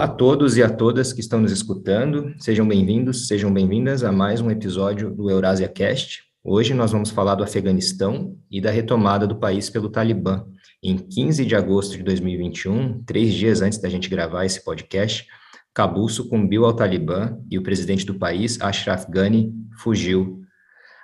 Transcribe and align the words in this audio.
Olá 0.00 0.06
a 0.06 0.14
todos 0.14 0.56
e 0.56 0.62
a 0.62 0.70
todas 0.70 1.12
que 1.12 1.20
estão 1.20 1.42
nos 1.42 1.52
escutando, 1.52 2.34
sejam 2.38 2.66
bem-vindos, 2.66 3.28
sejam 3.28 3.52
bem-vindas 3.52 4.02
a 4.02 4.10
mais 4.10 4.40
um 4.40 4.50
episódio 4.50 5.10
do 5.10 5.30
Eurásia 5.30 5.68
Cast. 5.68 6.22
Hoje 6.42 6.72
nós 6.72 6.90
vamos 6.90 7.10
falar 7.10 7.34
do 7.34 7.44
Afeganistão 7.44 8.34
e 8.50 8.62
da 8.62 8.70
retomada 8.70 9.26
do 9.26 9.36
país 9.36 9.68
pelo 9.68 9.90
Talibã. 9.90 10.46
Em 10.82 10.96
15 10.96 11.44
de 11.44 11.54
agosto 11.54 11.98
de 11.98 12.02
2021, 12.02 13.02
três 13.04 13.34
dias 13.34 13.60
antes 13.60 13.78
da 13.78 13.90
gente 13.90 14.08
gravar 14.08 14.46
esse 14.46 14.64
podcast, 14.64 15.26
Cabul 15.74 16.08
sucumbiu 16.08 16.64
ao 16.64 16.72
Talibã 16.72 17.36
e 17.50 17.58
o 17.58 17.62
presidente 17.62 18.06
do 18.06 18.14
país, 18.14 18.58
Ashraf 18.58 19.04
Ghani, 19.06 19.52
fugiu. 19.76 20.40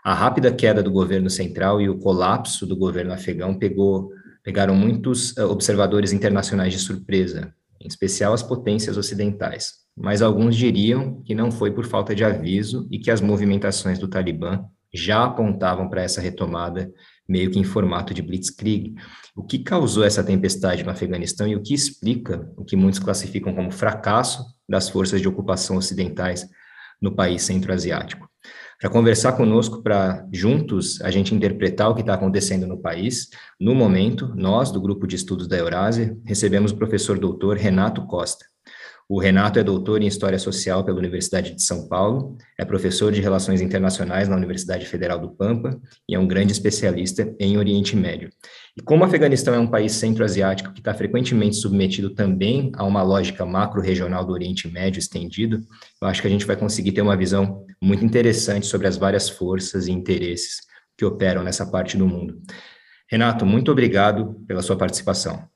A 0.02 0.14
rápida 0.14 0.50
queda 0.50 0.82
do 0.82 0.90
governo 0.90 1.28
central 1.28 1.82
e 1.82 1.88
o 1.90 1.98
colapso 1.98 2.64
do 2.64 2.74
governo 2.74 3.12
afegão 3.12 3.58
pegou, 3.58 4.08
pegaram 4.42 4.74
muitos 4.74 5.36
uh, 5.36 5.50
observadores 5.50 6.14
internacionais 6.14 6.72
de 6.72 6.78
surpresa, 6.78 7.52
em 7.80 7.86
especial 7.86 8.32
as 8.32 8.42
potências 8.42 8.96
ocidentais. 8.96 9.86
Mas 9.96 10.20
alguns 10.20 10.56
diriam 10.56 11.22
que 11.22 11.34
não 11.34 11.50
foi 11.50 11.72
por 11.72 11.86
falta 11.86 12.14
de 12.14 12.24
aviso 12.24 12.86
e 12.90 12.98
que 12.98 13.10
as 13.10 13.20
movimentações 13.20 13.98
do 13.98 14.08
Talibã 14.08 14.64
já 14.92 15.24
apontavam 15.24 15.88
para 15.88 16.02
essa 16.02 16.20
retomada 16.20 16.90
meio 17.28 17.50
que 17.50 17.58
em 17.58 17.64
formato 17.64 18.14
de 18.14 18.22
blitzkrieg. 18.22 18.94
O 19.34 19.42
que 19.42 19.58
causou 19.58 20.04
essa 20.04 20.22
tempestade 20.22 20.84
no 20.84 20.90
Afeganistão 20.90 21.46
e 21.46 21.56
o 21.56 21.62
que 21.62 21.74
explica 21.74 22.50
o 22.56 22.64
que 22.64 22.76
muitos 22.76 23.00
classificam 23.00 23.54
como 23.54 23.70
fracasso 23.70 24.44
das 24.68 24.88
forças 24.88 25.20
de 25.20 25.28
ocupação 25.28 25.76
ocidentais 25.76 26.46
no 27.00 27.14
país 27.14 27.42
centro-asiático? 27.42 28.28
Para 28.80 28.90
conversar 28.90 29.32
conosco, 29.32 29.82
para 29.82 30.26
juntos 30.30 31.00
a 31.00 31.10
gente 31.10 31.34
interpretar 31.34 31.88
o 31.88 31.94
que 31.94 32.02
está 32.02 32.14
acontecendo 32.14 32.66
no 32.66 32.78
país, 32.78 33.30
no 33.58 33.74
momento, 33.74 34.34
nós, 34.34 34.70
do 34.70 34.80
Grupo 34.80 35.06
de 35.06 35.16
Estudos 35.16 35.48
da 35.48 35.56
Eurásia, 35.56 36.16
recebemos 36.24 36.72
o 36.72 36.76
professor 36.76 37.18
doutor 37.18 37.56
Renato 37.56 38.06
Costa. 38.06 38.44
O 39.08 39.20
Renato 39.20 39.56
é 39.60 39.62
doutor 39.62 40.02
em 40.02 40.06
História 40.08 40.36
Social 40.36 40.82
pela 40.84 40.98
Universidade 40.98 41.54
de 41.54 41.62
São 41.62 41.86
Paulo, 41.86 42.36
é 42.58 42.64
professor 42.64 43.12
de 43.12 43.20
Relações 43.20 43.60
Internacionais 43.60 44.28
na 44.28 44.34
Universidade 44.34 44.84
Federal 44.84 45.16
do 45.20 45.30
Pampa 45.30 45.80
e 46.08 46.16
é 46.16 46.18
um 46.18 46.26
grande 46.26 46.50
especialista 46.50 47.32
em 47.38 47.56
Oriente 47.56 47.94
Médio. 47.94 48.30
E 48.76 48.82
como 48.82 49.04
o 49.04 49.06
Afeganistão 49.06 49.54
é 49.54 49.60
um 49.60 49.70
país 49.70 49.92
centro-asiático 49.92 50.72
que 50.72 50.80
está 50.80 50.92
frequentemente 50.92 51.54
submetido 51.54 52.16
também 52.16 52.72
a 52.74 52.82
uma 52.82 53.00
lógica 53.04 53.46
macro-regional 53.46 54.24
do 54.24 54.32
Oriente 54.32 54.66
Médio 54.66 54.98
estendido, 54.98 55.64
eu 56.02 56.08
acho 56.08 56.20
que 56.20 56.26
a 56.26 56.30
gente 56.30 56.44
vai 56.44 56.56
conseguir 56.56 56.90
ter 56.90 57.02
uma 57.02 57.16
visão 57.16 57.64
muito 57.80 58.04
interessante 58.04 58.66
sobre 58.66 58.88
as 58.88 58.96
várias 58.96 59.28
forças 59.28 59.86
e 59.86 59.92
interesses 59.92 60.62
que 60.98 61.04
operam 61.04 61.44
nessa 61.44 61.64
parte 61.64 61.96
do 61.96 62.08
mundo. 62.08 62.42
Renato, 63.08 63.46
muito 63.46 63.70
obrigado 63.70 64.34
pela 64.48 64.62
sua 64.62 64.76
participação. 64.76 65.48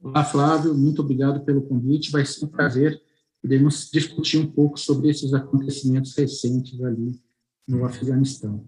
Olá, 0.00 0.24
Flávio, 0.24 0.74
muito 0.74 1.02
obrigado 1.02 1.44
pelo 1.44 1.62
convite. 1.62 2.12
Vai 2.12 2.24
ser 2.24 2.44
um 2.44 2.48
prazer 2.48 3.00
podermos 3.42 3.90
discutir 3.92 4.38
um 4.38 4.46
pouco 4.46 4.78
sobre 4.78 5.10
esses 5.10 5.34
acontecimentos 5.34 6.16
recentes 6.16 6.80
ali 6.82 7.20
no 7.66 7.84
Afeganistão. 7.84 8.64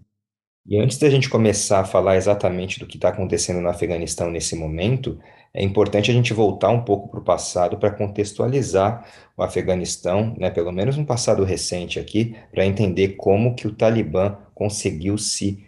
E 0.67 0.77
antes 0.77 0.97
da 0.97 1.09
gente 1.09 1.29
começar 1.29 1.79
a 1.79 1.85
falar 1.85 2.17
exatamente 2.17 2.79
do 2.79 2.85
que 2.85 2.97
está 2.97 3.09
acontecendo 3.09 3.61
no 3.61 3.69
Afeganistão 3.69 4.29
nesse 4.29 4.55
momento, 4.55 5.17
é 5.53 5.63
importante 5.63 6.11
a 6.11 6.13
gente 6.13 6.33
voltar 6.33 6.69
um 6.69 6.83
pouco 6.83 7.09
para 7.09 7.19
o 7.19 7.23
passado 7.23 7.77
para 7.77 7.91
contextualizar 7.91 9.05
o 9.35 9.41
Afeganistão, 9.41 10.35
né, 10.37 10.51
pelo 10.51 10.71
menos 10.71 10.97
um 10.97 11.05
passado 11.05 11.43
recente 11.43 11.97
aqui, 11.97 12.35
para 12.51 12.65
entender 12.65 13.15
como 13.15 13.55
que 13.55 13.67
o 13.67 13.73
Talibã 13.73 14.37
conseguiu 14.53 15.17
se 15.17 15.65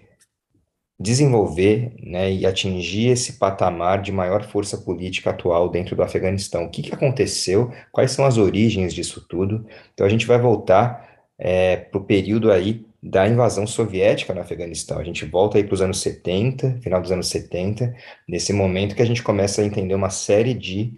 desenvolver 1.03 1.94
né, 2.02 2.31
e 2.31 2.46
atingir 2.46 3.09
esse 3.09 3.34
patamar 3.34 4.02
de 4.02 4.09
maior 4.09 4.41
força 4.46 4.78
política 4.78 5.31
atual 5.31 5.68
dentro 5.69 5.97
do 5.97 6.02
Afeganistão. 6.02 6.64
O 6.64 6.69
que, 6.69 6.81
que 6.81 6.94
aconteceu? 6.94 7.69
Quais 7.91 8.12
são 8.12 8.24
as 8.25 8.38
origens 8.38 8.94
disso 8.94 9.25
tudo? 9.28 9.66
Então 9.94 10.08
a 10.08 10.09
gente 10.09 10.25
vai 10.25 10.40
voltar 10.40 11.28
é, 11.38 11.75
para 11.75 12.00
o 12.00 12.06
período 12.06 12.50
aí 12.50 12.86
da 13.02 13.28
invasão 13.28 13.68
soviética 13.68 14.34
no 14.34 14.40
Afeganistão. 14.40 14.97
A 14.97 15.03
gente 15.03 15.25
volta 15.25 15.58
aí 15.58 15.66
para 15.66 15.74
os 15.74 15.81
anos 15.81 16.00
70, 16.00 16.80
final 16.81 17.02
dos 17.02 17.12
anos 17.12 17.28
70, 17.28 17.94
nesse 18.25 18.53
momento 18.53 18.96
que 18.96 19.02
a 19.02 19.06
gente 19.06 19.22
começa 19.22 19.62
a 19.62 19.66
entender 19.66 19.96
uma 19.96 20.09
série 20.09 20.53
de 20.53 20.97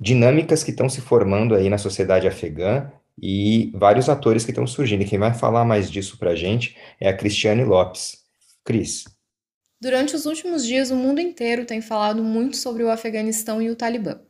dinâmicas 0.00 0.64
que 0.64 0.70
estão 0.70 0.88
se 0.88 1.02
formando 1.02 1.54
aí 1.54 1.68
na 1.68 1.76
sociedade 1.76 2.26
afegã 2.26 2.90
e 3.20 3.70
vários 3.74 4.08
atores 4.08 4.46
que 4.46 4.50
estão 4.50 4.66
surgindo. 4.66 5.02
E 5.02 5.06
quem 5.06 5.18
vai 5.18 5.34
falar 5.34 5.66
mais 5.66 5.90
disso 5.90 6.18
para 6.18 6.30
a 6.30 6.36
gente 6.36 6.74
é 6.98 7.10
a 7.10 7.14
Cristiane 7.14 7.64
Lopes. 7.64 8.27
Cris. 8.68 9.04
Durante 9.80 10.14
os 10.14 10.26
últimos 10.26 10.62
dias, 10.62 10.90
o 10.90 10.94
mundo 10.94 11.22
inteiro 11.22 11.64
tem 11.64 11.80
falado 11.80 12.22
muito 12.22 12.58
sobre 12.58 12.82
o 12.82 12.90
Afeganistão 12.90 13.62
e 13.62 13.70
o 13.70 13.74
Talibã. 13.74 14.20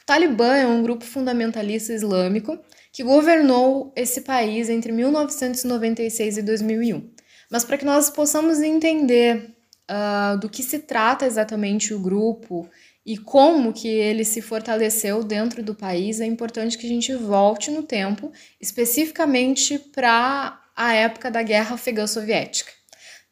O 0.00 0.06
Talibã 0.06 0.56
é 0.56 0.66
um 0.66 0.82
grupo 0.82 1.04
fundamentalista 1.04 1.92
islâmico 1.92 2.58
que 2.90 3.04
governou 3.04 3.92
esse 3.94 4.22
país 4.22 4.70
entre 4.70 4.90
1996 4.90 6.38
e 6.38 6.42
2001. 6.42 7.10
Mas 7.50 7.62
para 7.62 7.76
que 7.76 7.84
nós 7.84 8.08
possamos 8.08 8.62
entender 8.62 9.50
uh, 9.90 10.38
do 10.38 10.48
que 10.48 10.62
se 10.62 10.78
trata 10.78 11.26
exatamente 11.26 11.92
o 11.92 12.00
grupo 12.00 12.66
e 13.04 13.18
como 13.18 13.74
que 13.74 13.88
ele 13.88 14.24
se 14.24 14.40
fortaleceu 14.40 15.22
dentro 15.22 15.62
do 15.62 15.74
país, 15.74 16.22
é 16.22 16.24
importante 16.24 16.78
que 16.78 16.86
a 16.86 16.88
gente 16.88 17.14
volte 17.14 17.70
no 17.70 17.82
tempo, 17.82 18.32
especificamente 18.58 19.78
para 19.78 20.58
a 20.74 20.94
época 20.94 21.30
da 21.30 21.42
Guerra 21.42 21.74
Afegã 21.74 22.06
Soviética. 22.06 22.72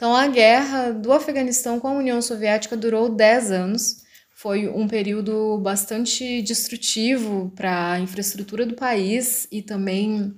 Então, 0.03 0.17
a 0.17 0.27
guerra 0.27 0.91
do 0.91 1.13
Afeganistão 1.13 1.79
com 1.79 1.87
a 1.87 1.93
União 1.93 2.21
Soviética 2.21 2.77
durou 2.77 3.09
10 3.09 3.53
anos. 3.53 4.03
Foi 4.33 4.67
um 4.67 4.89
período 4.89 5.59
bastante 5.59 6.43
destrutivo 6.43 7.53
para 7.55 7.93
a 7.93 8.01
infraestrutura 8.01 8.67
do 8.67 8.75
país 8.75 9.47
e 9.49 9.63
também 9.63 10.35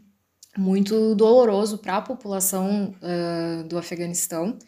muito 0.55 1.15
doloroso 1.15 1.79
para 1.79 1.97
a 1.97 2.03
população 2.03 2.95
uh, 3.01 3.65
do 3.65 3.79
Afeganistão. 3.79 4.59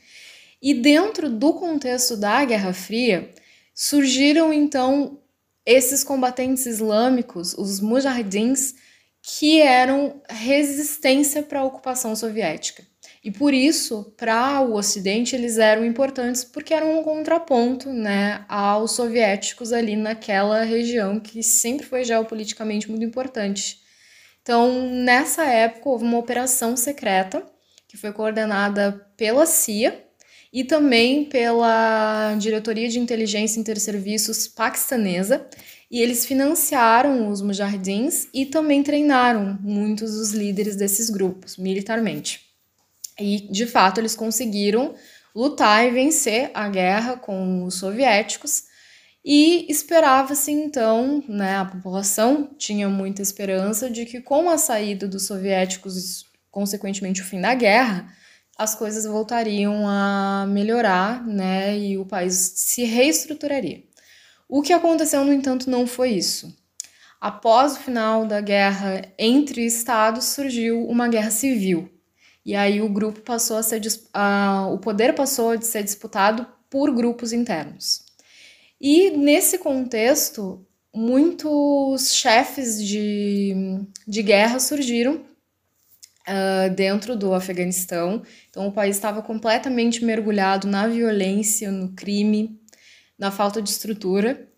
E 0.63 0.73
dentro 0.73 1.29
do 1.29 1.53
contexto 1.53 2.17
da 2.17 2.43
Guerra 2.47 2.73
Fria, 2.73 3.35
surgiram 3.75 4.51
então 4.51 5.21
esses 5.67 6.03
combatentes 6.03 6.65
islâmicos, 6.65 7.53
os 7.53 7.81
mujahidins, 7.81 8.77
que 9.21 9.61
eram 9.61 10.23
resistência 10.27 11.43
para 11.43 11.61
a 11.61 11.65
ocupação 11.65 12.17
soviética. 12.17 12.83
E 13.27 13.31
por 13.33 13.53
isso, 13.53 14.15
para 14.17 14.61
o 14.61 14.75
Ocidente, 14.77 15.35
eles 15.35 15.59
eram 15.59 15.85
importantes 15.85 16.45
porque 16.45 16.73
eram 16.73 17.01
um 17.01 17.03
contraponto 17.03 17.93
né, 17.93 18.45
aos 18.49 18.93
soviéticos 18.93 19.73
ali 19.73 19.97
naquela 19.97 20.63
região 20.63 21.19
que 21.19 21.43
sempre 21.43 21.85
foi 21.85 22.05
geopoliticamente 22.05 22.89
muito 22.89 23.05
importante. 23.05 23.81
Então, 24.41 24.89
nessa 24.93 25.45
época, 25.45 25.89
houve 25.89 26.05
uma 26.05 26.19
operação 26.19 26.77
secreta 26.77 27.45
que 27.89 27.97
foi 27.97 28.13
coordenada 28.13 28.93
pela 29.17 29.45
CIA 29.45 30.05
e 30.53 30.63
também 30.63 31.25
pela 31.25 32.33
Diretoria 32.39 32.89
de 32.89 33.01
Inteligência 33.01 33.59
e 33.59 33.61
Interserviços 33.61 34.47
paquistanesa, 34.47 35.49
e 35.91 36.01
eles 36.01 36.25
financiaram 36.25 37.29
os 37.29 37.43
mujahidins 37.43 38.29
e 38.33 38.47
também 38.47 38.85
treinaram 38.85 39.59
muitos 39.61 40.13
dos 40.13 40.31
líderes 40.31 40.77
desses 40.77 41.11
grupos 41.11 41.57
militarmente. 41.57 42.46
E, 43.19 43.51
de 43.51 43.67
fato, 43.67 44.01
eles 44.01 44.15
conseguiram 44.15 44.95
lutar 45.35 45.87
e 45.87 45.91
vencer 45.91 46.51
a 46.55 46.69
guerra 46.69 47.17
com 47.17 47.65
os 47.65 47.75
soviéticos. 47.75 48.65
E 49.25 49.67
esperava-se 49.69 50.53
então, 50.53 51.23
né, 51.29 51.57
a 51.59 51.65
população 51.65 52.55
tinha 52.57 52.89
muita 52.89 53.23
esperança 53.23 53.91
de 53.91 54.07
que 54.07 54.21
com 54.21 54.49
a 54.49 54.57
saída 54.57 55.09
dos 55.09 55.27
soviéticos, 55.27 56.25
consequentemente 56.51 57.21
o 57.21 57.25
fim 57.25 57.41
da 57.41 57.53
guerra, 57.55 58.09
as 58.57 58.75
coisas 58.75 59.05
voltariam 59.05 59.87
a 59.87 60.47
melhorar, 60.49 61.27
né, 61.27 61.77
e 61.77 61.99
o 61.99 62.07
país 62.07 62.53
se 62.57 62.85
reestruturaria. 62.85 63.83
O 64.49 64.63
que 64.63 64.73
aconteceu, 64.73 65.25
no 65.25 65.33
entanto, 65.33 65.69
não 65.69 65.87
foi 65.87 66.11
isso. 66.11 66.57
Após 67.21 67.73
o 67.73 67.81
final 67.81 68.25
da 68.25 68.41
guerra 68.41 69.03
entre 69.19 69.67
estados, 69.67 70.27
surgiu 70.27 70.87
uma 70.87 71.09
guerra 71.09 71.31
civil, 71.31 71.91
e 72.47 72.55
aí 72.55 72.81
o 72.81 72.89
grupo 72.89 73.21
passou 73.23 73.57
a 73.57 73.63
ser 73.63 73.83
o 74.73 74.79
poder 74.79 75.17
passou 75.17 75.51
a 75.51 75.61
ser 75.61 75.83
disputado 75.83 76.47
por 76.71 76.95
grupos 76.95 77.33
internos. 77.33 78.05
E 78.81 79.11
nesse 79.11 79.59
contexto, 79.59 80.65
muitos 80.95 82.15
chefes 82.15 82.81
de, 82.81 83.53
de 84.07 84.23
guerra 84.23 84.61
surgiram 84.61 85.17
uh, 85.17 86.73
dentro 86.73 87.17
do 87.17 87.35
Afeganistão. 87.35 88.23
Então 88.49 88.69
o 88.69 88.73
país 88.73 88.95
estava 88.95 89.23
completamente 89.23 90.05
mergulhado 90.05 90.69
na 90.69 90.87
violência, 90.87 91.73
no 91.73 91.95
crime, 91.95 92.61
na 93.19 93.33
falta 93.33 93.61
de 93.61 93.71
estrutura. 93.71 94.49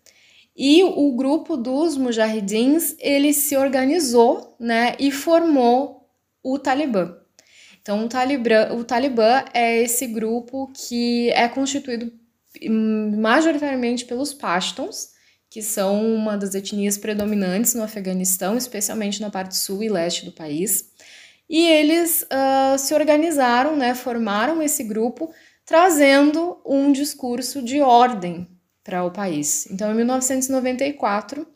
E 0.55 0.83
o 0.83 1.15
grupo 1.15 1.57
dos 1.57 1.97
mujahidins, 1.97 2.95
ele 2.99 3.33
se 3.33 3.57
organizou, 3.57 4.55
né, 4.59 4.95
e 4.99 5.09
formou 5.09 6.07
o 6.43 6.59
Talibã. 6.59 7.18
Então, 7.89 8.05
o 8.05 8.07
Talibã, 8.07 8.71
o 8.71 8.83
Talibã 8.83 9.43
é 9.51 9.81
esse 9.81 10.05
grupo 10.05 10.71
que 10.75 11.31
é 11.31 11.47
constituído 11.47 12.13
majoritariamente 13.17 14.05
pelos 14.05 14.31
Pashtuns, 14.31 15.09
que 15.49 15.63
são 15.63 16.05
uma 16.13 16.37
das 16.37 16.53
etnias 16.53 16.99
predominantes 16.99 17.73
no 17.73 17.81
Afeganistão, 17.81 18.55
especialmente 18.55 19.19
na 19.19 19.31
parte 19.31 19.57
sul 19.57 19.81
e 19.81 19.89
leste 19.89 20.23
do 20.23 20.31
país. 20.31 20.91
E 21.49 21.65
eles 21.65 22.27
uh, 22.31 22.77
se 22.77 22.93
organizaram, 22.93 23.75
né, 23.75 23.95
formaram 23.95 24.61
esse 24.61 24.83
grupo, 24.83 25.33
trazendo 25.65 26.61
um 26.63 26.91
discurso 26.91 27.59
de 27.59 27.81
ordem 27.81 28.47
para 28.83 29.03
o 29.03 29.09
país. 29.09 29.65
Então, 29.65 29.91
em 29.91 29.95
1994, 29.95 31.47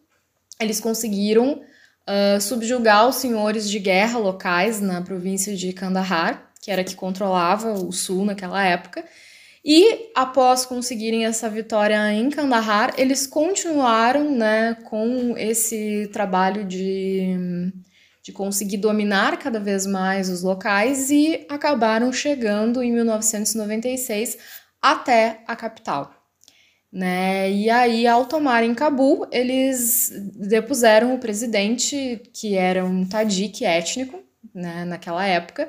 eles 0.59 0.79
conseguiram 0.79 1.61
uh, 2.07 2.39
subjugar 2.41 3.07
os 3.07 3.15
senhores 3.15 3.69
de 3.69 3.79
guerra 3.79 4.19
locais 4.19 4.81
na 4.81 5.01
província 5.01 5.55
de 5.55 5.73
Kandahar, 5.73 6.51
que 6.61 6.71
era 6.71 6.83
que 6.83 6.95
controlava 6.95 7.73
o 7.73 7.91
sul 7.91 8.25
naquela 8.25 8.63
época. 8.63 9.03
E 9.65 10.11
após 10.13 10.65
conseguirem 10.65 11.25
essa 11.25 11.49
vitória 11.49 12.11
em 12.11 12.29
Kandahar, 12.29 12.93
eles 12.97 13.25
continuaram 13.25 14.29
né, 14.35 14.75
com 14.89 15.37
esse 15.37 16.09
trabalho 16.11 16.65
de, 16.65 17.71
de 18.21 18.33
conseguir 18.33 18.77
dominar 18.77 19.39
cada 19.39 19.61
vez 19.61 19.85
mais 19.85 20.29
os 20.29 20.43
locais 20.43 21.09
e 21.09 21.45
acabaram 21.49 22.11
chegando 22.11 22.83
em 22.83 22.91
1996 22.91 24.37
até 24.81 25.43
a 25.47 25.55
capital. 25.55 26.22
Né? 26.93 27.51
E 27.51 27.71
aí, 27.71 28.05
ao 28.05 28.27
tomarem 28.27 28.75
Cabul, 28.75 29.25
eles 29.31 30.11
depuseram 30.35 31.15
o 31.15 31.19
presidente, 31.19 32.21
que 32.31 32.55
era 32.55 32.85
um 32.85 33.03
tadjik 33.03 33.65
étnico, 33.65 34.21
né, 34.53 34.85
naquela 34.85 35.25
época, 35.25 35.67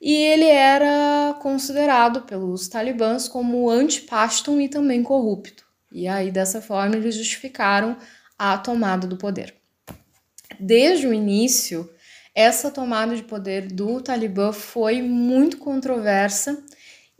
e 0.00 0.14
ele 0.14 0.44
era 0.44 1.36
considerado 1.42 2.22
pelos 2.22 2.68
talibãs 2.68 3.26
como 3.26 3.68
anti-Pashtun 3.68 4.60
e 4.60 4.68
também 4.68 5.02
corrupto. 5.02 5.64
E 5.90 6.06
aí, 6.06 6.30
dessa 6.30 6.62
forma, 6.62 6.94
eles 6.94 7.16
justificaram 7.16 7.96
a 8.38 8.56
tomada 8.56 9.08
do 9.08 9.16
poder. 9.16 9.52
Desde 10.60 11.08
o 11.08 11.12
início, 11.12 11.90
essa 12.32 12.70
tomada 12.70 13.16
de 13.16 13.24
poder 13.24 13.66
do 13.66 14.00
Talibã 14.00 14.52
foi 14.52 15.02
muito 15.02 15.58
controversa 15.58 16.62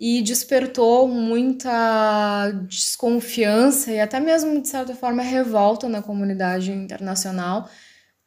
e 0.00 0.22
despertou 0.22 1.06
muita 1.06 2.50
desconfiança 2.66 3.92
e 3.92 4.00
até 4.00 4.18
mesmo, 4.18 4.58
de 4.62 4.66
certa 4.66 4.94
forma, 4.94 5.22
revolta 5.22 5.90
na 5.90 6.00
comunidade 6.00 6.72
internacional 6.72 7.68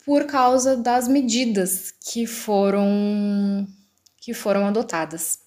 por 0.05 0.25
causa 0.25 0.77
das 0.77 1.07
medidas 1.07 1.91
que 1.91 2.27
foram, 2.27 3.67
que 4.21 4.35
foram 4.35 4.67
adotadas. 4.67 5.39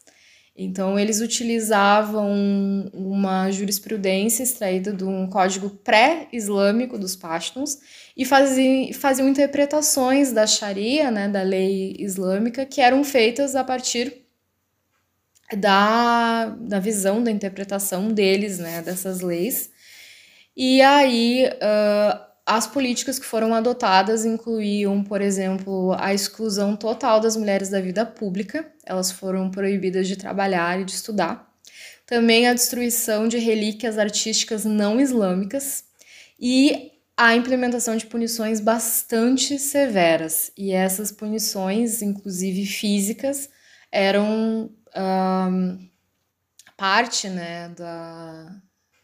Então, 0.58 0.98
eles 0.98 1.20
utilizavam 1.20 2.90
uma 2.92 3.48
jurisprudência 3.52 4.42
extraída 4.42 4.92
de 4.92 5.04
um 5.04 5.28
código 5.28 5.68
pré-islâmico 5.68 6.98
dos 6.98 7.14
Pashtuns 7.14 7.78
e 8.16 8.24
faziam, 8.24 8.92
faziam 8.94 9.28
interpretações 9.28 10.32
da 10.32 10.46
Sharia, 10.46 11.10
né, 11.10 11.28
da 11.28 11.42
lei 11.42 11.94
islâmica, 12.00 12.64
que 12.66 12.80
eram 12.80 13.04
feitas 13.04 13.54
a 13.54 13.62
partir 13.62 14.25
da, 15.54 16.46
da 16.60 16.78
visão, 16.80 17.22
da 17.22 17.30
interpretação 17.30 18.08
deles, 18.08 18.58
né, 18.58 18.82
dessas 18.82 19.20
leis. 19.20 19.70
E 20.56 20.80
aí, 20.80 21.46
uh, 21.46 22.26
as 22.46 22.66
políticas 22.66 23.18
que 23.18 23.26
foram 23.26 23.54
adotadas 23.54 24.24
incluíam, 24.24 25.02
por 25.02 25.20
exemplo, 25.20 25.94
a 25.98 26.14
exclusão 26.14 26.76
total 26.76 27.20
das 27.20 27.36
mulheres 27.36 27.68
da 27.68 27.80
vida 27.80 28.06
pública, 28.06 28.66
elas 28.84 29.10
foram 29.10 29.50
proibidas 29.50 30.08
de 30.08 30.16
trabalhar 30.16 30.80
e 30.80 30.84
de 30.84 30.92
estudar. 30.92 31.52
Também 32.06 32.46
a 32.46 32.54
destruição 32.54 33.26
de 33.26 33.36
relíquias 33.36 33.98
artísticas 33.98 34.64
não 34.64 35.00
islâmicas 35.00 35.84
e 36.38 36.92
a 37.16 37.34
implementação 37.34 37.96
de 37.96 38.06
punições 38.06 38.60
bastante 38.60 39.58
severas. 39.58 40.52
E 40.56 40.70
essas 40.70 41.10
punições, 41.10 42.00
inclusive 42.00 42.64
físicas, 42.64 43.48
eram 43.90 44.70
um, 44.96 45.88
parte 46.76 47.28
né, 47.28 47.68
da, 47.70 48.60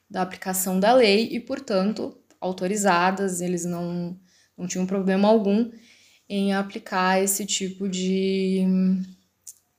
da 0.08 0.22
aplicação 0.22 0.78
da 0.78 0.92
lei 0.92 1.28
e, 1.32 1.40
portanto, 1.40 2.16
autorizadas, 2.40 3.40
eles 3.40 3.64
não, 3.64 4.18
não 4.56 4.66
tinham 4.66 4.86
problema 4.86 5.28
algum 5.28 5.70
em 6.28 6.54
aplicar 6.54 7.22
esse 7.22 7.44
tipo 7.44 7.88
de, 7.88 8.64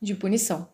de 0.02 0.16
punição. 0.16 0.72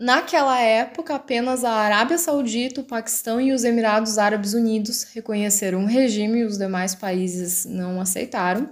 Naquela 0.00 0.60
época, 0.60 1.14
apenas 1.14 1.64
a 1.64 1.70
Arábia 1.70 2.18
Saudita, 2.18 2.80
o 2.80 2.84
Paquistão 2.84 3.40
e 3.40 3.52
os 3.52 3.62
Emirados 3.62 4.18
Árabes 4.18 4.52
Unidos 4.54 5.04
reconheceram 5.14 5.84
o 5.84 5.86
regime 5.86 6.40
e 6.40 6.44
os 6.44 6.58
demais 6.58 6.94
países 6.94 7.64
não 7.64 8.00
aceitaram. 8.00 8.68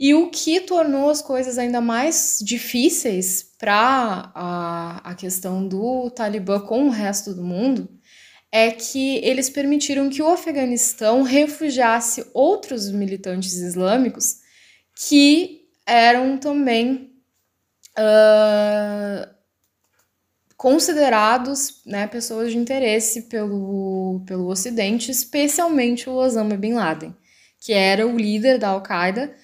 E 0.00 0.14
o 0.14 0.30
que 0.30 0.60
tornou 0.60 1.10
as 1.10 1.20
coisas 1.20 1.58
ainda 1.58 1.80
mais 1.80 2.38
difíceis 2.42 3.45
para 3.58 4.30
a, 4.34 5.10
a 5.10 5.14
questão 5.14 5.66
do 5.66 6.10
Talibã 6.10 6.60
com 6.60 6.86
o 6.86 6.90
resto 6.90 7.34
do 7.34 7.42
mundo 7.42 7.88
é 8.52 8.70
que 8.70 9.16
eles 9.16 9.50
permitiram 9.50 10.08
que 10.08 10.22
o 10.22 10.28
Afeganistão 10.28 11.22
refugiasse 11.22 12.26
outros 12.32 12.90
militantes 12.90 13.54
islâmicos 13.54 14.36
que 14.94 15.68
eram 15.86 16.38
também 16.38 17.12
uh, 17.98 19.36
considerados 20.56 21.82
né, 21.84 22.06
pessoas 22.06 22.50
de 22.50 22.58
interesse 22.58 23.22
pelo, 23.22 24.22
pelo 24.26 24.48
Ocidente, 24.48 25.10
especialmente 25.10 26.08
o 26.08 26.14
Osama 26.14 26.56
Bin 26.56 26.74
Laden, 26.74 27.14
que 27.60 27.72
era 27.72 28.06
o 28.06 28.16
líder 28.16 28.58
da 28.58 28.68
Al-Qaeda 28.68 29.34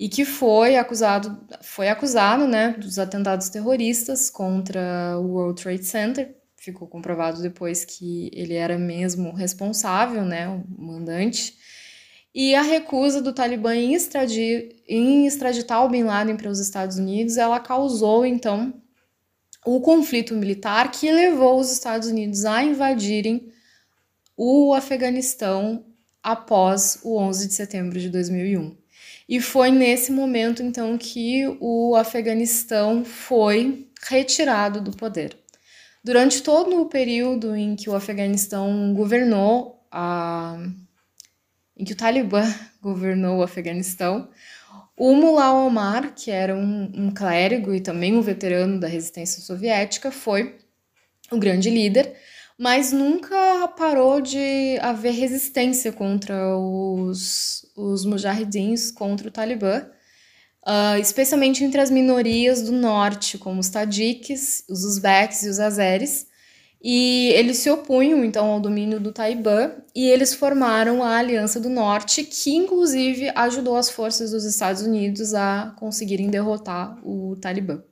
e 0.00 0.08
que 0.08 0.24
foi 0.24 0.78
acusado, 0.78 1.46
foi 1.60 1.90
acusado, 1.90 2.48
né, 2.48 2.70
dos 2.70 2.98
atentados 2.98 3.50
terroristas 3.50 4.30
contra 4.30 5.18
o 5.18 5.32
World 5.32 5.62
Trade 5.62 5.84
Center. 5.84 6.34
Ficou 6.56 6.88
comprovado 6.88 7.42
depois 7.42 7.84
que 7.84 8.30
ele 8.32 8.54
era 8.54 8.78
mesmo 8.78 9.30
responsável, 9.34 10.24
né, 10.24 10.48
o 10.48 10.64
mandante. 10.82 11.54
E 12.34 12.54
a 12.54 12.62
recusa 12.62 13.20
do 13.20 13.34
Talibã 13.34 13.74
em, 13.74 13.92
extradir, 13.92 14.82
em 14.88 15.26
extraditar 15.26 15.84
o 15.84 15.90
Bin 15.90 16.04
Laden 16.04 16.36
para 16.38 16.48
os 16.48 16.60
Estados 16.60 16.96
Unidos, 16.96 17.36
ela 17.36 17.60
causou 17.60 18.24
então 18.24 18.72
o 19.66 19.82
conflito 19.82 20.34
militar 20.34 20.90
que 20.90 21.12
levou 21.12 21.60
os 21.60 21.70
Estados 21.70 22.08
Unidos 22.08 22.46
a 22.46 22.64
invadirem 22.64 23.52
o 24.34 24.72
Afeganistão 24.72 25.84
após 26.22 27.00
o 27.02 27.18
11 27.18 27.48
de 27.48 27.52
setembro 27.52 28.00
de 28.00 28.08
2001. 28.08 28.79
E 29.30 29.40
foi 29.40 29.70
nesse 29.70 30.10
momento, 30.10 30.60
então, 30.60 30.98
que 30.98 31.44
o 31.60 31.94
Afeganistão 31.94 33.04
foi 33.04 33.88
retirado 34.02 34.80
do 34.80 34.90
poder. 34.90 35.36
Durante 36.02 36.42
todo 36.42 36.82
o 36.82 36.86
período 36.86 37.54
em 37.54 37.76
que 37.76 37.88
o 37.88 37.94
Afeganistão 37.94 38.92
governou, 38.92 39.86
a... 39.88 40.58
em 41.76 41.84
que 41.84 41.92
o 41.92 41.96
Talibã 41.96 42.42
governou 42.82 43.38
o 43.38 43.42
Afeganistão, 43.44 44.28
o 44.96 45.14
Mullah 45.14 45.52
Omar, 45.52 46.12
que 46.12 46.32
era 46.32 46.56
um, 46.56 46.90
um 46.92 47.10
clérigo 47.12 47.72
e 47.72 47.80
também 47.80 48.16
um 48.16 48.22
veterano 48.22 48.80
da 48.80 48.88
resistência 48.88 49.40
soviética, 49.40 50.10
foi 50.10 50.58
o 51.30 51.38
grande 51.38 51.70
líder, 51.70 52.16
mas 52.58 52.90
nunca 52.90 53.68
parou 53.78 54.20
de 54.20 54.76
haver 54.82 55.12
resistência 55.12 55.92
contra 55.92 56.58
os, 56.58 57.59
os 57.76 58.04
mujahidins, 58.04 58.90
contra 58.90 59.28
o 59.28 59.30
Talibã, 59.30 59.86
uh, 60.66 60.98
especialmente 61.00 61.64
entre 61.64 61.80
as 61.80 61.90
minorias 61.90 62.62
do 62.62 62.72
norte, 62.72 63.38
como 63.38 63.60
os 63.60 63.68
tadiques, 63.68 64.64
os 64.68 64.84
uzbeques 64.84 65.42
e 65.42 65.48
os 65.48 65.58
azeres, 65.58 66.26
e 66.82 67.28
eles 67.34 67.58
se 67.58 67.70
opunham 67.70 68.24
então 68.24 68.46
ao 68.46 68.60
domínio 68.60 68.98
do 68.98 69.12
Talibã 69.12 69.72
e 69.94 70.08
eles 70.08 70.32
formaram 70.32 71.02
a 71.02 71.18
Aliança 71.18 71.60
do 71.60 71.68
Norte, 71.68 72.24
que 72.24 72.54
inclusive 72.54 73.30
ajudou 73.34 73.76
as 73.76 73.90
forças 73.90 74.30
dos 74.30 74.44
Estados 74.44 74.80
Unidos 74.80 75.34
a 75.34 75.74
conseguirem 75.78 76.30
derrotar 76.30 76.98
o 77.06 77.36
Talibã. 77.36 77.82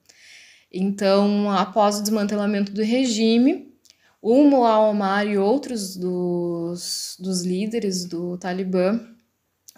Então, 0.73 1.51
após 1.51 1.99
o 1.99 2.03
desmantelamento 2.03 2.73
do 2.73 2.83
regime, 2.83 3.75
o 4.23 4.43
Mullah 4.45 4.81
Omar 4.81 5.27
e 5.27 5.37
outros 5.37 5.95
dos, 5.95 7.17
dos 7.21 7.43
líderes 7.43 8.07
do 8.07 8.39
Talibã 8.39 9.01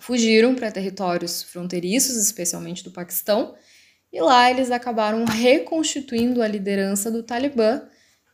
fugiram 0.00 0.54
para 0.54 0.73
territórios 0.73 1.42
fronteiriços, 1.42 2.16
especialmente 2.16 2.83
do 2.83 2.90
Paquistão, 2.90 3.54
e 4.12 4.21
lá 4.21 4.50
eles 4.50 4.71
acabaram 4.71 5.25
reconstituindo 5.25 6.42
a 6.42 6.49
liderança 6.49 7.11
do 7.11 7.23
Talibã 7.23 7.83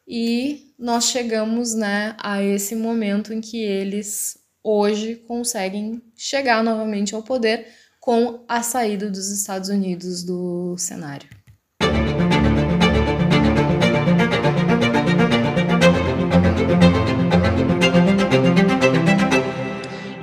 e 0.09 0.73
nós 0.79 1.07
chegamos 1.07 1.75
né, 1.75 2.17
a 2.19 2.43
esse 2.43 2.75
momento 2.75 3.33
em 3.33 3.41
que 3.41 3.59
eles 3.63 4.39
hoje 4.63 5.17
conseguem 5.17 6.01
chegar 6.17 6.63
novamente 6.63 7.15
ao 7.15 7.23
poder 7.23 7.67
com 8.01 8.45
a 8.49 8.63
saída 8.63 9.11
dos 9.11 9.31
Estados 9.31 9.69
Unidos 9.69 10.23
do 10.23 10.77
cenário. 10.79 11.29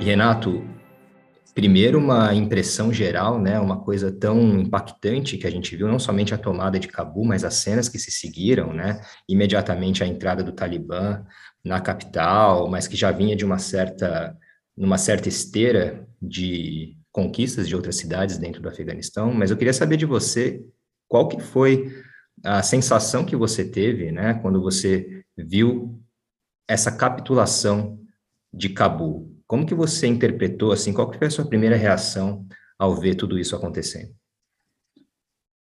Renato, 0.00 0.73
primeiro 1.54 1.98
uma 1.98 2.34
impressão 2.34 2.92
geral, 2.92 3.40
né, 3.40 3.60
uma 3.60 3.80
coisa 3.80 4.10
tão 4.10 4.58
impactante 4.58 5.38
que 5.38 5.46
a 5.46 5.50
gente 5.50 5.76
viu, 5.76 5.86
não 5.86 6.00
somente 6.00 6.34
a 6.34 6.38
tomada 6.38 6.78
de 6.80 6.88
Cabul, 6.88 7.24
mas 7.24 7.44
as 7.44 7.54
cenas 7.54 7.88
que 7.88 7.98
se 7.98 8.10
seguiram, 8.10 8.72
né, 8.72 9.00
imediatamente 9.28 10.02
a 10.02 10.06
entrada 10.06 10.42
do 10.42 10.52
Talibã 10.52 11.24
na 11.64 11.80
capital, 11.80 12.68
mas 12.68 12.88
que 12.88 12.96
já 12.96 13.12
vinha 13.12 13.36
de 13.36 13.44
uma 13.44 13.58
certa, 13.58 14.36
numa 14.76 14.98
certa 14.98 15.28
esteira 15.28 16.06
de 16.20 16.96
conquistas 17.12 17.68
de 17.68 17.76
outras 17.76 17.96
cidades 17.96 18.36
dentro 18.36 18.60
do 18.60 18.68
Afeganistão, 18.68 19.32
mas 19.32 19.50
eu 19.50 19.56
queria 19.56 19.72
saber 19.72 19.96
de 19.96 20.04
você 20.04 20.60
qual 21.06 21.28
que 21.28 21.40
foi 21.40 21.92
a 22.44 22.62
sensação 22.62 23.24
que 23.24 23.36
você 23.36 23.64
teve, 23.64 24.10
né, 24.10 24.34
quando 24.34 24.60
você 24.60 25.22
viu 25.36 26.00
essa 26.66 26.90
capitulação 26.90 28.00
de 28.52 28.68
Cabul. 28.70 29.33
Como 29.46 29.66
que 29.66 29.74
você 29.74 30.06
interpretou, 30.06 30.72
assim, 30.72 30.92
qual 30.92 31.10
que 31.10 31.18
foi 31.18 31.26
a 31.26 31.30
sua 31.30 31.46
primeira 31.46 31.76
reação 31.76 32.46
ao 32.78 32.94
ver 32.94 33.14
tudo 33.14 33.38
isso 33.38 33.54
acontecendo? 33.54 34.14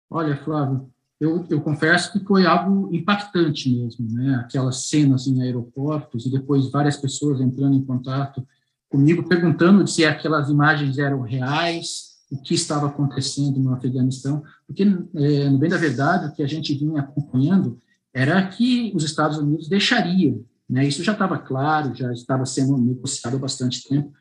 Olha, 0.09 0.37
Flávio, 0.37 0.89
eu, 1.19 1.45
eu 1.49 1.61
confesso 1.61 2.11
que 2.11 2.25
foi 2.25 2.45
algo 2.45 2.93
impactante 2.93 3.69
mesmo, 3.69 4.09
né? 4.11 4.35
Aquelas 4.35 4.87
cenas 4.87 5.27
em 5.27 5.41
aeroportos 5.41 6.25
e 6.25 6.31
depois 6.31 6.69
várias 6.69 6.97
pessoas 6.97 7.41
entrando 7.41 7.75
em 7.75 7.83
contato 7.83 8.45
comigo, 8.89 9.27
perguntando 9.27 9.85
se 9.87 10.05
aquelas 10.05 10.49
imagens 10.49 10.97
eram 10.97 11.21
reais, 11.21 12.15
o 12.31 12.41
que 12.41 12.53
estava 12.53 12.87
acontecendo 12.87 13.59
no 13.59 13.73
Afeganistão, 13.73 14.43
porque, 14.65 14.83
é, 14.83 15.49
no 15.49 15.57
bem 15.57 15.69
da 15.69 15.77
verdade, 15.77 16.27
o 16.27 16.33
que 16.33 16.43
a 16.43 16.47
gente 16.47 16.73
vinha 16.73 17.01
acompanhando 17.01 17.79
era 18.13 18.45
que 18.47 18.91
os 18.95 19.03
Estados 19.03 19.37
Unidos 19.37 19.67
deixariam 19.67 20.43
né? 20.69 20.85
Isso 20.85 21.03
já 21.03 21.13
estava 21.13 21.37
claro, 21.37 21.93
já 21.95 22.11
estava 22.11 22.45
sendo 22.45 22.77
negociado 22.77 23.37
há 23.37 23.39
bastante 23.39 23.87
tempo, 23.87 24.11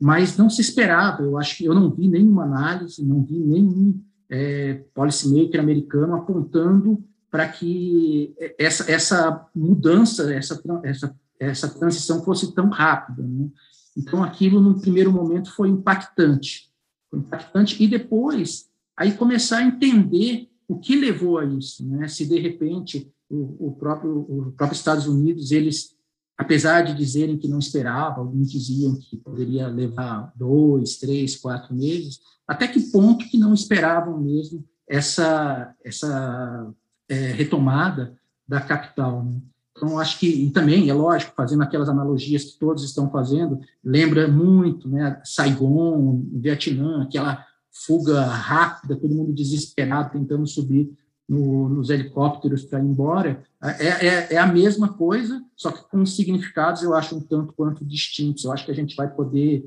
mas 0.00 0.36
não 0.36 0.48
se 0.48 0.60
esperava. 0.60 1.22
Eu 1.22 1.36
acho 1.36 1.58
que 1.58 1.64
eu 1.64 1.74
não 1.74 1.90
vi 1.90 2.08
nenhuma 2.08 2.44
análise, 2.44 3.04
não 3.04 3.22
vi 3.22 3.38
nenhum 3.38 4.00
é, 4.28 4.84
policymaker 4.94 5.60
americano 5.60 6.14
apontando 6.14 7.04
para 7.30 7.48
que 7.48 8.34
essa, 8.58 8.90
essa 8.90 9.46
mudança, 9.54 10.32
essa, 10.34 10.60
essa, 10.82 11.16
essa 11.38 11.68
transição 11.68 12.24
fosse 12.24 12.54
tão 12.54 12.68
rápida. 12.68 13.22
Né? 13.22 13.48
Então, 13.96 14.22
aquilo, 14.22 14.60
no 14.60 14.80
primeiro 14.80 15.12
momento, 15.12 15.52
foi 15.52 15.68
impactante. 15.68 16.70
Foi 17.08 17.18
impactante. 17.18 17.82
E 17.82 17.86
depois, 17.86 18.68
aí 18.96 19.12
começar 19.12 19.58
a 19.58 19.64
entender 19.64 20.48
o 20.66 20.78
que 20.78 20.96
levou 20.96 21.38
a 21.38 21.44
isso. 21.44 21.86
Né? 21.86 22.08
Se, 22.08 22.26
de 22.26 22.38
repente, 22.38 23.12
o, 23.30 23.72
próprio 23.72 24.26
o 24.28 24.52
próprio 24.52 24.76
Estados 24.76 25.06
Unidos 25.06 25.50
eles 25.52 25.98
apesar 26.36 26.80
de 26.80 26.94
dizerem 26.94 27.36
que 27.36 27.46
não 27.46 27.58
esperavam, 27.58 28.24
alguns 28.24 28.50
diziam 28.50 28.96
que 28.96 29.18
poderia 29.18 29.68
levar 29.68 30.32
dois, 30.34 30.96
três, 30.96 31.36
quatro 31.36 31.74
meses, 31.74 32.18
até 32.48 32.66
que 32.66 32.80
ponto 32.90 33.28
que 33.28 33.36
não 33.36 33.52
esperavam 33.52 34.18
mesmo 34.18 34.64
essa 34.88 35.74
essa 35.84 36.72
é, 37.08 37.14
retomada 37.32 38.18
da 38.48 38.60
capital. 38.60 39.24
Né? 39.24 39.40
Então, 39.76 39.98
acho 39.98 40.18
que, 40.18 40.28
e 40.28 40.50
também, 40.50 40.88
é 40.88 40.94
lógico, 40.94 41.32
fazendo 41.36 41.62
aquelas 41.62 41.88
analogias 41.88 42.44
que 42.44 42.58
todos 42.58 42.84
estão 42.84 43.10
fazendo, 43.10 43.60
lembra 43.84 44.26
muito, 44.28 44.88
né, 44.88 45.20
Saigon, 45.24 46.22
Vietnã, 46.32 47.02
aquela 47.02 47.44
fuga 47.86 48.24
rápida, 48.24 48.96
todo 48.96 49.14
mundo 49.14 49.32
desesperado 49.32 50.10
tentando 50.12 50.46
subir 50.46 50.90
no, 51.30 51.68
nos 51.68 51.90
helicópteros 51.90 52.64
para 52.64 52.80
ir 52.80 52.86
embora, 52.86 53.44
é, 53.62 53.86
é, 53.86 54.34
é, 54.34 54.36
a 54.36 54.46
mesma 54.48 54.92
coisa, 54.92 55.40
só 55.54 55.70
que 55.70 55.88
com 55.88 56.04
significados 56.04 56.82
eu 56.82 56.92
acho 56.92 57.16
um 57.16 57.20
tanto 57.20 57.52
quanto 57.52 57.84
distintos. 57.84 58.44
Eu 58.44 58.50
acho 58.50 58.64
que 58.64 58.72
a 58.72 58.74
gente 58.74 58.96
vai 58.96 59.08
poder 59.08 59.64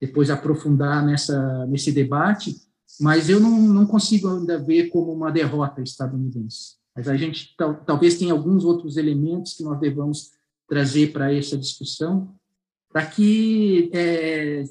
depois 0.00 0.30
aprofundar 0.30 1.04
nessa, 1.04 1.66
nesse 1.66 1.92
debate, 1.92 2.56
mas 2.98 3.28
eu 3.28 3.38
não, 3.38 3.50
não 3.60 3.86
consigo 3.86 4.26
ainda 4.26 4.58
ver 4.58 4.88
como 4.88 5.12
uma 5.12 5.30
derrota 5.30 5.82
estadunidense. 5.82 6.76
Mas 6.96 7.06
a 7.08 7.16
gente 7.16 7.54
tal, 7.58 7.74
talvez 7.84 8.18
tenha 8.18 8.32
alguns 8.32 8.64
outros 8.64 8.96
elementos 8.96 9.52
que 9.52 9.62
nós 9.62 9.78
devamos 9.78 10.30
trazer 10.66 11.12
para 11.12 11.32
essa 11.32 11.58
discussão, 11.58 12.34
para 12.90 13.04
que, 13.04 13.90
é, 13.92 14.64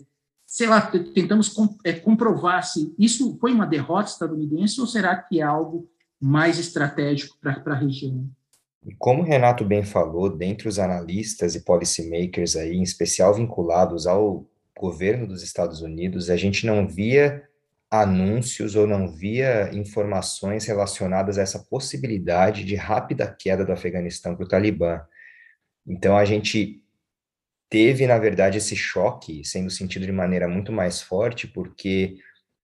sei 0.48 0.68
lá, 0.68 0.82
tentamos 0.82 1.54
é, 1.84 1.94
comprovar 1.94 2.64
se 2.64 2.96
isso 2.98 3.38
foi 3.40 3.54
uma 3.54 3.68
derrota 3.68 4.10
estadunidense 4.10 4.82
ou 4.82 4.88
será 4.88 5.16
que 5.16 5.40
é 5.40 5.44
algo 5.44 5.91
mais 6.22 6.60
estratégico 6.60 7.38
para 7.42 7.60
a 7.66 7.76
região. 7.76 8.30
E 8.86 8.94
como 8.96 9.22
o 9.22 9.26
Renato 9.26 9.66
bem 9.66 9.84
falou, 9.84 10.30
dentre 10.30 10.68
os 10.68 10.80
analistas 10.80 11.56
e 11.56 11.64
policymakers 11.64 12.56
aí, 12.56 12.76
em 12.76 12.84
especial 12.84 13.34
vinculados 13.34 14.08
ao 14.08 14.46
governo 14.78 15.28
dos 15.28 15.44
Estados 15.44 15.82
Unidos, 15.82 16.30
a 16.30 16.38
gente 16.38 16.66
não 16.66 16.88
via 16.88 17.44
anúncios 17.90 18.76
ou 18.76 18.88
não 18.88 19.08
via 19.08 19.70
informações 19.74 20.66
relacionadas 20.66 21.38
a 21.38 21.42
essa 21.42 21.60
possibilidade 21.60 22.64
de 22.64 22.76
rápida 22.76 23.28
queda 23.38 23.66
do 23.66 23.72
Afeganistão 23.72 24.36
para 24.36 24.46
o 24.46 24.48
Talibã. 24.48 25.02
Então 25.86 26.18
a 26.18 26.24
gente 26.24 26.82
teve, 27.70 28.08
na 28.08 28.18
verdade, 28.18 28.58
esse 28.58 28.76
choque 28.76 29.44
sendo 29.44 29.70
sentido 29.70 30.06
de 30.06 30.12
maneira 30.12 30.48
muito 30.48 30.72
mais 30.72 31.02
forte, 31.02 31.48
porque 31.48 32.16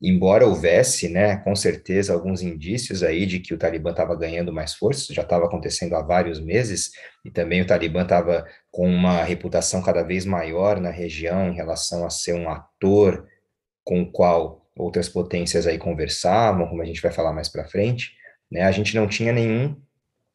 embora 0.01 0.45
houvesse, 0.45 1.09
né, 1.09 1.37
com 1.37 1.55
certeza, 1.55 2.13
alguns 2.13 2.41
indícios 2.41 3.01
aí 3.01 3.25
de 3.25 3.39
que 3.39 3.53
o 3.53 3.57
Talibã 3.57 3.91
estava 3.91 4.15
ganhando 4.15 4.53
mais 4.53 4.73
força, 4.73 5.13
já 5.13 5.23
estava 5.23 5.45
acontecendo 5.45 5.95
há 5.95 6.01
vários 6.01 6.39
meses, 6.39 6.91
e 7.25 7.31
também 7.31 7.61
o 7.61 7.67
Talibã 7.67 8.03
estava 8.03 8.45
com 8.71 8.87
uma 8.87 9.23
reputação 9.23 9.81
cada 9.81 10.03
vez 10.03 10.25
maior 10.25 10.79
na 10.79 10.91
região 10.91 11.47
em 11.47 11.55
relação 11.55 12.05
a 12.05 12.09
ser 12.09 12.33
um 12.33 12.49
ator 12.49 13.27
com 13.83 14.01
o 14.01 14.11
qual 14.11 14.69
outras 14.75 15.09
potências 15.09 15.65
aí 15.65 15.79
conversavam, 15.79 16.67
como 16.67 16.81
a 16.81 16.85
gente 16.85 17.01
vai 17.01 17.11
falar 17.11 17.33
mais 17.33 17.49
para 17.49 17.67
frente, 17.67 18.11
né, 18.51 18.63
a 18.63 18.71
gente 18.71 18.95
não 18.95 19.07
tinha 19.07 19.33
nenhum 19.33 19.75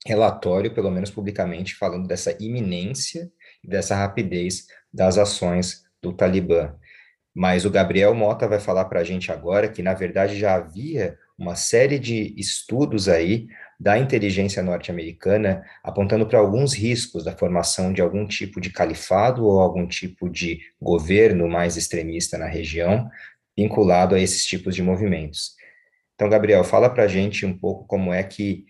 relatório, 0.05 0.75
pelo 0.75 0.91
menos 0.91 1.11
publicamente, 1.11 1.77
falando 1.77 2.09
dessa 2.09 2.37
iminência 2.41 3.31
e 3.63 3.69
dessa 3.69 3.95
rapidez 3.95 4.67
das 4.93 5.17
ações 5.17 5.85
do 6.03 6.13
Talibã. 6.13 6.75
Mas 7.35 7.65
o 7.65 7.71
Gabriel 7.71 8.15
Mota 8.15 8.47
vai 8.47 8.61
falar 8.61 8.85
para 8.87 9.01
a 9.01 9.05
gente 9.05 9.33
agora 9.33 9.69
que, 9.69 9.83
na 9.83 9.95
verdade, 9.95 10.39
já 10.39 10.55
havia 10.55 11.17
uma 11.39 11.55
série 11.57 11.99
de 11.99 12.35
estudos 12.37 13.09
aí 13.09 13.47
da 13.81 13.99
inteligência 13.99 14.63
norte-americana 14.63 15.65
apontando 15.83 16.27
para 16.27 16.39
alguns 16.39 16.73
riscos 16.73 17.25
da 17.25 17.37
formação 17.37 17.93
de 17.93 18.01
algum 18.01 18.27
tipo 18.27 18.61
de 18.61 18.71
califado 18.71 19.45
ou 19.45 19.61
algum 19.61 19.87
tipo 19.89 20.29
de 20.29 20.61
governo 20.81 21.49
mais 21.49 21.77
extremista 21.77 22.39
na 22.39 22.47
região, 22.47 23.09
vinculado 23.57 24.15
a 24.15 24.21
esses 24.21 24.45
tipos 24.45 24.75
de 24.75 24.83
movimentos. 24.83 25.57
Então, 26.15 26.29
Gabriel, 26.29 26.63
fala 26.63 26.89
para 26.89 27.05
a 27.05 27.09
gente 27.09 27.45
um 27.45 27.59
pouco 27.59 27.87
como 27.87 28.13
é 28.13 28.23
que 28.23 28.65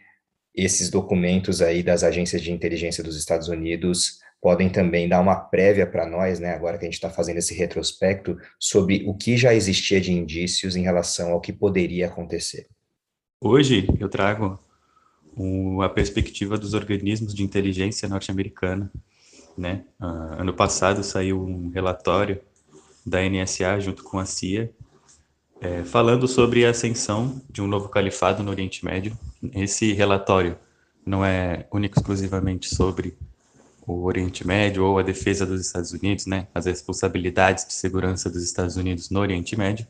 esses 0.54 0.88
documentos 0.88 1.60
aí 1.60 1.82
das 1.82 2.02
agências 2.02 2.40
de 2.40 2.52
inteligência 2.52 3.04
dos 3.04 3.16
Estados 3.16 3.48
Unidos 3.48 4.18
podem 4.42 4.68
também 4.68 5.08
dar 5.08 5.20
uma 5.20 5.36
prévia 5.36 5.86
para 5.86 6.04
nós, 6.04 6.40
né, 6.40 6.52
agora 6.52 6.76
que 6.76 6.84
a 6.84 6.86
gente 6.86 6.94
está 6.94 7.08
fazendo 7.08 7.36
esse 7.36 7.54
retrospecto, 7.54 8.36
sobre 8.58 9.04
o 9.06 9.14
que 9.14 9.36
já 9.36 9.54
existia 9.54 10.00
de 10.00 10.12
indícios 10.12 10.74
em 10.74 10.82
relação 10.82 11.30
ao 11.30 11.40
que 11.40 11.52
poderia 11.52 12.08
acontecer. 12.08 12.66
Hoje 13.40 13.86
eu 14.00 14.08
trago 14.08 14.58
a 15.82 15.88
perspectiva 15.88 16.58
dos 16.58 16.74
organismos 16.74 17.32
de 17.32 17.44
inteligência 17.44 18.08
norte-americana. 18.08 18.90
Né? 19.56 19.84
Uh, 20.00 20.40
ano 20.40 20.52
passado 20.52 21.04
saiu 21.04 21.40
um 21.40 21.70
relatório 21.70 22.40
da 23.06 23.20
NSA 23.22 23.78
junto 23.78 24.02
com 24.02 24.18
a 24.18 24.24
CIA, 24.24 24.72
é, 25.60 25.84
falando 25.84 26.26
sobre 26.26 26.66
a 26.66 26.70
ascensão 26.70 27.40
de 27.48 27.62
um 27.62 27.68
novo 27.68 27.88
califado 27.88 28.42
no 28.42 28.50
Oriente 28.50 28.84
Médio. 28.84 29.16
Esse 29.54 29.92
relatório 29.92 30.58
não 31.06 31.24
é 31.24 31.66
único 31.72 31.98
exclusivamente 31.98 32.74
sobre 32.74 33.16
o 33.86 34.04
Oriente 34.04 34.46
Médio 34.46 34.84
ou 34.84 34.98
a 34.98 35.02
defesa 35.02 35.44
dos 35.44 35.60
Estados 35.60 35.92
Unidos, 35.92 36.26
né, 36.26 36.46
as 36.54 36.66
responsabilidades 36.66 37.66
de 37.66 37.72
segurança 37.72 38.30
dos 38.30 38.42
Estados 38.42 38.76
Unidos 38.76 39.10
no 39.10 39.20
Oriente 39.20 39.56
Médio, 39.56 39.86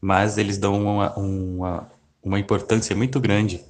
mas 0.00 0.38
eles 0.38 0.56
dão 0.56 0.82
uma, 0.82 1.14
uma, 1.16 1.92
uma 2.22 2.40
importância 2.40 2.96
muito 2.96 3.20
grande 3.20 3.62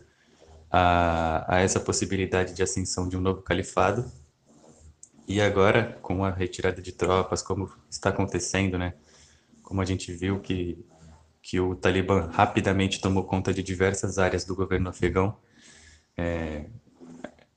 a, 0.70 1.56
a 1.56 1.60
essa 1.60 1.80
possibilidade 1.80 2.54
de 2.54 2.62
ascensão 2.62 3.08
de 3.08 3.16
um 3.16 3.20
novo 3.20 3.42
califado. 3.42 4.10
E 5.26 5.40
agora, 5.40 5.98
com 6.00 6.24
a 6.24 6.30
retirada 6.30 6.80
de 6.80 6.92
tropas, 6.92 7.42
como 7.42 7.70
está 7.88 8.10
acontecendo, 8.10 8.78
né, 8.78 8.94
como 9.62 9.80
a 9.80 9.84
gente 9.84 10.12
viu 10.12 10.40
que, 10.40 10.84
que 11.42 11.58
o 11.58 11.74
Talibã 11.74 12.28
rapidamente 12.32 13.00
tomou 13.00 13.24
conta 13.24 13.52
de 13.52 13.62
diversas 13.62 14.18
áreas 14.18 14.44
do 14.44 14.54
governo 14.54 14.88
afegão, 14.88 15.36
é, 16.16 16.66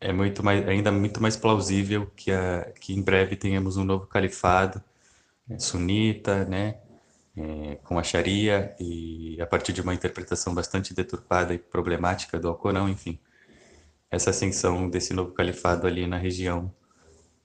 é 0.04 0.12
muito 0.12 0.44
mais, 0.44 0.68
ainda 0.68 0.92
muito 0.92 1.22
mais 1.22 1.38
plausível 1.38 2.12
que, 2.16 2.32
a, 2.32 2.72
que 2.80 2.94
em 2.94 3.02
breve 3.02 3.36
tenhamos 3.38 3.78
um 3.78 3.86
novo 3.86 4.06
califado 4.06 4.84
né, 5.48 5.58
sunita, 5.58 6.44
né, 6.46 6.78
é, 7.38 7.76
com 7.84 7.98
a 7.98 8.04
Sharia 8.04 8.76
e 8.80 9.42
a 9.42 9.48
partir 9.48 9.72
de 9.72 9.82
uma 9.82 9.94
interpretação 9.94 10.54
bastante 10.54 10.94
deturpada 10.94 11.54
e 11.54 11.58
problemática 11.58 12.38
do 12.38 12.50
Alcorão, 12.50 12.90
enfim, 12.90 13.18
essa 14.12 14.30
ascensão 14.30 14.90
desse 14.90 15.14
novo 15.14 15.32
califado 15.32 15.88
ali 15.88 16.06
na 16.06 16.18
região 16.18 16.72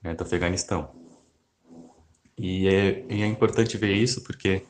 né, 0.02 0.14
do 0.14 0.24
Afeganistão. 0.24 0.90
E 2.36 2.68
é, 2.68 3.04
e 3.08 3.22
é 3.22 3.26
importante 3.26 3.76
ver 3.76 3.94
isso 3.94 4.22
porque 4.24 4.64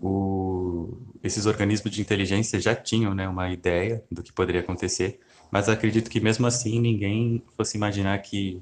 o, 0.00 0.98
esses 1.22 1.46
organismos 1.46 1.92
de 1.92 2.00
inteligência 2.02 2.60
já 2.60 2.74
tinham 2.74 3.14
né, 3.14 3.26
uma 3.26 3.50
ideia 3.50 4.04
do 4.10 4.22
que 4.22 4.32
poderia 4.32 4.60
acontecer, 4.60 5.20
mas 5.54 5.68
acredito 5.68 6.10
que 6.10 6.18
mesmo 6.18 6.48
assim 6.48 6.80
ninguém 6.80 7.40
fosse 7.56 7.76
imaginar 7.76 8.18
que, 8.18 8.60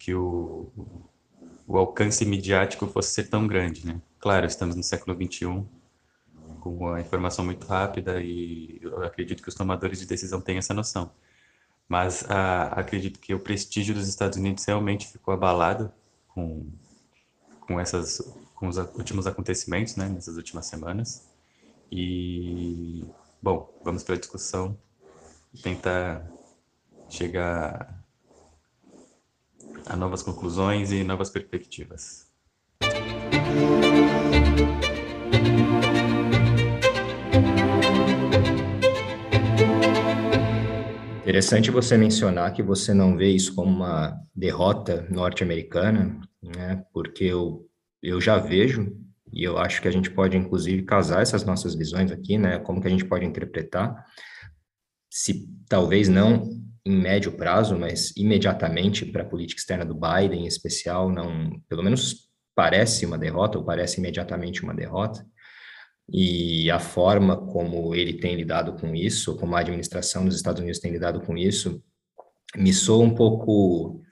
que 0.00 0.12
o, 0.12 0.68
o 1.64 1.78
alcance 1.78 2.24
midiático 2.24 2.88
fosse 2.88 3.12
ser 3.12 3.28
tão 3.28 3.46
grande. 3.46 3.86
Né? 3.86 4.02
Claro, 4.18 4.44
estamos 4.44 4.74
no 4.74 4.82
século 4.82 5.16
XXI, 5.16 5.64
com 6.58 6.88
a 6.88 7.00
informação 7.00 7.44
muito 7.44 7.64
rápida 7.68 8.20
e 8.20 8.80
eu 8.82 9.04
acredito 9.04 9.44
que 9.44 9.48
os 9.48 9.54
tomadores 9.54 10.00
de 10.00 10.06
decisão 10.06 10.40
têm 10.40 10.58
essa 10.58 10.74
noção. 10.74 11.08
Mas 11.88 12.28
a, 12.28 12.64
acredito 12.80 13.20
que 13.20 13.32
o 13.32 13.38
prestígio 13.38 13.94
dos 13.94 14.08
Estados 14.08 14.36
Unidos 14.36 14.64
realmente 14.64 15.06
ficou 15.06 15.32
abalado 15.32 15.92
com, 16.26 16.66
com, 17.60 17.78
essas, 17.78 18.20
com 18.56 18.66
os 18.66 18.76
últimos 18.76 19.24
acontecimentos, 19.24 19.94
né, 19.94 20.08
nessas 20.08 20.36
últimas 20.36 20.66
semanas. 20.66 21.28
E, 21.92 23.04
bom, 23.40 23.72
vamos 23.84 24.02
para 24.02 24.16
a 24.16 24.18
discussão 24.18 24.76
tentar 25.60 26.30
chegar 27.08 28.02
a 29.86 29.96
novas 29.96 30.22
conclusões 30.22 30.92
e 30.92 31.02
novas 31.04 31.28
perspectivas. 31.28 32.30
Interessante 41.22 41.70
você 41.70 41.96
mencionar 41.96 42.52
que 42.52 42.62
você 42.62 42.92
não 42.92 43.16
vê 43.16 43.30
isso 43.30 43.54
como 43.54 43.70
uma 43.70 44.18
derrota 44.34 45.06
norte-americana, 45.10 46.20
né? 46.42 46.84
Porque 46.92 47.24
eu, 47.24 47.66
eu 48.02 48.20
já 48.20 48.38
vejo, 48.38 48.94
e 49.32 49.42
eu 49.42 49.56
acho 49.56 49.80
que 49.80 49.88
a 49.88 49.90
gente 49.90 50.10
pode, 50.10 50.36
inclusive, 50.36 50.82
casar 50.82 51.22
essas 51.22 51.44
nossas 51.44 51.74
visões 51.74 52.10
aqui, 52.12 52.36
né? 52.36 52.58
Como 52.58 52.80
que 52.80 52.86
a 52.86 52.90
gente 52.90 53.06
pode 53.06 53.24
interpretar, 53.24 54.04
se 55.12 55.46
talvez 55.68 56.08
não 56.08 56.48
em 56.86 56.96
médio 56.96 57.32
prazo, 57.32 57.78
mas 57.78 58.16
imediatamente 58.16 59.04
para 59.04 59.22
a 59.22 59.28
política 59.28 59.60
externa 59.60 59.84
do 59.84 59.94
Biden, 59.94 60.44
em 60.44 60.46
especial, 60.46 61.10
não, 61.10 61.60
pelo 61.68 61.82
menos 61.82 62.30
parece 62.54 63.04
uma 63.04 63.18
derrota, 63.18 63.58
ou 63.58 63.64
parece 63.64 64.00
imediatamente 64.00 64.62
uma 64.62 64.74
derrota, 64.74 65.24
e 66.10 66.70
a 66.70 66.80
forma 66.80 67.36
como 67.36 67.94
ele 67.94 68.14
tem 68.14 68.34
lidado 68.34 68.72
com 68.80 68.94
isso, 68.94 69.36
como 69.36 69.54
a 69.54 69.60
administração 69.60 70.24
dos 70.24 70.34
Estados 70.34 70.62
Unidos 70.62 70.80
tem 70.80 70.90
lidado 70.90 71.20
com 71.20 71.36
isso, 71.36 71.84
me 72.56 72.72
soa 72.72 73.04
um 73.04 73.14
pouco. 73.14 74.02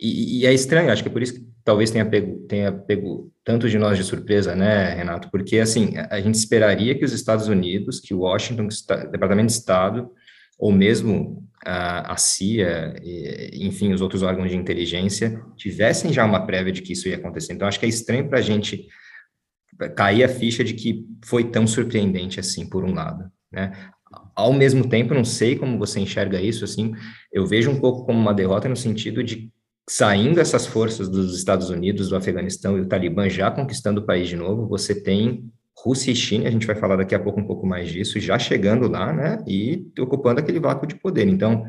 E, 0.00 0.40
e 0.40 0.46
é 0.46 0.52
estranho, 0.52 0.90
acho 0.90 1.02
que 1.02 1.10
é 1.10 1.12
por 1.12 1.22
isso 1.22 1.34
que 1.34 1.51
talvez 1.64 1.90
tenha 1.90 2.04
pego, 2.04 2.46
tenha 2.46 2.72
pego 2.72 3.32
tanto 3.44 3.68
de 3.68 3.78
nós 3.78 3.96
de 3.96 4.04
surpresa, 4.04 4.54
né, 4.54 4.94
Renato? 4.94 5.30
Porque, 5.30 5.58
assim, 5.58 5.94
a 6.10 6.20
gente 6.20 6.34
esperaria 6.34 6.96
que 6.96 7.04
os 7.04 7.12
Estados 7.12 7.48
Unidos, 7.48 8.00
que 8.00 8.14
o 8.14 8.20
Washington, 8.20 8.68
Departamento 9.10 9.48
de 9.48 9.52
Estado, 9.52 10.10
ou 10.58 10.72
mesmo 10.72 11.46
a, 11.64 12.12
a 12.12 12.16
CIA, 12.16 12.94
e, 13.02 13.66
enfim, 13.66 13.92
os 13.92 14.00
outros 14.00 14.22
órgãos 14.22 14.50
de 14.50 14.56
inteligência, 14.56 15.40
tivessem 15.56 16.12
já 16.12 16.24
uma 16.24 16.46
prévia 16.46 16.72
de 16.72 16.82
que 16.82 16.92
isso 16.92 17.08
ia 17.08 17.16
acontecer. 17.16 17.52
Então, 17.52 17.68
acho 17.68 17.80
que 17.80 17.86
é 17.86 17.88
estranho 17.88 18.28
para 18.28 18.38
a 18.38 18.42
gente 18.42 18.86
cair 19.96 20.24
a 20.24 20.28
ficha 20.28 20.62
de 20.62 20.74
que 20.74 21.06
foi 21.24 21.44
tão 21.44 21.66
surpreendente 21.66 22.38
assim, 22.38 22.68
por 22.68 22.84
um 22.84 22.94
lado, 22.94 23.30
né? 23.50 23.72
Ao 24.34 24.52
mesmo 24.52 24.88
tempo, 24.88 25.14
não 25.14 25.24
sei 25.24 25.56
como 25.56 25.78
você 25.78 25.98
enxerga 25.98 26.40
isso, 26.40 26.64
assim, 26.64 26.92
eu 27.32 27.46
vejo 27.46 27.70
um 27.70 27.80
pouco 27.80 28.04
como 28.04 28.18
uma 28.18 28.34
derrota 28.34 28.68
no 28.68 28.76
sentido 28.76 29.22
de 29.22 29.50
saindo 29.88 30.40
essas 30.40 30.66
forças 30.66 31.08
dos 31.08 31.36
Estados 31.36 31.70
Unidos, 31.70 32.08
do 32.08 32.16
Afeganistão 32.16 32.78
e 32.78 32.82
o 32.82 32.86
Talibã 32.86 33.28
já 33.28 33.50
conquistando 33.50 34.00
o 34.00 34.06
país 34.06 34.28
de 34.28 34.36
novo, 34.36 34.66
você 34.66 34.94
tem 34.94 35.50
Rússia 35.76 36.12
e 36.12 36.16
China, 36.16 36.48
a 36.48 36.50
gente 36.50 36.66
vai 36.66 36.76
falar 36.76 36.96
daqui 36.96 37.14
a 37.14 37.18
pouco 37.18 37.40
um 37.40 37.46
pouco 37.46 37.66
mais 37.66 37.90
disso, 37.90 38.20
já 38.20 38.38
chegando 38.38 38.88
lá, 38.88 39.12
né, 39.12 39.38
e 39.46 39.86
ocupando 39.98 40.40
aquele 40.40 40.60
vácuo 40.60 40.86
de 40.86 40.94
poder. 40.94 41.26
Então, 41.26 41.64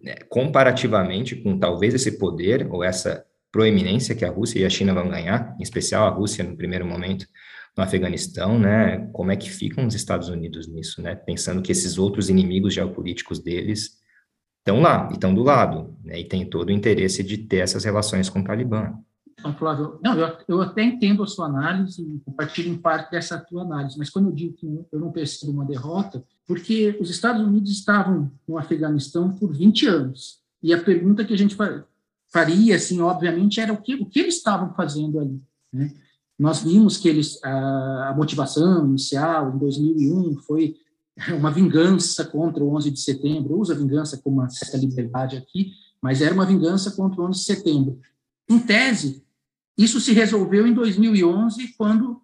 né, 0.00 0.14
comparativamente 0.28 1.34
com 1.36 1.58
talvez 1.58 1.94
esse 1.94 2.18
poder 2.18 2.68
ou 2.70 2.84
essa 2.84 3.24
proeminência 3.50 4.14
que 4.14 4.24
a 4.24 4.30
Rússia 4.30 4.60
e 4.60 4.64
a 4.64 4.70
China 4.70 4.94
vão 4.94 5.08
ganhar, 5.08 5.56
em 5.58 5.62
especial 5.62 6.06
a 6.06 6.10
Rússia 6.10 6.44
no 6.44 6.56
primeiro 6.56 6.86
momento 6.86 7.26
no 7.76 7.82
Afeganistão, 7.82 8.58
né? 8.58 9.08
Como 9.12 9.30
é 9.30 9.36
que 9.36 9.50
ficam 9.50 9.86
os 9.86 9.94
Estados 9.94 10.28
Unidos 10.28 10.66
nisso, 10.68 11.00
né? 11.02 11.14
Pensando 11.14 11.62
que 11.62 11.72
esses 11.72 11.98
outros 11.98 12.28
inimigos 12.28 12.74
geopolíticos 12.74 13.40
deles 13.40 13.99
estão 14.60 14.80
lá, 14.80 15.08
estão 15.10 15.34
do 15.34 15.42
lado, 15.42 15.94
né? 16.04 16.20
E 16.20 16.24
tem 16.24 16.48
todo 16.48 16.68
o 16.68 16.72
interesse 16.72 17.22
de 17.22 17.38
ter 17.38 17.58
essas 17.58 17.84
relações 17.84 18.28
com 18.28 18.40
o 18.40 18.44
Talibã. 18.44 18.94
Então, 19.38 19.54
Flávio, 19.54 19.98
não, 20.04 20.14
eu, 20.18 20.36
eu 20.46 20.60
até 20.60 20.82
entendo 20.82 21.22
a 21.22 21.26
sua 21.26 21.46
análise 21.46 22.02
e 22.02 22.20
compartilho 22.20 22.70
em 22.70 22.76
parte 22.76 23.10
dessa 23.10 23.38
tua 23.38 23.62
análise, 23.62 23.96
mas 23.98 24.10
quando 24.10 24.28
eu 24.28 24.34
digo 24.34 24.54
que 24.54 24.66
eu 24.92 25.00
não 25.00 25.10
percebo 25.10 25.50
uma 25.50 25.64
derrota, 25.64 26.22
porque 26.46 26.96
os 27.00 27.08
Estados 27.08 27.42
Unidos 27.42 27.70
estavam 27.70 28.30
no 28.46 28.58
Afeganistão 28.58 29.32
por 29.32 29.50
20 29.52 29.86
anos, 29.86 30.40
e 30.62 30.74
a 30.74 30.82
pergunta 30.82 31.24
que 31.24 31.32
a 31.32 31.38
gente 31.38 31.56
faria, 32.30 32.76
assim, 32.76 33.00
obviamente, 33.00 33.60
era 33.60 33.72
o 33.72 33.80
que, 33.80 33.94
o 33.94 34.04
que 34.04 34.20
eles 34.20 34.36
estavam 34.36 34.74
fazendo 34.74 35.18
ali. 35.18 35.40
Né? 35.72 35.90
Nós 36.38 36.62
vimos 36.62 36.98
que 36.98 37.08
eles, 37.08 37.42
a, 37.42 38.10
a 38.10 38.14
motivação 38.14 38.86
inicial, 38.88 39.54
em 39.54 39.58
2001, 39.58 40.36
foi 40.38 40.76
uma 41.38 41.50
vingança 41.50 42.24
contra 42.24 42.62
o 42.62 42.74
11 42.76 42.90
de 42.90 43.00
setembro, 43.00 43.58
usa 43.58 43.74
vingança 43.74 44.18
com 44.18 44.30
uma 44.30 44.48
certa 44.48 44.76
liberdade 44.76 45.36
aqui, 45.36 45.72
mas 46.00 46.22
era 46.22 46.34
uma 46.34 46.46
vingança 46.46 46.90
contra 46.92 47.20
o 47.20 47.26
11 47.26 47.38
de 47.38 47.44
setembro. 47.44 48.00
Em 48.48 48.58
tese, 48.58 49.22
isso 49.76 50.00
se 50.00 50.12
resolveu 50.12 50.66
em 50.66 50.74
2011, 50.74 51.74
quando 51.76 52.20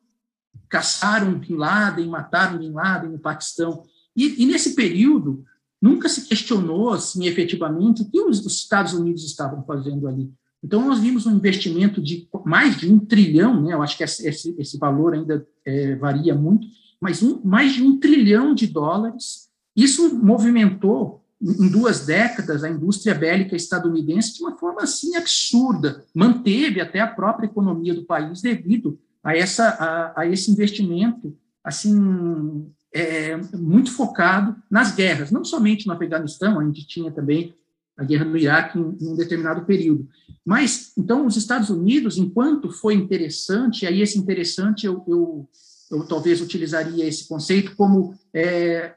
caçaram 0.68 1.38
Bin 1.38 1.54
Laden, 1.54 2.08
mataram 2.08 2.58
Bin 2.58 2.72
Laden 2.72 3.12
no 3.12 3.18
Paquistão. 3.18 3.82
E, 4.14 4.42
e 4.42 4.46
nesse 4.46 4.74
período, 4.74 5.44
nunca 5.80 6.08
se 6.08 6.26
questionou, 6.26 6.90
assim, 6.90 7.26
efetivamente, 7.26 8.02
o 8.02 8.10
que 8.10 8.20
os, 8.20 8.44
Estados 8.44 8.92
Unidos 8.92 9.24
estavam 9.24 9.64
fazendo 9.64 10.08
ali. 10.08 10.30
Então, 10.62 10.86
nós 10.86 10.98
vimos 10.98 11.26
um 11.26 11.36
investimento 11.36 12.02
de 12.02 12.28
mais 12.44 12.76
de 12.76 12.90
um 12.90 12.98
trilhão, 12.98 13.62
né? 13.62 13.74
eu 13.74 13.82
acho 13.82 13.96
que 13.96 14.02
esse, 14.02 14.54
esse 14.58 14.78
valor 14.78 15.14
ainda 15.14 15.46
é, 15.64 15.94
varia 15.96 16.34
muito, 16.34 16.66
mas 17.00 17.22
um, 17.22 17.40
mais 17.44 17.74
de 17.74 17.82
um 17.82 17.98
trilhão 17.98 18.54
de 18.54 18.66
dólares. 18.66 19.48
Isso 19.74 20.14
movimentou, 20.16 21.22
em 21.40 21.68
duas 21.68 22.06
décadas, 22.06 22.64
a 22.64 22.70
indústria 22.70 23.14
bélica 23.14 23.54
estadunidense 23.54 24.34
de 24.34 24.42
uma 24.42 24.56
forma 24.56 24.82
assim 24.82 25.16
absurda, 25.16 26.04
manteve 26.14 26.80
até 26.80 27.00
a 27.00 27.06
própria 27.06 27.46
economia 27.46 27.94
do 27.94 28.04
país 28.04 28.40
devido 28.40 28.98
a, 29.22 29.36
essa, 29.36 29.68
a, 29.68 30.22
a 30.22 30.26
esse 30.26 30.50
investimento 30.50 31.36
assim 31.62 32.72
é, 32.94 33.36
muito 33.56 33.92
focado 33.92 34.56
nas 34.70 34.94
guerras, 34.94 35.30
não 35.30 35.44
somente 35.44 35.86
no 35.86 35.92
Afeganistão, 35.92 36.64
gente 36.64 36.86
tinha 36.86 37.10
também 37.10 37.52
a 37.96 38.04
guerra 38.04 38.24
no 38.24 38.36
Iraque 38.36 38.78
em, 38.78 38.96
em 39.00 39.08
um 39.08 39.16
determinado 39.16 39.64
período. 39.64 40.08
Mas, 40.44 40.92
então, 40.96 41.26
os 41.26 41.36
Estados 41.36 41.70
Unidos, 41.70 42.18
enquanto 42.18 42.70
foi 42.70 42.94
interessante, 42.94 43.86
aí 43.86 44.00
esse 44.00 44.18
interessante 44.18 44.86
eu, 44.86 45.04
eu, 45.08 45.48
eu 45.90 46.04
talvez 46.06 46.40
utilizaria 46.40 47.06
esse 47.06 47.28
conceito 47.28 47.76
como 47.76 48.14
é, 48.34 48.94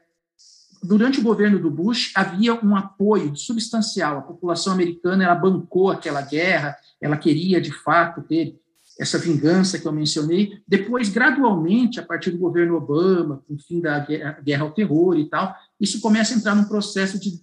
durante 0.82 1.20
o 1.20 1.22
governo 1.22 1.58
do 1.58 1.70
Bush 1.70 2.12
havia 2.14 2.54
um 2.54 2.74
apoio 2.74 3.36
substancial. 3.36 4.18
A 4.18 4.22
população 4.22 4.72
americana 4.72 5.24
ela 5.24 5.34
bancou 5.34 5.90
aquela 5.90 6.22
guerra, 6.22 6.76
ela 7.00 7.16
queria 7.16 7.60
de 7.60 7.72
fato 7.72 8.22
ter 8.22 8.58
essa 8.98 9.18
vingança 9.18 9.78
que 9.78 9.86
eu 9.86 9.92
mencionei. 9.92 10.60
Depois, 10.66 11.08
gradualmente, 11.08 11.98
a 11.98 12.02
partir 12.02 12.30
do 12.30 12.38
governo 12.38 12.76
Obama, 12.76 13.42
com 13.46 13.54
o 13.54 13.58
fim 13.58 13.80
da 13.80 13.98
guerra 14.42 14.64
ao 14.64 14.72
terror 14.72 15.16
e 15.16 15.28
tal, 15.28 15.54
isso 15.80 16.00
começa 16.00 16.34
a 16.34 16.36
entrar 16.36 16.54
num 16.54 16.64
processo 16.64 17.18
de 17.18 17.40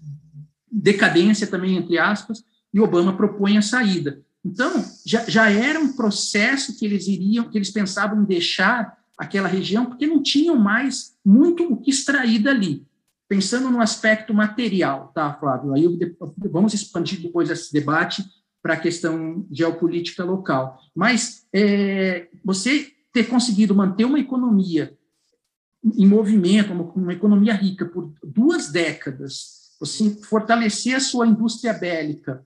decadência 0.71 1.47
também, 1.47 1.77
entre 1.77 1.97
aspas, 1.97 2.43
e 2.73 2.79
Obama 2.79 3.15
propõe 3.15 3.57
a 3.57 3.61
saída. 3.61 4.21
Então, 4.45 4.85
já, 5.05 5.25
já 5.27 5.49
era 5.49 5.79
um 5.79 5.93
processo 5.93 6.77
que 6.77 6.85
eles 6.85 7.07
iriam, 7.07 7.49
que 7.49 7.57
eles 7.57 7.71
pensavam 7.71 8.23
deixar 8.23 8.95
aquela 9.17 9.47
região, 9.47 9.85
porque 9.85 10.05
não 10.05 10.21
tinham 10.21 10.55
mais 10.55 11.17
muito 11.25 11.63
o 11.71 11.77
que 11.77 11.89
extrair 11.89 12.39
dali. 12.39 12.85
Pensando 13.27 13.69
no 13.69 13.81
aspecto 13.81 14.33
material, 14.33 15.11
tá, 15.13 15.33
Flávio? 15.33 15.73
Aí 15.73 15.83
eu, 15.83 15.97
vamos 16.49 16.73
expandir 16.73 17.21
depois 17.21 17.49
esse 17.49 17.73
debate 17.73 18.23
para 18.61 18.75
a 18.75 18.79
questão 18.79 19.45
geopolítica 19.51 20.23
local. 20.23 20.79
Mas 20.95 21.45
é, 21.53 22.27
você 22.43 22.91
ter 23.11 23.25
conseguido 23.25 23.75
manter 23.75 24.05
uma 24.05 24.19
economia 24.19 24.95
em 25.83 26.05
movimento, 26.05 26.73
uma, 26.73 26.83
uma 26.83 27.13
economia 27.13 27.53
rica 27.53 27.85
por 27.85 28.13
duas 28.23 28.69
décadas, 28.71 29.75
você 29.79 30.09
fortalecer 30.23 30.95
a 30.95 30.99
sua 30.99 31.27
indústria 31.27 31.73
bélica, 31.73 32.45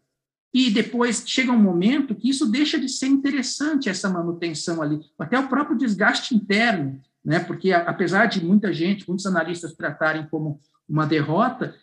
e 0.54 0.70
depois 0.70 1.24
chega 1.26 1.52
um 1.52 1.58
momento 1.58 2.16
que 2.16 2.30
isso 2.30 2.46
deixa 2.46 2.80
de 2.80 2.90
ser 2.90 3.08
interessante, 3.08 3.90
essa 3.90 4.10
manutenção 4.10 4.82
ali, 4.82 5.00
até 5.18 5.40
o 5.40 5.48
próprio 5.48 5.78
desgaste 5.78 6.36
interno, 6.36 7.00
né? 7.24 7.40
porque 7.40 7.72
apesar 7.72 8.26
de 8.26 8.44
muita 8.44 8.74
gente, 8.74 9.08
muitos 9.08 9.26
analistas 9.26 9.74
tratarem 9.74 10.28
como 10.30 10.60
uma 10.88 11.06
derrota, 11.06 11.74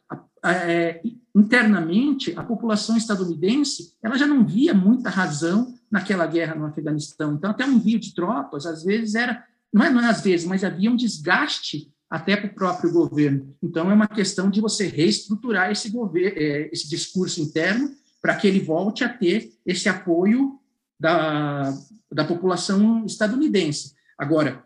é, 0.45 1.01
internamente, 1.35 2.35
a 2.37 2.43
população 2.43 2.97
estadunidense 2.97 3.95
ela 4.03 4.19
já 4.19 4.27
não 4.27 4.45
via 4.45 4.75
muita 4.75 5.09
razão 5.09 5.75
naquela 5.91 6.27
guerra 6.27 6.55
no 6.55 6.67
Afeganistão. 6.67 7.35
Então, 7.35 7.51
até 7.51 7.65
um 7.65 7.73
envio 7.73 7.99
de 7.99 8.15
tropas, 8.15 8.67
às 8.67 8.85
vezes, 8.85 9.15
era, 9.15 9.43
não 9.73 9.83
é, 9.83 9.91
não 9.91 10.01
é 10.01 10.09
às 10.09 10.21
vezes, 10.21 10.47
mas 10.47 10.63
havia 10.63 10.91
um 10.91 10.97
desgaste 10.97 11.91
até 12.11 12.37
para 12.37 12.51
o 12.51 12.55
próprio 12.55 12.93
governo. 12.93 13.55
Então, 13.63 13.91
é 13.91 13.95
uma 13.95 14.09
questão 14.09 14.51
de 14.51 14.61
você 14.61 14.87
reestruturar 14.87 15.71
esse, 15.71 15.91
governo, 15.91 16.39
é, 16.39 16.69
esse 16.71 16.89
discurso 16.89 17.41
interno 17.41 17.91
para 18.21 18.37
que 18.37 18.47
ele 18.47 18.61
volte 18.61 19.05
a 19.05 19.09
ter 19.09 19.53
esse 19.65 19.89
apoio 19.89 20.59
da, 20.99 21.73
da 22.11 22.25
população 22.25 23.05
estadunidense. 23.05 23.95
Agora, 24.19 24.65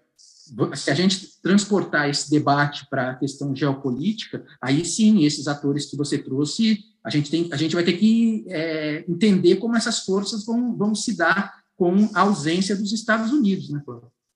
se 0.74 0.90
a 0.90 0.94
gente 0.94 1.40
transportar 1.40 2.08
esse 2.08 2.30
debate 2.30 2.86
para 2.88 3.10
a 3.10 3.14
questão 3.14 3.54
geopolítica, 3.54 4.44
aí 4.60 4.84
sim, 4.84 5.24
esses 5.24 5.46
atores 5.46 5.86
que 5.86 5.96
você 5.96 6.18
trouxe, 6.18 6.80
a 7.04 7.10
gente, 7.10 7.30
tem, 7.30 7.48
a 7.52 7.56
gente 7.56 7.74
vai 7.74 7.84
ter 7.84 7.94
que 7.94 8.44
é, 8.48 9.04
entender 9.08 9.56
como 9.56 9.76
essas 9.76 10.00
forças 10.00 10.44
vão, 10.44 10.76
vão 10.76 10.94
se 10.94 11.16
dar 11.16 11.62
com 11.76 12.08
a 12.14 12.20
ausência 12.20 12.76
dos 12.76 12.92
Estados 12.92 13.32
Unidos, 13.32 13.70
né, 13.70 13.82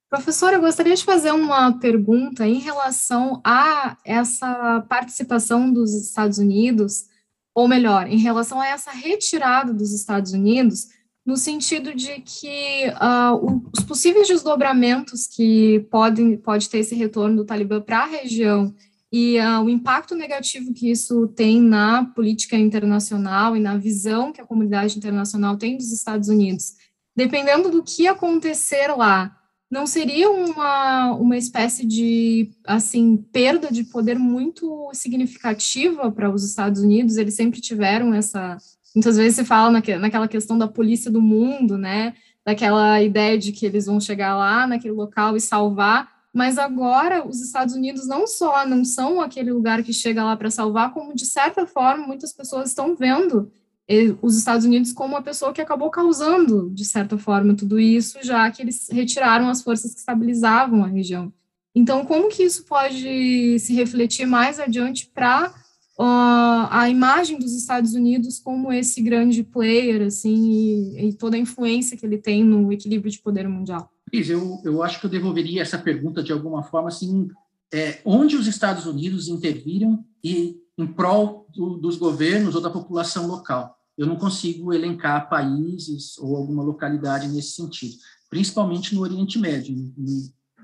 Professor, 0.09 0.53
eu 0.53 0.61
gostaria 0.61 0.95
de 0.95 1.05
fazer 1.05 1.33
uma 1.33 1.79
pergunta 1.79 2.47
em 2.47 2.61
relação 2.61 3.41
a 3.45 3.97
essa 4.05 4.81
participação 4.89 5.73
dos 5.73 5.93
Estados 5.93 6.39
Unidos, 6.39 7.07
ou 7.57 7.67
melhor, 7.67 8.07
em 8.07 8.19
relação 8.19 8.61
a 8.61 8.69
essa 8.69 8.91
retirada 8.91 9.73
dos 9.73 9.91
Estados 9.95 10.35
Unidos, 10.35 10.89
no 11.25 11.39
sentido 11.39 11.95
de 11.95 12.21
que 12.21 12.87
uh, 12.91 13.63
os 13.75 13.83
possíveis 13.83 14.29
desdobramentos 14.29 15.27
que 15.27 15.81
podem 15.91 16.37
pode 16.37 16.69
ter 16.69 16.81
esse 16.81 16.95
retorno 16.95 17.37
do 17.37 17.47
Talibã 17.47 17.81
para 17.81 18.01
a 18.01 18.07
região 18.07 18.75
e 19.11 19.39
uh, 19.41 19.63
o 19.63 19.71
impacto 19.71 20.15
negativo 20.15 20.75
que 20.75 20.91
isso 20.91 21.29
tem 21.29 21.59
na 21.59 22.05
política 22.05 22.59
internacional 22.59 23.57
e 23.57 23.61
na 23.61 23.79
visão 23.79 24.35
que 24.35 24.41
a 24.43 24.47
comunidade 24.47 24.99
internacional 24.99 25.57
tem 25.57 25.79
dos 25.79 25.91
Estados 25.91 26.29
Unidos, 26.29 26.75
dependendo 27.17 27.71
do 27.71 27.83
que 27.83 28.07
acontecer 28.07 28.89
lá, 28.95 29.35
não 29.71 29.87
seria 29.87 30.31
uma, 30.31 31.13
uma 31.15 31.37
espécie 31.37 31.87
de 31.87 32.51
assim 32.65 33.17
perda 33.17 33.71
de 33.71 33.85
poder 33.85 34.19
muito 34.19 34.91
significativa 34.93 36.11
para 36.11 36.31
os 36.31 36.45
Estados 36.45 36.81
Unidos? 36.83 37.17
Eles 37.17 37.35
sempre 37.35 37.61
tiveram 37.61 38.15
essa 38.15 38.59
Muitas 38.97 39.19
vezes 39.19 39.37
se 39.37 39.45
fala 39.45 39.71
naquela 39.71 40.27
questão 40.27 40.57
da 40.57 40.67
polícia 40.67 41.11
do 41.11 41.21
mundo, 41.21 41.77
né? 41.77 42.15
Daquela 42.43 43.03
ideia 43.03 43.37
de 43.37 43.53
que 43.53 43.67
eles 43.67 43.85
vão 43.85 44.01
chegar 44.01 44.35
lá 44.35 44.67
naquele 44.67 44.95
local 44.95 45.37
e 45.37 45.41
salvar, 45.41 46.11
mas 46.33 46.57
agora 46.57 47.27
os 47.29 47.43
Estados 47.43 47.75
Unidos 47.75 48.07
não 48.07 48.27
só 48.27 48.67
não 48.67 48.87
são 48.87 49.21
aquele 49.21 49.53
lugar 49.53 49.83
que 49.83 49.93
chega 49.93 50.25
lá 50.25 50.35
para 50.35 50.51
salvar, 50.51 50.95
como 50.95 51.15
de 51.15 51.27
certa 51.27 51.67
forma 51.67 52.07
muitas 52.07 52.33
pessoas 52.33 52.71
estão 52.71 52.97
vendo 52.97 53.53
os 54.21 54.37
Estados 54.37 54.67
Unidos 54.67 54.93
como 54.93 55.15
uma 55.15 55.23
pessoa 55.23 55.53
que 55.53 55.61
acabou 55.61 55.91
causando, 55.91 56.71
de 56.71 56.85
certa 56.85 57.17
forma, 57.17 57.55
tudo 57.55 57.79
isso, 57.79 58.19
já 58.23 58.51
que 58.51 58.61
eles 58.61 58.89
retiraram 58.91 59.49
as 59.49 59.63
forças 59.63 59.93
que 59.93 60.01
estabilizavam 60.01 60.85
a 60.85 60.89
região. 60.89 61.33
Então, 61.75 62.05
como 62.05 62.29
que 62.29 62.43
isso 62.43 62.65
pode 62.65 63.59
se 63.61 63.75
refletir 63.75 64.27
mais 64.27 64.59
adiante 64.59 65.11
para 65.15 65.55
uh, 65.99 66.67
a 66.71 66.89
imagem 66.89 67.39
dos 67.39 67.55
Estados 67.55 67.95
Unidos 67.95 68.39
como 68.39 68.73
esse 68.73 69.03
grande 69.03 69.43
player, 69.43 70.07
assim, 70.07 70.51
e, 70.51 71.09
e, 71.09 71.13
toda 71.13 71.37
a 71.37 71.41
influência 71.41 71.97
que 71.97 72.05
ele 72.05 72.19
tem 72.19 72.43
no 72.43 72.73
equilíbrio 72.73 73.11
de 73.11 73.21
poder 73.21 73.47
mundial? 73.49 73.91
Cris, 74.11 74.31
eu, 74.31 74.61
eu 74.65 74.83
acho 74.83 74.99
que 74.99 75.07
eu 75.07 75.11
devolveria 75.11 75.63
essa 75.63 75.79
pergunta 75.79 76.23
de 76.23 76.33
alguma 76.33 76.63
forma, 76.63 76.89
assim, 76.89 77.29
é, 77.73 78.01
onde 78.05 78.37
os 78.37 78.47
Estados 78.47 78.87
Unidos 78.87 79.29
interviram 79.29 80.05
e 80.25 80.57
em 80.79 80.87
prol 80.87 81.47
do, 81.55 81.77
dos 81.77 81.97
governos 81.97 82.55
ou 82.55 82.61
da 82.61 82.71
população 82.71 83.27
local. 83.27 83.76
Eu 83.97 84.07
não 84.07 84.17
consigo 84.17 84.73
elencar 84.73 85.29
países 85.29 86.19
ou 86.19 86.37
alguma 86.37 86.63
localidade 86.63 87.29
nesse 87.29 87.53
sentido, 87.53 87.97
principalmente 88.29 88.95
no 88.95 89.01
Oriente 89.01 89.39
Médio, 89.39 89.75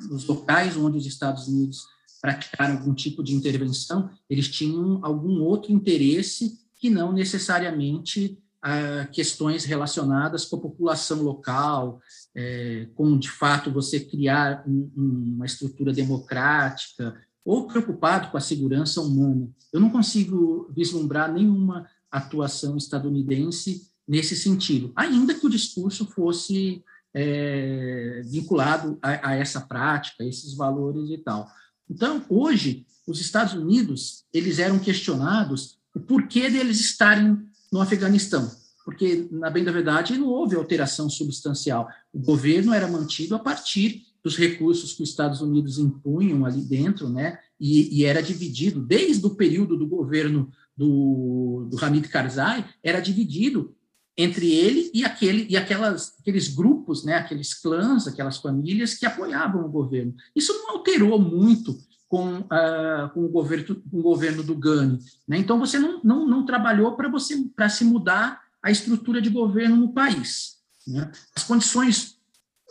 nos 0.09 0.27
locais 0.27 0.77
onde 0.77 0.99
os 0.99 1.07
Estados 1.07 1.49
Unidos 1.49 1.87
praticaram 2.21 2.79
algum 2.79 2.95
tipo 2.95 3.23
de 3.23 3.35
intervenção, 3.35 4.09
eles 4.31 4.49
tinham 4.49 5.01
algum 5.03 5.42
outro 5.42 5.73
interesse 5.73 6.61
que 6.79 6.88
não 6.88 7.12
necessariamente 7.12 8.38
ah, 8.62 9.09
questões 9.11 9.64
relacionadas 9.64 10.45
com 10.45 10.55
a 10.55 10.61
população 10.61 11.21
local, 11.21 12.01
é, 12.33 12.87
com, 12.95 13.18
de 13.18 13.29
fato, 13.29 13.73
você 13.73 13.99
criar 13.99 14.62
um, 14.66 14.88
uma 14.97 15.47
estrutura 15.47 15.92
democrática, 15.92 17.12
ou 17.45 17.66
preocupado 17.66 18.31
com 18.31 18.37
a 18.37 18.40
segurança 18.40 19.01
humana. 19.01 19.49
Eu 19.73 19.81
não 19.81 19.90
consigo 19.90 20.71
vislumbrar 20.73 21.33
nenhuma 21.33 21.88
atuação 22.12 22.77
estadunidense 22.77 23.88
nesse 24.07 24.37
sentido, 24.37 24.92
ainda 24.94 25.35
que 25.35 25.46
o 25.46 25.51
discurso 25.51 26.07
fosse 26.07 26.85
é, 27.14 28.22
vinculado 28.27 28.98
a, 29.01 29.31
a, 29.31 29.35
essa 29.35 29.61
prática, 29.61 30.25
esses 30.25 30.55
valores 30.55 31.11
e 31.11 31.18
tal. 31.18 31.48
Então, 31.88 32.25
hoje, 32.29 32.87
os 33.07 33.20
Estados 33.20 33.55
Unidos, 33.55 34.25
eles 34.33 34.59
eram 34.59 34.79
questionados 34.79 35.79
o 35.94 36.01
porquê 36.01 36.48
deles 36.48 36.81
estarem 36.81 37.38
no 37.72 37.81
Afeganistão, 37.81 38.51
porque, 38.85 39.29
na 39.31 39.51
bem 39.51 39.64
da 39.64 39.72
verdade, 39.72 40.16
não 40.16 40.29
houve 40.29 40.57
alteração 40.57 41.09
substancial. 41.09 41.88
O 42.12 42.18
governo 42.18 42.72
era 42.72 42.88
mantido 42.88 43.35
a 43.35 43.38
partir 43.38 44.03
dos 44.22 44.37
recursos 44.37 44.92
que 44.92 45.03
os 45.03 45.11
Estados 45.11 45.40
Unidos 45.40 45.79
impunham 45.79 46.46
ali 46.46 46.62
dentro, 46.62 47.09
né, 47.09 47.38
e, 47.59 48.01
e 48.01 48.05
era 48.05 48.22
dividido, 48.22 48.81
desde 48.81 49.25
o 49.27 49.35
período 49.35 49.77
do 49.77 49.87
governo 49.87 50.51
do, 50.77 51.69
do 51.71 51.85
Hamid 51.85 52.09
Karzai, 52.09 52.65
era 52.83 53.01
dividido 53.01 53.75
entre 54.17 54.53
ele 54.53 54.91
e 54.93 55.05
aquele 55.05 55.47
e 55.49 55.57
aquelas 55.57 56.15
aqueles 56.21 56.49
grupos, 56.49 57.05
né, 57.05 57.15
aqueles 57.15 57.55
clãs, 57.55 58.07
aquelas 58.07 58.39
famílias 58.39 58.95
que 58.95 59.07
apoiavam 59.07 59.65
o 59.65 59.71
governo. 59.71 60.15
Isso 60.37 60.53
não 60.53 60.77
alterou 60.77 61.19
muito 61.19 61.79
com, 62.09 62.41
uh, 62.41 63.09
com 63.15 63.25
o 63.25 63.29
governo 63.29 63.83
com 63.91 63.99
o 63.99 64.03
governo 64.03 64.43
do 64.43 64.55
Gani, 64.55 64.99
né? 65.27 65.39
Então 65.39 65.59
você 65.59 65.79
não, 65.79 66.01
não, 66.05 66.27
não 66.27 66.45
trabalhou 66.45 66.95
para 66.95 67.09
você 67.09 67.43
para 67.57 67.69
se 67.71 67.85
mudar 67.85 68.43
a 68.63 68.71
estrutura 68.71 69.21
de 69.21 69.31
governo 69.31 69.77
no 69.77 69.93
país. 69.93 70.59
Né? 70.87 71.11
As 71.35 71.43
condições 71.43 72.19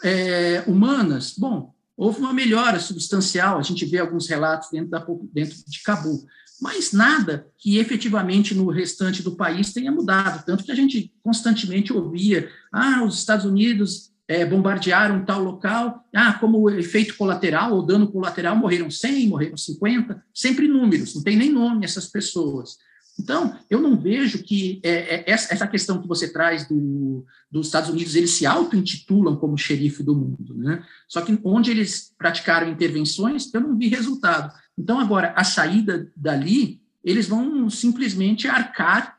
é, 0.03 0.63
humanas, 0.67 1.33
bom, 1.37 1.73
houve 1.97 2.19
uma 2.19 2.33
melhora 2.33 2.79
substancial. 2.79 3.57
A 3.57 3.63
gente 3.63 3.85
vê 3.85 3.97
alguns 3.97 4.27
relatos 4.27 4.69
dentro 4.71 4.89
da 4.89 5.05
dentro 5.33 5.57
de 5.67 5.83
Cabul 5.83 6.25
mas 6.61 6.93
nada 6.93 7.47
que 7.57 7.79
efetivamente 7.79 8.53
no 8.53 8.69
restante 8.69 9.23
do 9.23 9.35
país 9.35 9.73
tenha 9.73 9.91
mudado, 9.91 10.45
tanto 10.45 10.63
que 10.63 10.71
a 10.71 10.75
gente 10.75 11.11
constantemente 11.23 11.91
ouvia, 11.91 12.47
ah, 12.71 13.03
os 13.03 13.17
Estados 13.17 13.45
Unidos 13.45 14.11
é, 14.27 14.45
bombardearam 14.45 15.25
tal 15.25 15.41
local, 15.41 16.05
ah, 16.15 16.33
como 16.33 16.69
efeito 16.69 17.17
colateral 17.17 17.73
ou 17.73 17.83
dano 17.83 18.11
colateral 18.11 18.55
morreram 18.55 18.91
100, 18.91 19.27
morreram 19.27 19.57
50, 19.57 20.23
sempre 20.31 20.67
números, 20.67 21.15
não 21.15 21.23
tem 21.23 21.35
nem 21.35 21.51
nome 21.51 21.83
essas 21.83 22.05
pessoas. 22.05 22.77
Então, 23.19 23.57
eu 23.69 23.81
não 23.81 23.99
vejo 23.99 24.41
que 24.41 24.79
é, 24.83 25.15
é, 25.15 25.23
essa 25.27 25.67
questão 25.67 26.01
que 26.01 26.07
você 26.07 26.31
traz 26.31 26.67
do, 26.67 27.25
dos 27.51 27.67
Estados 27.67 27.89
Unidos, 27.89 28.15
eles 28.15 28.31
se 28.31 28.45
auto-intitulam 28.45 29.35
como 29.35 29.57
xerife 29.57 30.01
do 30.01 30.15
mundo, 30.15 30.55
né? 30.55 30.83
Só 31.07 31.21
que 31.21 31.37
onde 31.43 31.69
eles 31.69 32.13
praticaram 32.17 32.69
intervenções, 32.69 33.53
eu 33.53 33.61
não 33.61 33.77
vi 33.77 33.89
resultado. 33.89 34.53
Então, 34.81 34.99
agora, 34.99 35.31
a 35.35 35.43
saída 35.43 36.11
dali, 36.17 36.81
eles 37.03 37.27
vão 37.27 37.69
simplesmente 37.69 38.47
arcar 38.47 39.15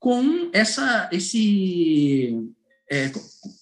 com 0.00 0.48
essa, 0.54 1.10
esse, 1.12 2.50
é, 2.90 3.12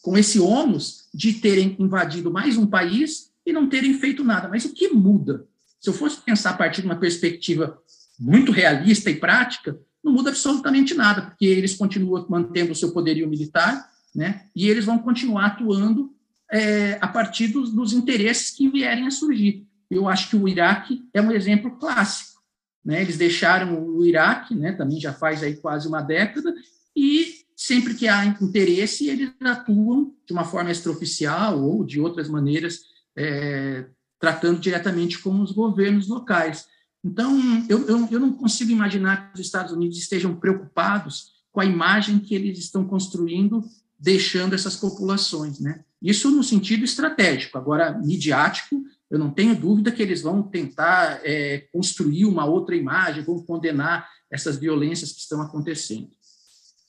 com 0.00 0.16
esse 0.16 0.38
ônus 0.38 1.08
de 1.12 1.32
terem 1.32 1.74
invadido 1.80 2.30
mais 2.30 2.56
um 2.56 2.68
país 2.68 3.32
e 3.44 3.52
não 3.52 3.68
terem 3.68 3.94
feito 3.94 4.22
nada. 4.22 4.48
Mas 4.48 4.64
o 4.64 4.72
que 4.72 4.90
muda? 4.90 5.44
Se 5.80 5.90
eu 5.90 5.92
fosse 5.92 6.20
pensar 6.20 6.50
a 6.50 6.56
partir 6.56 6.82
de 6.82 6.86
uma 6.86 7.00
perspectiva 7.00 7.76
muito 8.16 8.52
realista 8.52 9.10
e 9.10 9.16
prática, 9.16 9.76
não 10.04 10.12
muda 10.12 10.30
absolutamente 10.30 10.94
nada, 10.94 11.22
porque 11.22 11.46
eles 11.46 11.74
continuam 11.74 12.24
mantendo 12.28 12.70
o 12.70 12.76
seu 12.76 12.92
poderio 12.92 13.28
militar, 13.28 13.90
né, 14.14 14.44
e 14.54 14.68
eles 14.68 14.84
vão 14.84 14.98
continuar 14.98 15.46
atuando 15.46 16.14
é, 16.50 16.96
a 17.00 17.08
partir 17.08 17.48
dos, 17.48 17.72
dos 17.72 17.92
interesses 17.92 18.50
que 18.50 18.68
vierem 18.68 19.08
a 19.08 19.10
surgir 19.10 19.66
eu 19.90 20.08
acho 20.08 20.30
que 20.30 20.36
o 20.36 20.48
Iraque 20.48 21.02
é 21.12 21.20
um 21.20 21.32
exemplo 21.32 21.76
clássico. 21.78 22.40
Né? 22.84 23.02
Eles 23.02 23.16
deixaram 23.16 23.86
o 23.86 24.04
Iraque, 24.04 24.54
né, 24.54 24.72
também 24.72 25.00
já 25.00 25.12
faz 25.12 25.42
aí 25.42 25.56
quase 25.56 25.86
uma 25.86 26.00
década, 26.00 26.54
e 26.96 27.40
sempre 27.56 27.94
que 27.94 28.08
há 28.08 28.24
interesse, 28.24 29.08
eles 29.08 29.32
atuam 29.42 30.14
de 30.26 30.32
uma 30.32 30.44
forma 30.44 30.70
extraoficial 30.70 31.62
ou 31.62 31.84
de 31.84 32.00
outras 32.00 32.28
maneiras, 32.28 32.80
é, 33.14 33.84
tratando 34.18 34.60
diretamente 34.60 35.18
com 35.18 35.40
os 35.40 35.52
governos 35.52 36.08
locais. 36.08 36.66
Então, 37.04 37.38
eu, 37.68 37.86
eu, 37.86 38.08
eu 38.10 38.20
não 38.20 38.32
consigo 38.32 38.70
imaginar 38.70 39.28
que 39.28 39.40
os 39.40 39.46
Estados 39.46 39.72
Unidos 39.72 39.98
estejam 39.98 40.36
preocupados 40.36 41.32
com 41.52 41.60
a 41.60 41.64
imagem 41.64 42.18
que 42.18 42.34
eles 42.34 42.58
estão 42.58 42.86
construindo, 42.86 43.62
deixando 43.98 44.54
essas 44.54 44.76
populações. 44.76 45.58
Né? 45.60 45.84
Isso 46.00 46.30
no 46.30 46.44
sentido 46.44 46.84
estratégico. 46.84 47.58
Agora, 47.58 47.98
midiático, 47.98 48.82
eu 49.10 49.18
não 49.18 49.30
tenho 49.30 49.58
dúvida 49.58 49.90
que 49.90 50.02
eles 50.02 50.22
vão 50.22 50.42
tentar 50.42 51.20
é, 51.24 51.66
construir 51.72 52.24
uma 52.26 52.44
outra 52.44 52.76
imagem, 52.76 53.24
vão 53.24 53.42
condenar 53.42 54.08
essas 54.30 54.56
violências 54.56 55.12
que 55.12 55.18
estão 55.18 55.42
acontecendo. 55.42 56.08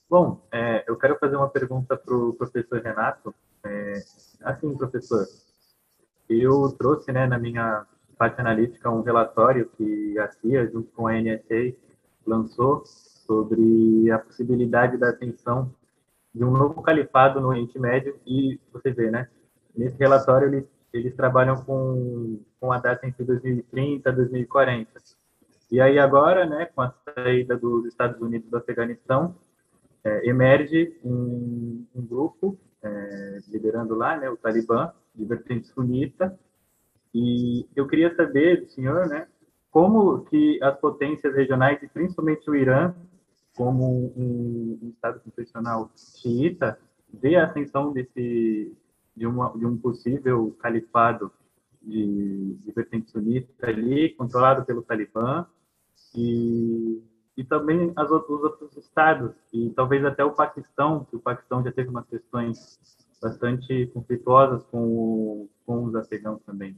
Bom, 0.10 0.46
é, 0.52 0.84
eu 0.88 0.96
quero 0.98 1.18
fazer 1.18 1.36
uma 1.36 1.50
pergunta 1.50 1.98
para 1.98 2.16
o 2.16 2.34
professor 2.34 2.82
Renato. 2.82 3.34
É, 3.66 4.04
assim, 4.44 4.78
professor, 4.78 5.26
eu 6.30 6.70
trouxe 6.78 7.12
né, 7.12 7.26
na 7.26 7.40
minha 7.40 7.86
parte 8.18 8.40
analítica 8.40 8.92
um 8.92 9.02
relatório 9.02 9.72
que 9.76 10.20
a 10.20 10.30
CIA, 10.30 10.70
junto 10.70 10.92
com 10.92 11.08
a 11.08 11.14
NSA, 11.14 11.76
lançou 12.26 12.84
sobre 12.86 14.12
a 14.12 14.20
possibilidade 14.20 14.98
da 14.98 15.10
ascensão 15.10 15.74
de 16.34 16.44
um 16.44 16.52
novo 16.52 16.82
califado 16.82 17.42
no 17.42 17.48
Oriente 17.48 17.80
Médio 17.80 18.20
e 18.26 18.60
você 18.72 18.92
vê, 18.92 19.10
né? 19.10 19.28
Nesse 19.76 19.98
relatório 19.98 20.48
eles, 20.48 20.66
eles 20.94 21.16
trabalham 21.16 21.56
com, 21.64 22.40
com 22.60 22.72
a 22.72 22.80
data 22.80 23.08
entre 23.08 23.24
2030 23.24 24.10
e 24.10 24.14
2040. 24.14 24.92
E 25.72 25.80
aí 25.80 25.98
agora, 25.98 26.46
né, 26.46 26.66
com 26.66 26.82
a 26.82 26.94
saída 27.16 27.58
dos 27.58 27.86
Estados 27.86 28.22
Unidos 28.22 28.50
do 28.50 28.58
Afeganistão, 28.58 29.36
é, 30.04 30.28
emerge 30.28 30.98
um, 31.04 31.86
um 31.96 32.06
grupo 32.06 32.58
é, 32.84 33.40
liderando 33.48 33.96
lá, 33.96 34.18
né, 34.18 34.30
o 34.30 34.36
Talibã, 34.36 34.92
de 35.16 35.26
vertente 35.26 35.68
sunita, 35.68 36.38
e 37.14 37.68
eu 37.76 37.88
queria 37.88 38.14
saber 38.16 38.68
senhor, 38.70 39.08
né, 39.08 39.28
como 39.70 40.26
que 40.26 40.62
as 40.62 40.78
potências 40.80 41.34
regionais, 41.36 41.82
e 41.82 41.88
principalmente 41.88 42.50
o 42.50 42.56
Irã, 42.56 42.94
como 43.56 44.12
um, 44.18 44.80
um 44.82 44.90
Estado 44.90 45.20
constitucional 45.20 45.90
xiita, 45.96 46.78
vê 47.14 47.36
a 47.36 47.46
ascensão 47.46 47.92
desse, 47.94 48.76
de, 49.16 49.26
uma, 49.26 49.58
de 49.58 49.66
um 49.66 49.78
possível 49.78 50.56
califado 50.60 51.32
de, 51.82 52.56
de 52.56 52.72
vertente 52.72 53.12
sunita 53.12 53.68
ali, 53.68 54.10
controlado 54.10 54.66
pelo 54.66 54.82
Talibã, 54.82 55.46
e 56.16 57.02
e 57.38 57.44
também 57.44 57.92
as 57.96 58.10
os 58.12 58.30
outros 58.30 58.76
estados, 58.78 59.32
e 59.54 59.70
talvez 59.72 60.04
até 60.06 60.24
o 60.24 60.32
Paquistão, 60.32 61.06
que 61.10 61.16
o 61.16 61.20
Paquistão 61.20 61.64
já 61.64 61.72
teve 61.72 61.90
umas 61.90 62.06
questões 62.08 62.80
bastante 63.22 63.88
conflituosas 63.94 64.64
com, 64.66 64.84
o, 64.84 65.50
com 65.66 65.86
os 65.86 65.96
afegãos 65.96 66.42
também. 66.44 66.78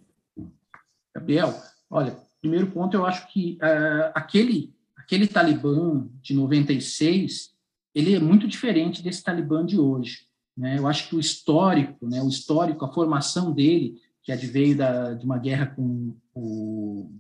Gabriel, 1.15 1.53
olha, 1.89 2.17
primeiro 2.41 2.67
ponto, 2.67 2.95
eu 2.95 3.05
acho 3.05 3.31
que 3.31 3.57
uh, 3.61 4.11
aquele, 4.13 4.73
aquele 4.95 5.27
Talibã 5.27 6.07
de 6.21 6.33
96, 6.33 7.53
ele 7.95 8.15
é 8.15 8.19
muito 8.19 8.47
diferente 8.47 9.01
desse 9.01 9.23
Talibã 9.23 9.65
de 9.65 9.79
hoje. 9.79 10.27
Né? 10.57 10.77
Eu 10.77 10.87
acho 10.87 11.09
que 11.09 11.15
o 11.15 11.19
histórico, 11.19 12.07
né, 12.07 12.21
o 12.21 12.29
histórico, 12.29 12.85
a 12.85 12.93
formação 12.93 13.51
dele, 13.51 13.95
que 14.21 14.31
adveio 14.31 14.77
da, 14.77 15.13
de 15.13 15.25
uma 15.25 15.37
guerra 15.37 15.67
com 15.67 16.15
o 16.33 17.11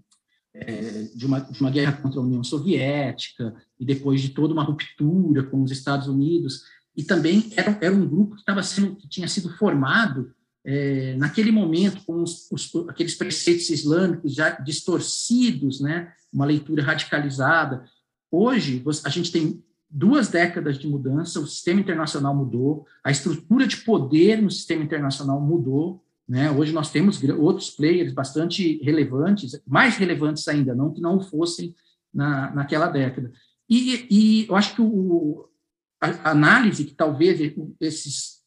é, 0.53 1.09
de, 1.15 1.25
uma, 1.25 1.39
de 1.39 1.59
uma 1.59 1.71
guerra 1.71 1.93
contra 1.93 2.19
a 2.19 2.23
União 2.23 2.43
Soviética 2.43 3.55
e 3.79 3.85
depois 3.85 4.21
de 4.21 4.29
toda 4.29 4.53
uma 4.53 4.63
ruptura 4.63 5.43
com 5.43 5.63
os 5.63 5.71
Estados 5.71 6.07
Unidos 6.07 6.61
e 6.95 7.03
também 7.03 7.51
era, 7.55 7.77
era 7.81 7.95
um 7.95 8.07
grupo 8.07 8.35
que 8.35 8.41
estava 8.41 8.61
sendo 8.61 8.95
que 8.95 9.09
tinha 9.09 9.27
sido 9.27 9.49
formado 9.57 10.31
é, 10.63 11.15
naquele 11.17 11.51
momento 11.51 12.05
com 12.05 12.21
os, 12.21 12.49
os, 12.51 12.71
aqueles 12.87 13.15
preceitos 13.15 13.69
islâmicos 13.69 14.33
já 14.33 14.51
distorcidos, 14.51 15.81
né, 15.81 16.13
uma 16.31 16.45
leitura 16.45 16.83
radicalizada. 16.83 17.83
Hoje 18.31 18.83
a 19.03 19.09
gente 19.09 19.31
tem 19.31 19.63
duas 19.93 20.27
décadas 20.27 20.79
de 20.79 20.87
mudança, 20.87 21.39
o 21.39 21.45
sistema 21.45 21.79
internacional 21.79 22.35
mudou, 22.35 22.87
a 23.03 23.11
estrutura 23.11 23.67
de 23.67 23.77
poder 23.77 24.41
no 24.41 24.49
sistema 24.49 24.83
internacional 24.83 25.39
mudou, 25.39 26.03
né? 26.27 26.49
Hoje 26.49 26.73
nós 26.73 26.89
temos 26.89 27.21
outros 27.37 27.69
players 27.69 28.11
bastante 28.11 28.81
relevantes, 28.81 29.61
mais 29.67 29.95
relevantes 29.97 30.47
ainda, 30.47 30.73
não 30.73 30.91
que 30.91 30.99
não 30.99 31.19
fossem 31.19 31.75
na, 32.11 32.49
naquela 32.55 32.87
década. 32.87 33.31
E, 33.69 34.07
e 34.09 34.47
eu 34.47 34.55
acho 34.55 34.73
que 34.73 34.81
o, 34.81 35.47
a, 36.01 36.31
análise 36.31 36.85
que 36.85 36.95
talvez 36.95 37.39
esses, 37.79 38.41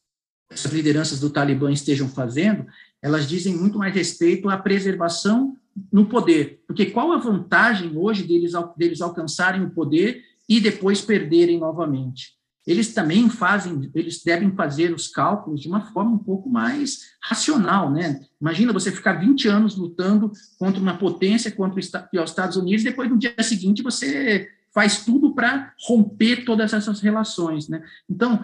essas 0.49 0.71
lideranças 0.73 1.19
do 1.19 1.29
Talibã 1.29 1.71
estejam 1.71 2.09
fazendo, 2.09 2.65
elas 3.01 3.29
dizem 3.29 3.55
muito 3.55 3.77
mais 3.77 3.93
respeito 3.93 4.49
à 4.49 4.57
preservação 4.57 5.55
no 5.91 6.07
poder. 6.07 6.61
Porque 6.67 6.87
qual 6.87 7.13
a 7.13 7.17
vantagem 7.17 7.95
hoje 7.95 8.23
deles, 8.23 8.53
deles 8.75 9.01
alcançarem 9.01 9.63
o 9.63 9.69
poder 9.69 10.23
e 10.47 10.59
depois 10.59 11.01
perderem 11.01 11.59
novamente? 11.59 12.37
eles 12.67 12.93
também 12.93 13.29
fazem, 13.29 13.89
eles 13.95 14.21
devem 14.21 14.51
fazer 14.51 14.93
os 14.93 15.07
cálculos 15.07 15.61
de 15.61 15.69
uma 15.69 15.89
forma 15.93 16.11
um 16.11 16.17
pouco 16.17 16.49
mais 16.49 17.13
racional, 17.23 17.89
né? 17.89 18.19
Imagina 18.41 18.73
você 18.73 18.91
ficar 18.91 19.13
20 19.13 19.47
anos 19.47 19.77
lutando 19.77 20.33
contra 20.59 20.81
uma 20.81 20.97
potência, 20.97 21.49
contra 21.49 21.79
os 21.79 21.89
Estados 22.29 22.57
Unidos, 22.57 22.81
e 22.81 22.89
depois 22.89 23.09
no 23.09 23.17
dia 23.17 23.33
seguinte 23.41 23.81
você 23.81 24.49
faz 24.73 25.05
tudo 25.05 25.33
para 25.33 25.73
romper 25.87 26.43
todas 26.43 26.73
essas 26.73 26.99
relações, 26.99 27.69
né? 27.69 27.81
Então, 28.09 28.43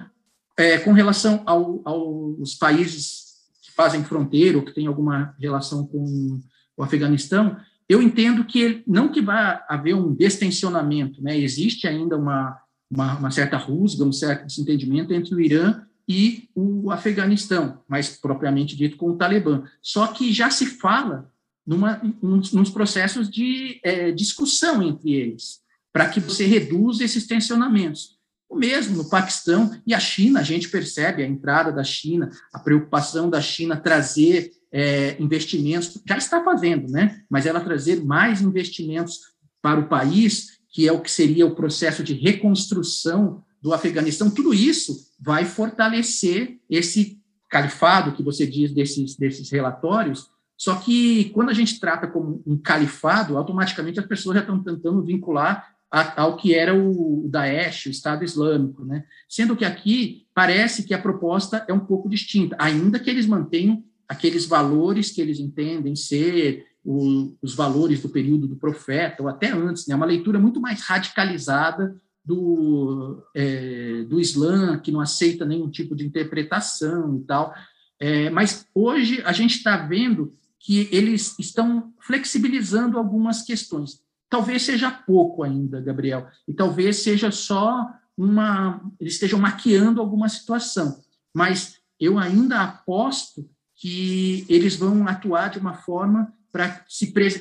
é, 0.57 0.77
com 0.77 0.93
relação 0.93 1.43
ao, 1.45 1.81
aos 1.83 2.55
países 2.55 3.25
que 3.61 3.73
fazem 3.73 4.05
fronteira 4.05 4.57
ou 4.57 4.63
que 4.63 4.73
têm 4.73 4.87
alguma 4.87 5.35
relação 5.37 5.85
com 5.85 6.39
o 6.77 6.81
Afeganistão, 6.81 7.57
eu 7.87 8.01
entendo 8.01 8.45
que 8.45 8.83
não 8.87 9.09
que 9.09 9.21
vai 9.21 9.59
haver 9.67 9.95
um 9.95 10.13
destensionamento, 10.13 11.21
né? 11.21 11.37
Existe 11.37 11.87
ainda 11.87 12.17
uma 12.17 12.61
uma, 12.93 13.17
uma 13.17 13.31
certa 13.31 13.57
rusga, 13.57 14.03
um 14.03 14.11
certo 14.11 14.45
desentendimento 14.45 15.13
entre 15.13 15.33
o 15.33 15.41
Irã 15.41 15.81
e 16.07 16.49
o 16.53 16.91
Afeganistão, 16.91 17.81
mais 17.87 18.09
propriamente 18.09 18.75
dito 18.75 18.97
com 18.97 19.09
o 19.09 19.17
Talibã. 19.17 19.63
Só 19.81 20.07
que 20.07 20.31
já 20.31 20.49
se 20.49 20.65
fala 20.65 21.31
numa, 21.65 22.01
nos, 22.21 22.51
nos 22.51 22.69
processos 22.69 23.29
de 23.29 23.79
é, 23.83 24.11
discussão 24.11 24.83
entre 24.83 25.13
eles, 25.13 25.61
para 25.91 26.09
que 26.09 26.19
você 26.19 26.45
reduza 26.45 27.03
esses 27.03 27.25
tensionamentos. 27.25 28.17
O 28.53 28.55
mesmo 28.55 28.97
no 28.97 29.09
Paquistão 29.09 29.75
e 29.85 29.95
a 29.95 29.99
China, 29.99 30.39
a 30.39 30.43
gente 30.43 30.69
percebe 30.69 31.23
a 31.23 31.27
entrada 31.27 31.71
da 31.71 31.83
China, 31.83 32.29
a 32.53 32.59
preocupação 32.59 33.27
da 33.27 33.41
China 33.41 33.75
trazer 33.75 34.51
é, 34.71 35.15
investimentos, 35.19 35.99
já 36.07 36.17
está 36.17 36.43
fazendo, 36.43 36.87
né? 36.87 37.23
mas 37.27 37.47
ela 37.47 37.59
trazer 37.59 38.05
mais 38.05 38.43
investimentos 38.43 39.21
para 39.59 39.79
o 39.79 39.87
país 39.87 40.59
que 40.69 40.87
é 40.87 40.91
o 40.91 41.01
que 41.01 41.09
seria 41.09 41.47
o 41.47 41.55
processo 41.55 42.03
de 42.03 42.13
reconstrução 42.13 43.43
do 43.59 43.73
Afeganistão, 43.73 44.29
tudo 44.29 44.53
isso 44.53 45.11
vai 45.19 45.45
fortalecer 45.45 46.59
esse 46.69 47.19
califado 47.49 48.11
que 48.11 48.21
você 48.21 48.45
diz 48.45 48.71
desses, 48.71 49.15
desses 49.15 49.49
relatórios. 49.49 50.29
Só 50.55 50.75
que 50.75 51.31
quando 51.31 51.49
a 51.49 51.53
gente 51.53 51.79
trata 51.79 52.07
como 52.07 52.43
um 52.45 52.55
califado, 52.55 53.35
automaticamente 53.35 53.99
as 53.99 54.05
pessoas 54.05 54.35
já 54.35 54.41
estão 54.41 54.61
tentando 54.61 55.03
vincular 55.03 55.72
ao 55.93 56.35
que 56.35 56.55
era 56.55 56.73
o 56.73 57.27
Daesh, 57.29 57.85
o 57.85 57.89
Estado 57.91 58.25
Islâmico, 58.25 58.83
né? 58.83 59.05
Sendo 59.29 59.55
que 59.55 59.63
aqui 59.63 60.25
parece 60.33 60.83
que 60.83 60.93
a 60.93 61.01
proposta 61.01 61.63
é 61.67 61.73
um 61.73 61.79
pouco 61.79 62.09
distinta, 62.09 62.55
ainda 62.59 62.99
que 62.99 63.09
eles 63.09 63.27
mantenham 63.27 63.83
aqueles 64.07 64.45
valores 64.45 65.11
que 65.11 65.21
eles 65.21 65.39
entendem 65.39 65.95
ser 65.95 66.65
o, 66.83 67.35
os 67.41 67.53
valores 67.53 68.01
do 68.01 68.09
período 68.09 68.47
do 68.47 68.55
profeta, 68.55 69.21
ou 69.21 69.29
até 69.29 69.51
antes, 69.51 69.85
né? 69.85 69.95
uma 69.95 70.05
leitura 70.05 70.39
muito 70.39 70.59
mais 70.59 70.81
radicalizada 70.81 71.95
do, 72.25 73.23
é, 73.35 74.03
do 74.09 74.19
Islã, 74.19 74.79
que 74.79 74.91
não 74.91 74.99
aceita 74.99 75.45
nenhum 75.45 75.69
tipo 75.69 75.95
de 75.95 76.05
interpretação 76.05 77.17
e 77.17 77.21
tal. 77.21 77.53
É, 77.99 78.31
mas 78.31 78.65
hoje 78.73 79.21
a 79.25 79.31
gente 79.31 79.57
está 79.57 79.77
vendo 79.77 80.33
que 80.59 80.89
eles 80.91 81.37
estão 81.37 81.93
flexibilizando 81.99 82.97
algumas 82.97 83.43
questões. 83.43 84.01
Talvez 84.33 84.63
seja 84.63 84.89
pouco 84.89 85.43
ainda, 85.43 85.79
Gabriel, 85.79 86.27
e 86.47 86.53
talvez 86.55 87.03
seja 87.03 87.29
só 87.29 87.87
uma. 88.17 88.81
Eles 88.99 89.13
estejam 89.13 89.37
maquiando 89.37 90.01
alguma 90.01 90.27
situação, 90.27 91.03
mas 91.31 91.77
eu 91.99 92.17
ainda 92.17 92.63
aposto 92.63 93.47
que 93.75 94.43
eles 94.49 94.75
vão 94.75 95.07
atuar 95.07 95.51
de 95.51 95.59
uma 95.59 95.75
forma 95.75 96.33
para 96.51 96.83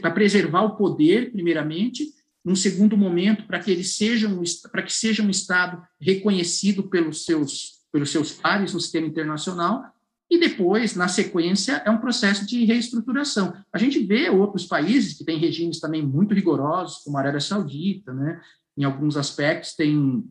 para 0.03 0.11
preservar 0.11 0.65
o 0.65 0.77
poder, 0.77 1.33
primeiramente, 1.33 2.13
num 2.45 2.55
segundo 2.55 2.95
momento, 2.95 3.47
para 3.47 3.59
que 3.59 3.71
eles 3.71 3.97
sejam 3.97 4.43
para 4.71 4.83
que 4.83 4.93
seja 4.93 5.23
um 5.23 5.31
estado 5.31 5.83
reconhecido 5.99 6.91
pelos 6.91 7.25
seus 7.25 7.81
pelos 7.91 8.11
seus 8.11 8.33
pares 8.33 8.75
no 8.75 8.81
sistema 8.81 9.07
internacional 9.07 9.83
e 10.33 10.39
depois, 10.39 10.97
na 10.97 11.09
sequência, 11.09 11.83
é 11.85 11.91
um 11.91 11.99
processo 11.99 12.47
de 12.47 12.65
reestruturação. 12.65 13.53
A 13.71 13.77
gente 13.77 14.03
vê 14.03 14.31
outros 14.31 14.65
países 14.65 15.13
que 15.13 15.27
têm 15.27 15.39
regimes 15.39 15.79
também 15.79 16.03
muito 16.03 16.33
rigorosos, 16.33 17.05
como 17.05 17.19
a 17.19 17.21
Arábia 17.21 17.39
Saudita, 17.39 18.15
né? 18.15 18.41
Em 18.75 18.83
alguns 18.83 19.19
aspectos 19.19 19.75
tem 19.75 20.25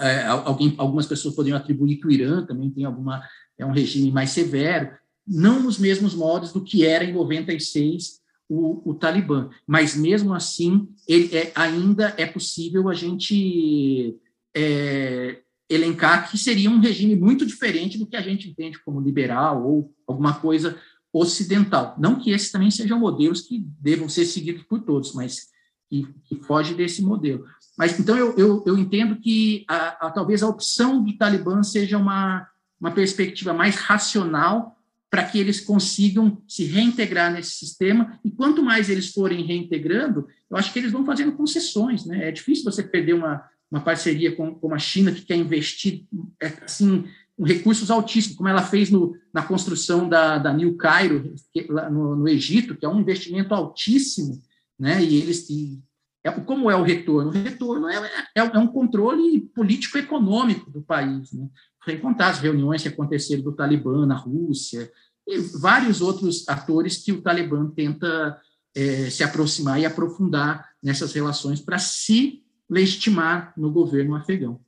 é, 0.00 0.26
alguém, 0.26 0.74
algumas 0.76 1.06
pessoas 1.06 1.36
poderiam 1.36 1.56
atribuir 1.56 1.98
que 1.98 2.08
o 2.08 2.10
Irã 2.10 2.44
também 2.44 2.72
tem 2.72 2.84
alguma 2.84 3.22
é 3.56 3.64
um 3.64 3.70
regime 3.70 4.10
mais 4.10 4.30
severo, 4.30 4.90
não 5.24 5.62
nos 5.62 5.78
mesmos 5.78 6.12
modos 6.12 6.52
do 6.52 6.64
que 6.64 6.84
era 6.84 7.04
em 7.04 7.12
96 7.12 8.18
o, 8.48 8.90
o 8.90 8.94
Talibã, 8.94 9.48
mas 9.64 9.94
mesmo 9.94 10.34
assim 10.34 10.88
ele 11.06 11.36
é, 11.36 11.52
ainda 11.54 12.12
é 12.16 12.26
possível 12.26 12.88
a 12.88 12.94
gente 12.94 14.18
é, 14.56 15.40
elencar 15.70 16.28
que 16.28 16.36
seria 16.36 16.68
um 16.68 16.80
regime 16.80 17.14
muito 17.14 17.46
diferente 17.46 17.96
do 17.96 18.06
que 18.06 18.16
a 18.16 18.20
gente 18.20 18.50
entende 18.50 18.82
como 18.82 19.00
liberal 19.00 19.64
ou 19.64 19.94
alguma 20.06 20.34
coisa 20.34 20.76
ocidental. 21.12 21.94
Não 21.96 22.18
que 22.18 22.32
esses 22.32 22.50
também 22.50 22.70
sejam 22.70 22.98
modelos 22.98 23.42
que 23.42 23.64
devam 23.80 24.08
ser 24.08 24.24
seguidos 24.24 24.64
por 24.64 24.80
todos, 24.80 25.14
mas 25.14 25.48
que, 25.88 26.06
que 26.24 26.36
foge 26.36 26.74
desse 26.74 27.02
modelo. 27.02 27.44
Mas 27.78 27.98
então 27.98 28.16
eu, 28.16 28.36
eu, 28.36 28.64
eu 28.66 28.76
entendo 28.76 29.16
que 29.16 29.64
a, 29.68 30.06
a, 30.06 30.10
talvez 30.10 30.42
a 30.42 30.48
opção 30.48 31.02
do 31.04 31.16
Talibã 31.16 31.62
seja 31.62 31.96
uma, 31.96 32.48
uma 32.80 32.90
perspectiva 32.90 33.52
mais 33.52 33.76
racional 33.76 34.76
para 35.08 35.24
que 35.24 35.38
eles 35.38 35.60
consigam 35.60 36.40
se 36.46 36.64
reintegrar 36.64 37.32
nesse 37.32 37.50
sistema, 37.50 38.20
e 38.24 38.30
quanto 38.30 38.62
mais 38.62 38.88
eles 38.88 39.10
forem 39.12 39.44
reintegrando, 39.44 40.28
eu 40.48 40.56
acho 40.56 40.72
que 40.72 40.78
eles 40.78 40.92
vão 40.92 41.04
fazendo 41.04 41.32
concessões, 41.32 42.06
né? 42.06 42.28
É 42.28 42.30
difícil 42.30 42.64
você 42.64 42.80
perder 42.80 43.14
uma, 43.14 43.44
uma 43.70 43.80
parceria 43.80 44.34
com, 44.34 44.54
com 44.54 44.74
a 44.74 44.78
China 44.78 45.12
que 45.12 45.22
quer 45.22 45.36
investir, 45.36 46.04
é, 46.42 46.46
assim, 46.64 47.04
recursos 47.38 47.90
altíssimos, 47.90 48.36
como 48.36 48.48
ela 48.48 48.62
fez 48.62 48.90
no, 48.90 49.16
na 49.32 49.42
construção 49.42 50.08
da, 50.08 50.38
da 50.38 50.52
New 50.52 50.76
Cairo, 50.76 51.34
que, 51.52 51.66
no, 51.70 52.16
no, 52.16 52.28
Egito, 52.28 52.74
que 52.74 52.84
é 52.84 52.88
um 52.88 53.00
investimento 53.00 53.54
altíssimo, 53.54 54.42
né? 54.78 55.02
E 55.02 55.16
eles, 55.16 55.48
e, 55.48 55.80
é, 56.24 56.30
como 56.30 56.70
é 56.70 56.76
o 56.76 56.82
retorno? 56.82 57.30
O 57.30 57.32
retorno 57.32 57.88
é, 57.88 57.96
é, 58.36 58.40
é 58.40 58.58
um 58.58 58.66
controle 58.66 59.40
político-econômico 59.54 60.70
do 60.70 60.82
país, 60.82 61.32
né? 61.32 61.48
sem 61.84 61.98
contar 61.98 62.28
as 62.28 62.40
reuniões 62.40 62.82
que 62.82 62.88
aconteceram 62.88 63.42
do 63.42 63.52
Talibã 63.52 64.04
na 64.04 64.16
Rússia, 64.16 64.90
e 65.26 65.38
vários 65.38 66.00
outros 66.00 66.46
atores 66.48 66.98
que 66.98 67.12
o 67.12 67.22
Talibã 67.22 67.70
tenta 67.70 68.38
é, 68.74 69.08
se 69.08 69.22
aproximar 69.22 69.80
e 69.80 69.86
aprofundar 69.86 70.68
nessas 70.82 71.12
relações 71.12 71.60
para 71.60 71.78
se 71.78 72.42
legitimar 72.70 73.52
no 73.56 73.70
governo 73.70 74.14
afegão. 74.14 74.60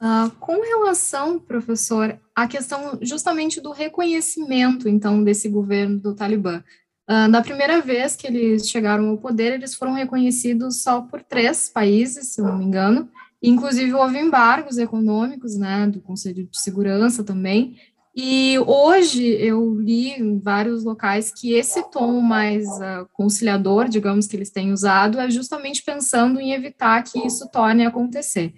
Uh, 0.00 0.30
com 0.40 0.60
relação, 0.60 1.38
professor, 1.38 2.18
à 2.34 2.46
questão 2.46 2.98
justamente 3.02 3.60
do 3.60 3.70
reconhecimento, 3.70 4.88
então, 4.88 5.22
desse 5.22 5.48
governo 5.48 6.00
do 6.00 6.14
Talibã. 6.14 6.62
Uh, 7.08 7.28
na 7.28 7.42
primeira 7.42 7.80
vez 7.80 8.16
que 8.16 8.26
eles 8.26 8.68
chegaram 8.68 9.08
ao 9.08 9.18
poder, 9.18 9.52
eles 9.52 9.74
foram 9.74 9.92
reconhecidos 9.92 10.82
só 10.82 11.02
por 11.02 11.22
três 11.22 11.68
países, 11.68 12.32
se 12.32 12.40
não 12.40 12.58
me 12.58 12.64
engano, 12.64 13.08
Inclusive, 13.42 13.92
houve 13.92 14.20
embargos 14.20 14.78
econômicos, 14.78 15.56
né, 15.56 15.88
do 15.88 16.00
Conselho 16.00 16.46
de 16.46 16.60
Segurança 16.60 17.24
também. 17.24 17.76
E 18.14 18.58
hoje 18.58 19.26
eu 19.26 19.74
li 19.80 20.10
em 20.10 20.38
vários 20.38 20.84
locais 20.84 21.32
que 21.32 21.54
esse 21.54 21.82
tom 21.90 22.20
mais 22.20 22.66
uh, 22.66 23.08
conciliador, 23.12 23.88
digamos, 23.88 24.26
que 24.26 24.36
eles 24.36 24.50
têm 24.50 24.70
usado, 24.70 25.18
é 25.18 25.30
justamente 25.30 25.82
pensando 25.82 26.38
em 26.38 26.52
evitar 26.52 27.02
que 27.02 27.26
isso 27.26 27.48
torne 27.50 27.86
a 27.86 27.88
acontecer. 27.88 28.52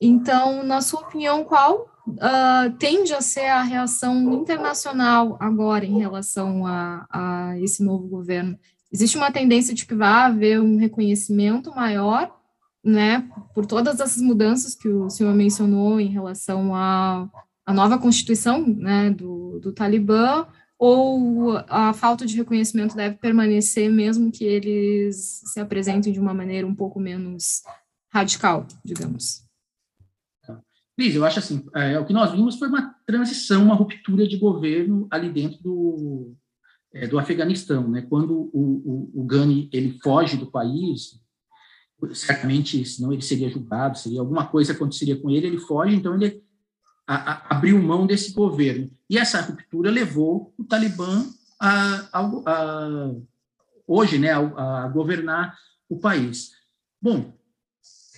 Então, 0.00 0.64
na 0.64 0.80
sua 0.80 1.00
opinião, 1.00 1.44
qual 1.44 1.86
uh, 2.08 2.72
tende 2.78 3.14
a 3.14 3.20
ser 3.20 3.46
a 3.46 3.62
reação 3.62 4.34
internacional 4.34 5.36
agora 5.38 5.86
em 5.86 5.98
relação 5.98 6.66
a, 6.66 7.06
a 7.08 7.60
esse 7.60 7.84
novo 7.84 8.08
governo? 8.08 8.58
Existe 8.92 9.16
uma 9.16 9.30
tendência 9.30 9.72
de 9.72 9.86
que 9.86 9.94
vá 9.94 10.26
haver 10.26 10.60
um 10.60 10.78
reconhecimento 10.78 11.74
maior 11.74 12.34
né, 12.84 13.28
por 13.54 13.66
todas 13.66 14.00
essas 14.00 14.22
mudanças 14.22 14.74
que 14.74 14.88
o 14.88 15.10
senhor 15.10 15.34
mencionou 15.34 16.00
em 16.00 16.06
relação 16.06 16.74
à, 16.74 17.28
à 17.66 17.74
nova 17.74 17.98
constituição, 17.98 18.64
né, 18.64 19.10
do, 19.10 19.58
do 19.58 19.72
Talibã, 19.72 20.46
ou 20.78 21.56
a 21.68 21.92
falta 21.92 22.24
de 22.24 22.36
reconhecimento 22.36 22.94
deve 22.94 23.16
permanecer 23.16 23.90
mesmo 23.90 24.30
que 24.30 24.44
eles 24.44 25.42
se 25.44 25.58
apresentem 25.58 26.12
de 26.12 26.20
uma 26.20 26.32
maneira 26.32 26.66
um 26.66 26.74
pouco 26.74 27.00
menos 27.00 27.62
radical, 28.12 28.66
digamos? 28.84 29.44
Cris, 30.96 31.14
eu 31.14 31.24
acho 31.24 31.40
assim, 31.40 31.66
é, 31.74 31.98
o 31.98 32.06
que 32.06 32.12
nós 32.12 32.32
vimos 32.32 32.56
foi 32.56 32.68
uma 32.68 32.94
transição, 33.06 33.64
uma 33.64 33.74
ruptura 33.74 34.26
de 34.26 34.38
governo 34.38 35.06
ali 35.10 35.30
dentro 35.30 35.62
do, 35.62 36.34
é, 36.94 37.06
do 37.06 37.18
Afeganistão, 37.18 37.86
né? 37.88 38.00
Quando 38.02 38.50
o, 38.52 39.10
o, 39.14 39.22
o 39.22 39.24
Ghani 39.24 39.68
ele 39.72 39.98
foge 40.02 40.38
do 40.38 40.50
país, 40.50 41.20
certamente, 42.14 42.82
senão 42.86 43.12
ele 43.12 43.20
seria 43.20 43.50
julgado, 43.50 43.98
seria 43.98 44.20
alguma 44.20 44.46
coisa 44.46 44.72
aconteceria 44.72 45.20
com 45.20 45.30
ele, 45.30 45.46
ele 45.46 45.58
foge, 45.58 45.94
então 45.94 46.14
ele 46.14 46.42
a, 47.06 47.14
a, 47.14 47.56
abriu 47.56 47.80
mão 47.80 48.06
desse 48.06 48.32
governo. 48.32 48.90
E 49.08 49.16
essa 49.16 49.40
ruptura 49.40 49.90
levou 49.90 50.52
o 50.58 50.64
Talibã 50.64 51.24
a, 51.60 52.08
a 52.12 53.10
hoje 53.86 54.18
né, 54.18 54.32
a, 54.32 54.88
governar 54.88 55.56
o 55.88 55.98
país. 55.98 56.50
Bom, 57.00 57.32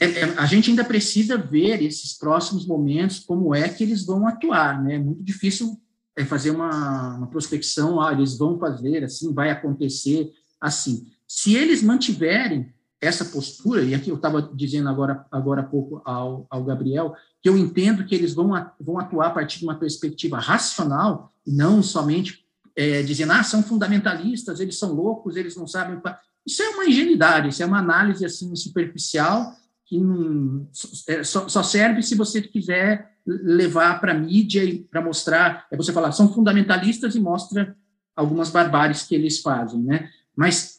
é, 0.00 0.06
é, 0.06 0.24
a 0.38 0.46
gente 0.46 0.70
ainda 0.70 0.84
precisa 0.84 1.36
ver 1.36 1.82
esses 1.82 2.14
próximos 2.16 2.66
momentos, 2.66 3.18
como 3.18 3.54
é 3.54 3.68
que 3.68 3.84
eles 3.84 4.04
vão 4.04 4.26
atuar. 4.26 4.82
Né? 4.82 4.94
É 4.94 4.98
muito 4.98 5.22
difícil 5.22 5.78
é, 6.16 6.24
fazer 6.24 6.50
uma, 6.50 7.16
uma 7.16 7.26
prospecção, 7.26 8.00
ah, 8.00 8.12
eles 8.12 8.38
vão 8.38 8.58
fazer 8.58 9.04
assim, 9.04 9.32
vai 9.34 9.50
acontecer 9.50 10.32
assim. 10.60 11.06
Se 11.26 11.54
eles 11.54 11.82
mantiverem 11.82 12.72
essa 13.00 13.24
postura, 13.24 13.82
e 13.82 13.94
aqui 13.94 14.10
eu 14.10 14.16
estava 14.16 14.42
dizendo 14.54 14.88
agora, 14.88 15.24
agora 15.30 15.60
há 15.60 15.64
pouco 15.64 16.02
ao, 16.04 16.46
ao 16.50 16.64
Gabriel, 16.64 17.14
que 17.40 17.48
eu 17.48 17.56
entendo 17.56 18.04
que 18.04 18.14
eles 18.14 18.34
vão, 18.34 18.50
vão 18.80 18.98
atuar 18.98 19.28
a 19.28 19.30
partir 19.30 19.60
de 19.60 19.64
uma 19.64 19.78
perspectiva 19.78 20.38
racional, 20.38 21.32
e 21.46 21.52
não 21.52 21.82
somente 21.82 22.44
é, 22.76 23.02
dizendo, 23.02 23.32
ah, 23.32 23.42
são 23.42 23.62
fundamentalistas, 23.62 24.60
eles 24.60 24.78
são 24.78 24.92
loucos, 24.92 25.36
eles 25.36 25.56
não 25.56 25.66
sabem. 25.66 26.00
Isso 26.46 26.62
é 26.62 26.68
uma 26.70 26.86
ingenuidade, 26.86 27.48
isso 27.48 27.62
é 27.62 27.66
uma 27.66 27.78
análise 27.78 28.24
assim 28.24 28.54
superficial 28.56 29.52
que 29.88 29.98
não, 29.98 30.68
é, 31.08 31.24
só, 31.24 31.48
só 31.48 31.62
serve 31.62 32.02
se 32.02 32.14
você 32.14 32.42
quiser 32.42 33.10
levar 33.26 34.00
para 34.00 34.12
a 34.12 34.18
mídia 34.18 34.62
e 34.62 34.80
para 34.80 35.00
mostrar, 35.00 35.66
é 35.70 35.76
você 35.76 35.92
falar, 35.92 36.12
são 36.12 36.32
fundamentalistas 36.32 37.14
e 37.14 37.20
mostra 37.20 37.74
algumas 38.14 38.50
barbáries 38.50 39.02
que 39.02 39.14
eles 39.14 39.40
fazem, 39.40 39.82
né? 39.82 40.10
Mas 40.36 40.77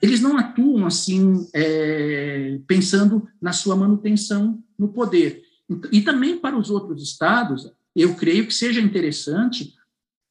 eles 0.00 0.20
não 0.20 0.36
atuam 0.36 0.86
assim 0.86 1.48
é, 1.54 2.58
pensando 2.66 3.26
na 3.40 3.52
sua 3.52 3.76
manutenção 3.76 4.62
no 4.78 4.88
poder. 4.88 5.42
E 5.90 6.00
também 6.00 6.38
para 6.38 6.56
os 6.56 6.70
outros 6.70 7.02
estados, 7.02 7.72
eu 7.94 8.14
creio 8.14 8.46
que 8.46 8.54
seja 8.54 8.80
interessante 8.80 9.74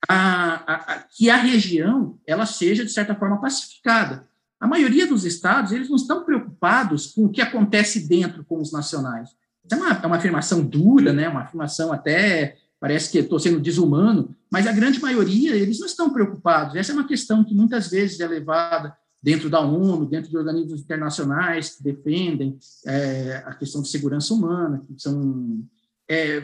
a, 0.07 0.53
a, 0.71 0.75
a, 0.75 0.99
que 0.99 1.29
a 1.29 1.37
região 1.37 2.19
ela 2.25 2.45
seja 2.45 2.85
de 2.85 2.91
certa 2.91 3.15
forma 3.15 3.41
pacificada. 3.41 4.27
A 4.59 4.67
maioria 4.67 5.07
dos 5.07 5.25
estados 5.25 5.71
eles 5.71 5.89
não 5.89 5.95
estão 5.95 6.23
preocupados 6.23 7.07
com 7.07 7.25
o 7.25 7.29
que 7.29 7.41
acontece 7.41 8.07
dentro 8.07 8.45
com 8.45 8.61
os 8.61 8.71
nacionais. 8.71 9.29
É 9.69 9.75
uma, 9.75 9.89
é 9.89 10.07
uma 10.07 10.17
afirmação 10.17 10.63
dura, 10.63 11.11
né? 11.11 11.27
Uma 11.27 11.41
afirmação 11.41 11.91
até 11.91 12.57
parece 12.79 13.11
que 13.11 13.17
estou 13.17 13.39
sendo 13.39 13.59
desumano, 13.59 14.35
mas 14.51 14.67
a 14.67 14.71
grande 14.71 15.01
maioria 15.01 15.55
eles 15.55 15.79
não 15.79 15.87
estão 15.87 16.11
preocupados. 16.11 16.75
Essa 16.75 16.91
é 16.91 16.95
uma 16.95 17.07
questão 17.07 17.43
que 17.43 17.55
muitas 17.55 17.89
vezes 17.89 18.19
é 18.19 18.27
levada 18.27 18.95
dentro 19.25 19.49
da 19.49 19.59
ONU, 19.59 20.05
dentro 20.05 20.29
de 20.29 20.37
organismos 20.37 20.81
internacionais 20.81 21.75
que 21.75 21.83
defendem 21.83 22.59
é, 22.85 23.43
a 23.43 23.55
questão 23.55 23.81
de 23.81 23.87
segurança 23.87 24.31
humana, 24.35 24.83
que 24.85 25.01
são 25.01 25.67
é, 26.07 26.43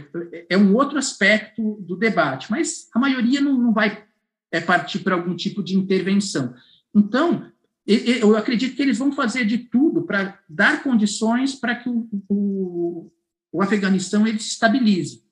é, 0.49 0.57
um 0.57 0.75
outro 0.75 0.97
aspecto 0.97 1.77
do 1.81 1.95
debate, 1.95 2.49
mas 2.49 2.89
a 2.91 2.97
maioria 2.97 3.39
não, 3.39 3.55
não 3.55 3.71
vai 3.71 4.03
é, 4.51 4.59
partir 4.59 4.97
para 5.01 5.13
algum 5.13 5.35
tipo 5.35 5.61
de 5.61 5.77
intervenção. 5.77 6.55
Então, 6.95 7.45
eu 7.85 8.35
acredito 8.35 8.75
que 8.75 8.81
eles 8.81 8.97
vão 8.97 9.11
fazer 9.11 9.45
de 9.45 9.59
tudo 9.59 10.01
para 10.01 10.39
dar 10.49 10.81
condições 10.81 11.53
para 11.53 11.75
que 11.75 11.87
o, 11.87 12.09
o, 12.27 13.11
o 13.51 13.61
Afeganistão 13.61 14.25
ele 14.25 14.39
se 14.39 14.53
estabilize. 14.53 15.23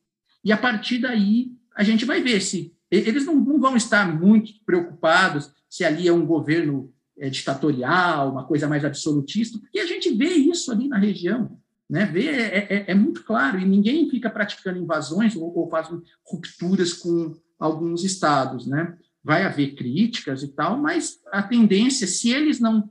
E 0.43 0.51
a 0.51 0.57
partir 0.57 0.99
daí 0.99 1.51
a 1.75 1.83
gente 1.83 2.05
vai 2.05 2.21
ver 2.21 2.41
se 2.41 2.75
eles 2.91 3.25
não, 3.25 3.33
não 3.33 3.59
vão 3.59 3.75
estar 3.75 4.05
muito 4.19 4.53
preocupados 4.63 5.51
se 5.67 5.83
ali 5.83 6.07
é 6.07 6.13
um 6.13 6.27
governo 6.27 6.93
é, 7.19 7.29
ditatorial, 7.29 8.32
uma 8.32 8.45
coisa 8.45 8.67
mais 8.67 8.86
absolutista, 8.86 9.60
porque 9.60 9.79
a 9.79 9.86
gente 9.86 10.13
vê 10.13 10.29
isso 10.29 10.71
ali 10.71 10.88
na 10.88 10.97
região, 10.97 11.60
né? 11.89 12.05
Vê, 12.05 12.27
é, 12.27 12.67
é, 12.69 12.86
é 12.88 12.95
muito 12.95 13.23
claro, 13.23 13.60
e 13.60 13.65
ninguém 13.65 14.10
fica 14.10 14.29
praticando 14.29 14.79
invasões 14.79 15.36
ou, 15.36 15.56
ou 15.58 15.69
faz 15.69 15.89
rupturas 16.25 16.94
com 16.94 17.35
alguns 17.60 18.04
estados, 18.04 18.65
né? 18.65 18.98
Vai 19.23 19.44
haver 19.44 19.75
críticas 19.75 20.44
e 20.44 20.48
tal, 20.48 20.77
mas 20.77 21.19
a 21.31 21.44
tendência, 21.44 22.08
se 22.08 22.31
eles 22.31 22.60
não 22.60 22.89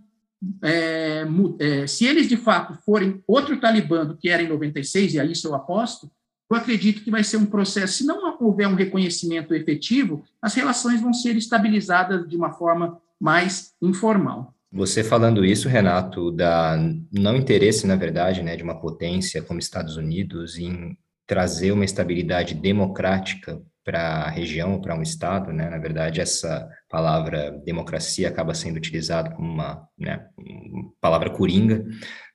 é, 0.63 1.25
é, 1.59 1.87
se 1.87 2.07
eles 2.07 2.29
de 2.29 2.37
fato 2.37 2.75
forem 2.85 3.23
outro 3.27 3.61
Talibã 3.61 4.07
do 4.07 4.17
que 4.17 4.29
era 4.29 4.43
em 4.43 4.49
96, 4.49 5.15
e 5.15 5.21
a 5.21 5.25
isso 5.25 5.49
eu 5.49 5.55
aposto, 5.55 6.11
eu 6.51 6.57
acredito 6.57 7.03
que 7.03 7.11
vai 7.11 7.23
ser 7.23 7.37
um 7.37 7.47
processo, 7.47 7.99
se 7.99 8.07
não 8.07 8.37
houver 8.41 8.67
um 8.67 8.75
reconhecimento 8.75 9.55
efetivo, 9.55 10.25
as 10.41 10.55
relações 10.55 11.01
vão 11.01 11.13
ser 11.13 11.37
estabilizadas 11.37 12.27
de 12.29 12.37
uma 12.37 12.53
forma 12.53 13.01
mais 13.21 13.73
informal. 13.81 14.55
Você 14.71 15.03
falando 15.03 15.45
isso, 15.45 15.69
Renato, 15.69 16.31
da 16.31 16.79
não 17.11 17.37
interesse, 17.37 17.87
na 17.87 17.97
verdade, 17.97 18.43
né, 18.43 18.55
de 18.55 18.63
uma 18.63 18.79
potência 18.79 19.43
como 19.43 19.59
Estados 19.59 19.97
Unidos 19.97 20.59
em 20.59 20.97
trazer 21.27 21.73
uma 21.73 21.85
estabilidade 21.85 22.55
democrática 22.55 23.61
para 23.85 24.25
a 24.25 24.31
região, 24.31 24.79
para 24.81 24.95
um 24.95 25.01
estado, 25.01 25.51
né? 25.51 25.71
Na 25.71 25.79
verdade, 25.79 26.21
essa 26.21 26.69
palavra 26.91 27.51
democracia 27.65 28.29
acaba 28.29 28.53
sendo 28.53 28.77
utilizada 28.77 29.31
como 29.31 29.51
uma, 29.51 29.89
né, 29.99 30.27
uma 30.37 30.93
palavra 31.01 31.31
coringa 31.31 31.87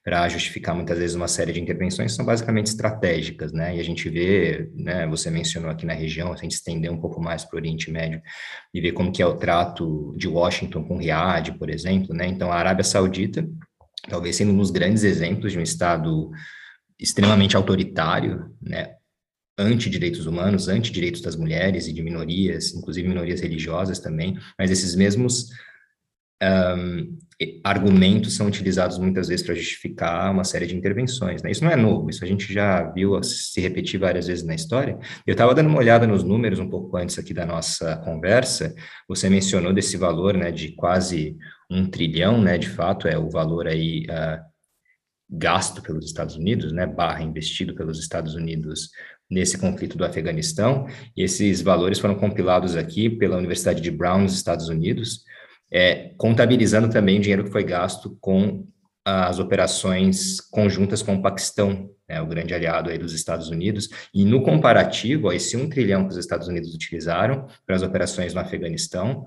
para 0.04 0.28
justificar 0.28 0.76
muitas 0.76 0.98
vezes 0.98 1.16
uma 1.16 1.28
série 1.28 1.54
de 1.54 1.62
intervenções 1.62 2.14
são 2.14 2.26
basicamente 2.26 2.68
estratégicas, 2.68 3.54
né? 3.54 3.78
E 3.78 3.80
a 3.80 3.84
gente 3.84 4.10
vê, 4.10 4.70
né, 4.76 5.08
você 5.08 5.32
mencionou 5.32 5.72
aqui 5.72 5.86
na 5.86 5.94
região, 5.94 6.34
a 6.34 6.36
gente 6.36 6.52
estender 6.52 6.92
um 6.92 7.00
pouco 7.00 7.22
mais 7.22 7.46
para 7.46 7.56
o 7.56 7.60
Oriente 7.60 7.90
Médio 7.90 8.22
e 8.74 8.82
ver 8.82 8.92
como 8.92 9.12
que 9.12 9.22
é 9.22 9.26
o 9.26 9.38
trato 9.38 10.14
de 10.18 10.28
Washington 10.28 10.84
com 10.84 10.98
Riad, 10.98 11.54
por 11.58 11.70
exemplo, 11.70 12.14
né? 12.14 12.28
Então, 12.28 12.52
a 12.52 12.56
Arábia 12.56 12.84
Saudita 12.84 13.48
talvez 14.10 14.36
sendo 14.36 14.52
um 14.52 14.58
dos 14.58 14.72
grandes 14.72 15.04
exemplos 15.04 15.52
de 15.52 15.60
um 15.60 15.62
Estado 15.62 16.30
extremamente 17.00 17.56
autoritário, 17.56 18.54
né, 18.62 18.96
anti-direitos 19.58 20.26
humanos, 20.26 20.68
anti-direitos 20.68 21.22
das 21.22 21.36
mulheres 21.36 21.88
e 21.88 21.94
de 21.94 22.02
minorias, 22.02 22.74
inclusive 22.74 23.08
minorias 23.08 23.42
religiosas 23.42 24.00
também, 24.00 24.38
mas 24.58 24.72
esses 24.72 24.96
mesmos 24.96 25.50
um, 26.44 27.18
argumentos 27.64 28.36
são 28.36 28.48
utilizados 28.48 28.98
muitas 28.98 29.28
vezes 29.28 29.46
para 29.46 29.56
justificar 29.56 30.32
uma 30.32 30.44
série 30.44 30.66
de 30.66 30.76
intervenções. 30.76 31.42
Né? 31.42 31.52
Isso 31.52 31.64
não 31.64 31.72
é 31.72 31.76
novo, 31.76 32.10
isso 32.10 32.24
a 32.24 32.28
gente 32.28 32.52
já 32.54 32.84
viu 32.92 33.22
se 33.24 33.60
repetir 33.60 34.00
várias 34.00 34.28
vezes 34.28 34.44
na 34.44 34.56
história. 34.56 34.98
Eu 35.26 35.34
estava 35.34 35.54
dando 35.54 35.68
uma 35.68 35.80
olhada 35.80 36.08
nos 36.08 36.24
números 36.24 36.60
um 36.60 36.70
pouco 36.70 36.96
antes 36.98 37.18
aqui 37.18 37.34
da 37.34 37.46
nossa 37.46 37.98
conversa, 37.98 38.74
você 39.08 39.30
mencionou 39.30 39.74
desse 39.74 39.98
valor 39.98 40.36
né, 40.36 40.52
de 40.52 40.72
quase 40.74 41.38
um 41.70 41.86
trilhão, 41.86 42.42
né, 42.42 42.58
de 42.58 42.70
fato, 42.70 43.08
é 43.08 43.18
o 43.18 43.30
valor 43.30 43.68
aí 43.68 44.06
uh, 44.10 44.42
gasto 45.30 45.82
pelos 45.82 46.06
Estados 46.06 46.36
Unidos, 46.36 46.72
né, 46.72 46.86
barra 46.86 47.24
investido 47.24 47.74
pelos 47.74 48.00
Estados 48.00 48.36
Unidos 48.36 48.90
nesse 49.30 49.58
conflito 49.58 49.98
do 49.98 50.06
Afeganistão, 50.06 50.86
e 51.18 51.24
esses 51.24 51.62
valores 51.62 51.98
foram 51.98 52.16
compilados 52.16 52.76
aqui 52.76 53.10
pela 53.10 53.38
Universidade 53.38 53.82
de 53.82 53.90
Brown, 53.90 54.22
nos 54.22 54.36
Estados 54.36 54.70
Unidos, 54.70 55.24
é, 55.74 56.14
contabilizando 56.18 56.88
também 56.88 57.18
o 57.18 57.22
dinheiro 57.22 57.44
que 57.44 57.52
foi 57.52 57.64
gasto 57.64 58.16
com 58.22 58.68
as 59.04 59.40
operações 59.40 60.40
conjuntas 60.40 61.02
com 61.02 61.16
o 61.16 61.22
Paquistão, 61.22 61.90
né, 62.08 62.22
o 62.22 62.28
grande 62.28 62.54
aliado 62.54 62.90
aí 62.90 62.98
dos 62.98 63.14
Estados 63.14 63.50
Unidos, 63.50 63.90
e 64.14 64.24
no 64.24 64.44
comparativo, 64.44 65.28
ó, 65.28 65.34
esse 65.34 65.58
um 65.58 65.68
trilhão 65.68 66.04
que 66.04 66.12
os 66.12 66.18
Estados 66.18 66.48
Unidos 66.48 66.74
utilizaram 66.74 67.48
para 67.66 67.76
as 67.76 67.82
operações 67.82 68.34
no 68.34 68.40
Afeganistão, 68.40 69.26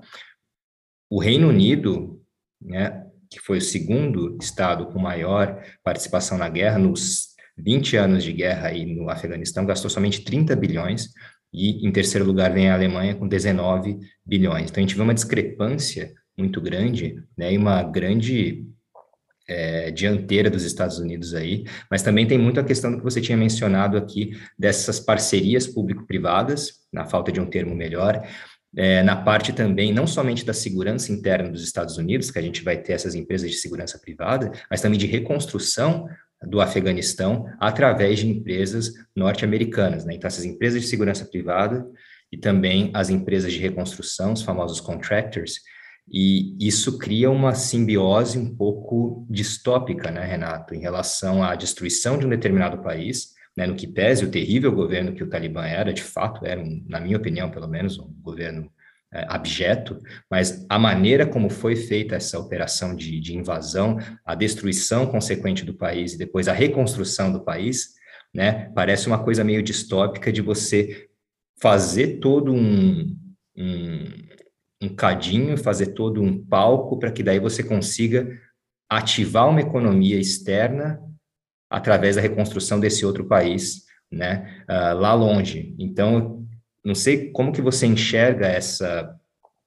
o 1.09 1.19
Reino 1.19 1.49
Unido, 1.49 2.21
né, 2.59 3.05
que 3.29 3.39
foi 3.39 3.59
o 3.59 3.61
segundo 3.61 4.37
estado 4.41 4.87
com 4.87 4.99
maior 4.99 5.61
participação 5.83 6.37
na 6.37 6.49
guerra, 6.49 6.79
nos 6.79 7.35
20 7.57 7.97
anos 7.97 8.23
de 8.23 8.31
guerra 8.31 8.69
aí 8.69 8.85
no 8.85 9.09
Afeganistão, 9.09 9.65
gastou 9.65 9.91
somente 9.91 10.23
30 10.23 10.55
bilhões, 10.55 11.09
e 11.53 11.85
em 11.85 11.91
terceiro 11.91 12.25
lugar 12.25 12.51
vem 12.51 12.69
a 12.69 12.73
Alemanha 12.73 13.15
com 13.15 13.27
19 13.27 13.99
bilhões. 14.25 14.69
Então 14.69 14.81
a 14.83 14.87
gente 14.87 14.95
vê 14.95 15.01
uma 15.01 15.13
discrepância 15.13 16.13
muito 16.37 16.61
grande, 16.61 17.21
né, 17.37 17.53
e 17.53 17.57
uma 17.57 17.81
grande 17.83 18.65
é, 19.47 19.89
dianteira 19.91 20.49
dos 20.49 20.63
Estados 20.63 20.99
Unidos 20.99 21.33
aí, 21.33 21.63
mas 21.89 22.03
também 22.03 22.27
tem 22.27 22.37
muito 22.37 22.59
a 22.59 22.63
questão 22.63 22.91
do 22.91 22.97
que 22.97 23.03
você 23.03 23.21
tinha 23.21 23.37
mencionado 23.37 23.97
aqui, 23.97 24.37
dessas 24.57 24.99
parcerias 24.99 25.65
público-privadas, 25.65 26.81
na 26.91 27.05
falta 27.05 27.31
de 27.31 27.39
um 27.39 27.45
termo 27.45 27.73
melhor, 27.73 28.27
é, 28.75 29.01
na 29.01 29.15
parte 29.15 29.53
também, 29.53 29.93
não 29.93 30.05
somente 30.05 30.45
da 30.45 30.53
segurança 30.53 31.11
interna 31.11 31.49
dos 31.49 31.63
Estados 31.63 31.97
Unidos, 31.97 32.29
que 32.29 32.37
a 32.37 32.41
gente 32.41 32.63
vai 32.63 32.77
ter 32.77 32.93
essas 32.93 33.15
empresas 33.15 33.49
de 33.49 33.57
segurança 33.57 33.97
privada, 33.97 34.51
mas 34.69 34.81
também 34.81 34.99
de 34.99 35.07
reconstrução 35.07 36.07
do 36.43 36.61
Afeganistão 36.61 37.47
através 37.59 38.19
de 38.19 38.27
empresas 38.27 38.93
norte-americanas. 39.15 40.05
Né? 40.05 40.13
Então, 40.15 40.27
essas 40.27 40.45
empresas 40.45 40.81
de 40.81 40.87
segurança 40.87 41.25
privada 41.25 41.87
e 42.31 42.37
também 42.37 42.91
as 42.93 43.09
empresas 43.09 43.51
de 43.51 43.59
reconstrução, 43.59 44.33
os 44.33 44.43
famosos 44.43 44.79
contractors, 44.79 45.61
e 46.09 46.55
isso 46.59 46.97
cria 46.97 47.29
uma 47.29 47.53
simbiose 47.53 48.39
um 48.39 48.55
pouco 48.55 49.25
distópica, 49.29 50.09
né, 50.09 50.25
Renato, 50.25 50.73
em 50.73 50.79
relação 50.79 51.43
à 51.43 51.53
destruição 51.53 52.17
de 52.17 52.25
um 52.25 52.29
determinado 52.29 52.81
país, 52.81 53.33
né, 53.55 53.65
no 53.67 53.75
que 53.75 53.87
pese 53.87 54.23
o 54.23 54.31
terrível 54.31 54.71
governo 54.71 55.13
que 55.13 55.23
o 55.23 55.29
Talibã 55.29 55.65
era, 55.65 55.91
de 55.91 56.03
fato, 56.03 56.45
era, 56.45 56.61
um, 56.61 56.83
na 56.87 56.99
minha 56.99 57.17
opinião, 57.17 57.49
pelo 57.49 57.67
menos, 57.67 57.99
um 57.99 58.13
governo 58.21 58.71
é, 59.13 59.25
abjeto, 59.27 59.99
mas 60.29 60.65
a 60.69 60.79
maneira 60.79 61.25
como 61.25 61.49
foi 61.49 61.75
feita 61.75 62.15
essa 62.15 62.39
operação 62.39 62.95
de, 62.95 63.19
de 63.19 63.35
invasão, 63.35 63.97
a 64.25 64.35
destruição 64.35 65.07
consequente 65.07 65.65
do 65.65 65.73
país 65.73 66.13
e 66.13 66.17
depois 66.17 66.47
a 66.47 66.53
reconstrução 66.53 67.31
do 67.31 67.43
país, 67.43 67.95
né, 68.33 68.71
parece 68.75 69.07
uma 69.07 69.23
coisa 69.23 69.43
meio 69.43 69.63
distópica 69.63 70.31
de 70.31 70.41
você 70.41 71.07
fazer 71.59 72.19
todo 72.19 72.53
um, 72.53 73.17
um 73.57 74.27
um 74.81 74.89
cadinho, 74.89 75.57
fazer 75.57 75.87
todo 75.87 76.21
um 76.21 76.43
palco 76.45 76.99
para 76.99 77.11
que 77.11 77.23
daí 77.23 77.39
você 77.39 77.63
consiga 77.63 78.27
ativar 78.89 79.49
uma 79.49 79.61
economia 79.61 80.19
externa 80.19 80.99
através 81.69 82.15
da 82.15 82.21
reconstrução 82.21 82.79
desse 82.79 83.05
outro 83.05 83.25
país, 83.25 83.83
né, 84.11 84.63
uh, 84.69 84.97
lá 84.97 85.13
longe. 85.13 85.75
Então, 85.77 86.45
não 86.83 86.95
sei 86.95 87.31
como 87.31 87.51
que 87.51 87.61
você 87.61 87.85
enxerga 87.85 88.47
essa 88.47 89.13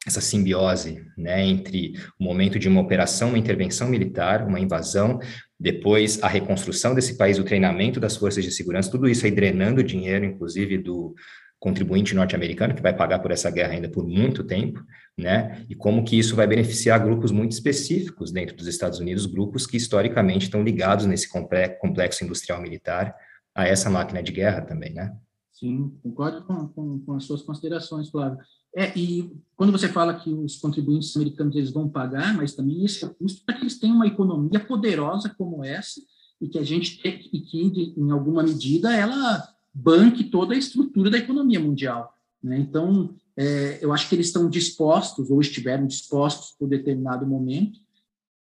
essa 0.07 0.23
simbiose, 0.23 1.05
né, 1.17 1.45
entre 1.45 1.93
o 2.19 2.25
momento 2.25 2.59
de 2.59 2.67
uma 2.67 2.81
operação, 2.81 3.29
uma 3.29 3.39
intervenção 3.39 3.87
militar, 3.87 4.47
uma 4.47 4.59
invasão, 4.59 5.21
depois 5.59 6.23
a 6.23 6.27
reconstrução 6.27 6.95
desse 6.95 7.19
país, 7.19 7.39
o 7.39 7.45
treinamento 7.45 8.01
das 8.01 8.17
forças 8.17 8.43
de 8.43 8.51
segurança, 8.51 8.91
tudo 8.91 9.07
isso 9.07 9.27
aí 9.27 9.31
drenando 9.31 9.85
dinheiro, 9.85 10.25
inclusive 10.25 10.79
do, 10.79 11.15
contribuinte 11.61 12.15
norte-americano, 12.15 12.75
que 12.75 12.83
vai 12.83 12.97
pagar 12.97 13.19
por 13.19 13.31
essa 13.31 13.51
guerra 13.51 13.75
ainda 13.75 13.89
por 13.89 14.09
muito 14.09 14.43
tempo, 14.43 14.83
né? 15.17 15.65
E 15.69 15.75
como 15.75 16.03
que 16.03 16.19
isso 16.19 16.35
vai 16.35 16.47
beneficiar 16.47 16.99
grupos 17.05 17.31
muito 17.31 17.53
específicos 17.53 18.33
dentro 18.33 18.57
dos 18.57 18.67
Estados 18.67 18.99
Unidos, 18.99 19.27
grupos 19.27 19.67
que 19.67 19.77
historicamente 19.77 20.47
estão 20.47 20.65
ligados 20.65 21.05
nesse 21.05 21.29
complexo 21.29 22.25
industrial 22.25 22.63
militar 22.63 23.15
a 23.55 23.67
essa 23.67 23.91
máquina 23.91 24.23
de 24.23 24.33
guerra 24.33 24.63
também, 24.63 24.95
né? 24.95 25.15
Sim, 25.53 25.95
concordo 26.03 26.43
com, 26.47 26.69
com, 26.69 26.99
com 27.01 27.13
as 27.13 27.25
suas 27.25 27.43
considerações, 27.43 28.09
Flávio. 28.09 28.39
É, 28.75 28.97
e 28.97 29.31
quando 29.55 29.73
você 29.73 29.89
fala 29.89 30.19
que 30.19 30.33
os 30.33 30.57
contribuintes 30.57 31.15
americanos 31.15 31.55
eles 31.55 31.73
vão 31.73 31.89
pagar, 31.89 32.35
mas 32.35 32.55
também 32.55 32.83
isso 32.83 33.05
é 33.05 33.09
custo 33.11 33.45
para 33.45 33.57
que 33.57 33.63
eles 33.63 33.79
tenham 33.79 33.97
uma 33.97 34.07
economia 34.07 34.61
poderosa 34.61 35.29
como 35.37 35.63
essa 35.63 36.01
e 36.41 36.49
que 36.49 36.59
a 36.59 36.63
gente 36.63 37.01
e 37.05 37.41
que 37.41 37.95
em 37.97 38.11
alguma 38.11 38.43
medida 38.43 38.95
ela 38.95 39.47
banque 39.73 40.25
toda 40.25 40.55
a 40.55 40.59
estrutura 40.59 41.11
da 41.11 41.19
economia 41.19 41.61
mundial. 41.61 42.13
Né? 42.43 42.59
Então, 42.59 43.15
é, 43.37 43.79
eu 43.83 43.93
acho 43.93 44.09
que 44.09 44.15
eles 44.15 44.27
estão 44.27 44.49
dispostos, 44.49 45.31
ou 45.31 45.41
estiveram 45.41 45.87
dispostos 45.87 46.55
por 46.59 46.69
determinado 46.69 47.27
momento, 47.27 47.79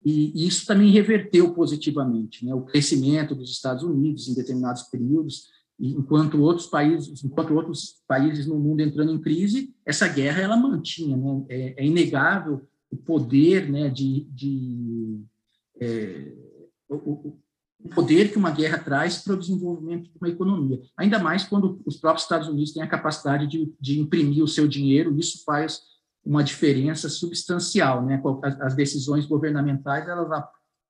e 0.04 0.46
isso 0.46 0.66
também 0.66 0.90
reverteu 0.90 1.52
positivamente, 1.52 2.44
né? 2.46 2.54
O 2.54 2.62
crescimento 2.62 3.34
dos 3.34 3.50
Estados 3.50 3.82
Unidos 3.82 4.28
em 4.28 4.34
determinados 4.34 4.84
períodos, 4.84 5.48
enquanto 5.78 6.40
outros 6.40 6.66
países, 6.66 7.22
enquanto 7.22 7.52
outros 7.52 8.02
países 8.08 8.46
no 8.46 8.58
mundo 8.58 8.80
entrando 8.80 9.12
em 9.12 9.20
crise, 9.20 9.74
essa 9.84 10.08
guerra 10.08 10.40
ela 10.40 10.56
mantinha, 10.56 11.16
né? 11.16 11.44
É, 11.50 11.82
é 11.82 11.86
inegável 11.86 12.62
o 12.90 12.96
poder, 12.96 13.70
né? 13.70 13.90
De, 13.90 14.26
de 14.30 15.20
é, 15.78 16.32
o, 16.88 17.38
o 17.82 17.88
poder 17.88 18.30
que 18.30 18.38
uma 18.38 18.50
guerra 18.50 18.78
traz 18.78 19.18
para 19.18 19.34
o 19.34 19.38
desenvolvimento 19.38 20.04
de 20.04 20.18
uma 20.20 20.28
economia. 20.28 20.80
Ainda 20.96 21.18
mais 21.18 21.44
quando 21.44 21.80
os 21.86 21.96
próprios 21.96 22.24
Estados 22.24 22.48
Unidos 22.48 22.72
têm 22.72 22.82
a 22.82 22.88
capacidade 22.88 23.46
de, 23.46 23.72
de 23.80 23.98
imprimir 23.98 24.44
o 24.44 24.48
seu 24.48 24.68
dinheiro, 24.68 25.18
isso 25.18 25.42
faz 25.44 25.80
uma 26.24 26.44
diferença 26.44 27.08
substancial. 27.08 28.04
Né? 28.04 28.20
As, 28.60 28.74
decisões 28.74 29.24
governamentais, 29.24 30.06
elas, 30.06 30.44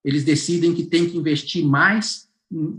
eles 0.05 0.25
decidem 0.25 0.75
que 0.75 0.85
tem 0.85 1.09
que 1.09 1.17
investir 1.17 1.65
mais 1.65 2.29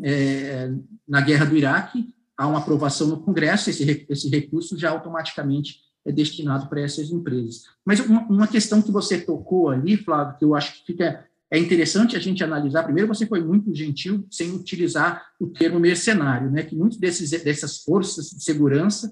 é, 0.03 0.71
na 1.07 1.21
guerra 1.21 1.45
do 1.45 1.55
Iraque, 1.55 2.13
há 2.37 2.47
uma 2.47 2.59
aprovação 2.59 3.07
no 3.07 3.21
Congresso, 3.21 3.69
esse, 3.69 4.05
esse 4.09 4.29
recurso 4.29 4.77
já 4.77 4.89
automaticamente 4.89 5.79
é 6.03 6.11
destinado 6.11 6.67
para 6.67 6.81
essas 6.81 7.11
empresas. 7.11 7.63
Mas 7.85 7.99
uma, 7.99 8.21
uma 8.27 8.47
questão 8.47 8.81
que 8.81 8.91
você 8.91 9.21
tocou 9.21 9.69
ali, 9.69 9.95
Flávio, 9.95 10.37
que 10.37 10.43
eu 10.43 10.55
acho 10.55 10.73
que 10.73 10.87
fica 10.87 11.25
é 11.51 11.59
interessante 11.59 12.15
a 12.15 12.19
gente 12.19 12.41
analisar. 12.41 12.83
Primeiro, 12.83 13.09
você 13.09 13.27
foi 13.27 13.43
muito 13.43 13.75
gentil 13.75 14.25
sem 14.31 14.51
utilizar 14.51 15.21
o 15.37 15.47
termo 15.47 15.79
mercenário, 15.81 16.49
né? 16.49 16.63
Que 16.63 16.75
muitos 16.75 16.97
desses 16.97 17.29
dessas 17.43 17.83
forças 17.83 18.29
de 18.29 18.41
segurança 18.41 19.11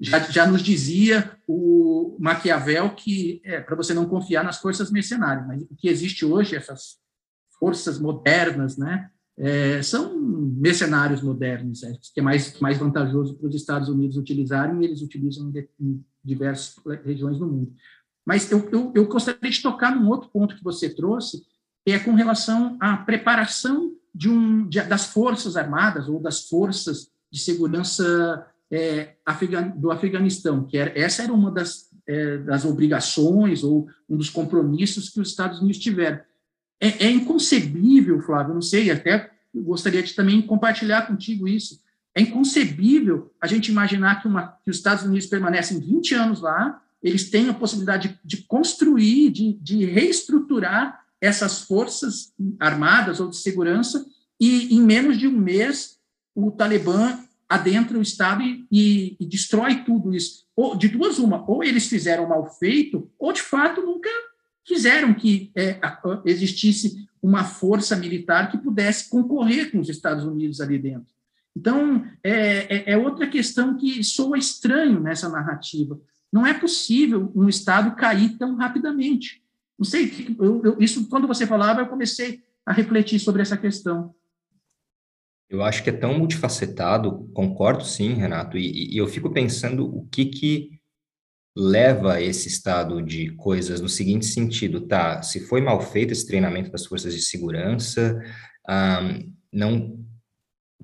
já, 0.00 0.20
já 0.20 0.46
nos 0.46 0.62
dizia 0.62 1.36
o 1.48 2.16
Maquiavel 2.20 2.90
que 2.90 3.42
é 3.44 3.60
para 3.60 3.74
você 3.74 3.92
não 3.92 4.06
confiar 4.06 4.44
nas 4.44 4.58
forças 4.58 4.90
mercenárias, 4.90 5.46
mas 5.46 5.62
o 5.62 5.76
que 5.76 5.88
existe 5.88 6.24
hoje 6.24 6.54
essas 6.54 6.96
forças 7.58 7.98
modernas, 7.98 8.76
né? 8.76 9.10
É, 9.36 9.82
são 9.82 10.16
mercenários 10.20 11.22
modernos, 11.22 11.82
é, 11.82 11.92
que 12.14 12.20
é 12.20 12.22
mais 12.22 12.60
mais 12.60 12.78
vantajoso 12.78 13.36
para 13.36 13.48
os 13.48 13.54
Estados 13.54 13.88
Unidos 13.88 14.16
utilizarem 14.16 14.80
e 14.80 14.84
eles 14.84 15.02
utilizam 15.02 15.50
em, 15.50 15.68
em 15.80 16.04
diversas 16.24 16.76
regiões 17.04 17.38
do 17.38 17.46
mundo. 17.46 17.74
Mas 18.24 18.48
eu, 18.52 18.68
eu, 18.70 18.92
eu 18.94 19.08
gostaria 19.08 19.50
de 19.50 19.60
tocar 19.60 19.96
num 19.96 20.08
outro 20.08 20.30
ponto 20.30 20.54
que 20.54 20.62
você 20.62 20.88
trouxe, 20.94 21.42
é 21.86 21.98
com 21.98 22.14
relação 22.14 22.76
à 22.80 22.96
preparação 22.96 23.92
de 24.14 24.28
um, 24.28 24.68
de, 24.68 24.80
das 24.82 25.06
forças 25.06 25.56
armadas 25.56 26.08
ou 26.08 26.20
das 26.20 26.48
forças 26.48 27.10
de 27.30 27.38
segurança 27.38 28.46
é, 28.70 29.14
do 29.76 29.90
Afeganistão, 29.90 30.64
que 30.64 30.76
era, 30.76 30.96
essa 30.98 31.22
era 31.22 31.32
uma 31.32 31.50
das, 31.50 31.88
é, 32.06 32.38
das 32.38 32.64
obrigações 32.64 33.62
ou 33.64 33.88
um 34.08 34.16
dos 34.16 34.30
compromissos 34.30 35.08
que 35.08 35.20
os 35.20 35.28
Estados 35.28 35.60
Unidos 35.60 35.78
tiveram. 35.78 36.20
É, 36.80 37.06
é 37.06 37.10
inconcebível, 37.10 38.20
Flávio, 38.20 38.54
não 38.54 38.62
sei, 38.62 38.90
até 38.90 39.30
gostaria 39.54 40.02
de 40.02 40.14
também 40.14 40.40
compartilhar 40.42 41.06
contigo 41.06 41.48
isso. 41.48 41.80
É 42.14 42.20
inconcebível 42.20 43.32
a 43.40 43.46
gente 43.46 43.70
imaginar 43.70 44.20
que, 44.20 44.28
uma, 44.28 44.58
que 44.64 44.70
os 44.70 44.76
Estados 44.76 45.04
Unidos 45.04 45.26
permanecem 45.26 45.78
20 45.78 46.14
anos 46.14 46.40
lá, 46.40 46.82
eles 47.02 47.30
têm 47.30 47.48
a 47.48 47.54
possibilidade 47.54 48.08
de, 48.08 48.38
de 48.38 48.44
construir, 48.44 49.30
de, 49.30 49.54
de 49.54 49.84
reestruturar 49.84 51.00
essas 51.20 51.62
forças 51.62 52.32
armadas 52.58 53.20
ou 53.20 53.28
de 53.28 53.36
segurança 53.36 54.06
e 54.40 54.74
em 54.74 54.80
menos 54.80 55.18
de 55.18 55.28
um 55.28 55.36
mês 55.36 55.98
o 56.34 56.50
Talibã 56.50 57.18
adentra 57.48 57.98
o 57.98 58.02
Estado 58.02 58.42
e, 58.42 58.66
e, 58.70 59.16
e 59.18 59.26
destrói 59.26 59.82
tudo 59.84 60.14
isso. 60.14 60.46
Ou, 60.54 60.76
de 60.76 60.88
duas 60.88 61.18
uma, 61.18 61.44
ou 61.50 61.64
eles 61.64 61.88
fizeram 61.88 62.28
mal 62.28 62.46
feito, 62.58 63.10
ou 63.18 63.32
de 63.32 63.42
fato 63.42 63.82
nunca 63.82 64.08
quiseram 64.64 65.12
que 65.12 65.50
é, 65.54 65.80
existisse 66.24 67.08
uma 67.20 67.44
força 67.44 67.96
militar 67.96 68.50
que 68.50 68.56
pudesse 68.56 69.10
concorrer 69.10 69.72
com 69.72 69.80
os 69.80 69.88
Estados 69.88 70.24
Unidos 70.24 70.60
ali 70.60 70.78
dentro. 70.78 71.12
Então, 71.56 72.06
é, 72.22 72.92
é, 72.92 72.92
é 72.92 72.96
outra 72.96 73.26
questão 73.26 73.76
que 73.76 74.02
soa 74.04 74.38
estranho 74.38 75.00
nessa 75.00 75.28
narrativa. 75.28 76.00
Não 76.32 76.46
é 76.46 76.54
possível 76.54 77.32
um 77.34 77.48
Estado 77.48 77.96
cair 77.96 78.38
tão 78.38 78.54
rapidamente. 78.54 79.42
Não 79.80 79.84
sei, 79.86 80.36
eu, 80.38 80.62
eu, 80.62 80.76
isso 80.78 81.08
quando 81.08 81.26
você 81.26 81.46
falava, 81.46 81.80
eu 81.80 81.86
comecei 81.86 82.42
a 82.66 82.72
refletir 82.72 83.18
sobre 83.18 83.40
essa 83.40 83.56
questão. 83.56 84.14
Eu 85.48 85.62
acho 85.64 85.82
que 85.82 85.88
é 85.88 85.92
tão 85.92 86.18
multifacetado, 86.18 87.30
concordo 87.32 87.82
sim, 87.82 88.12
Renato, 88.12 88.58
e, 88.58 88.92
e 88.94 88.98
eu 88.98 89.08
fico 89.08 89.32
pensando 89.32 89.86
o 89.86 90.06
que 90.06 90.26
que 90.26 90.80
leva 91.56 92.14
a 92.14 92.22
esse 92.22 92.46
estado 92.46 93.00
de 93.00 93.30
coisas 93.36 93.80
no 93.80 93.88
seguinte 93.88 94.26
sentido, 94.26 94.82
tá? 94.86 95.22
Se 95.22 95.40
foi 95.48 95.62
mal 95.62 95.80
feito 95.80 96.12
esse 96.12 96.26
treinamento 96.26 96.70
das 96.70 96.84
forças 96.84 97.14
de 97.14 97.22
segurança, 97.22 98.20
um, 98.68 99.32
não 99.50 100.04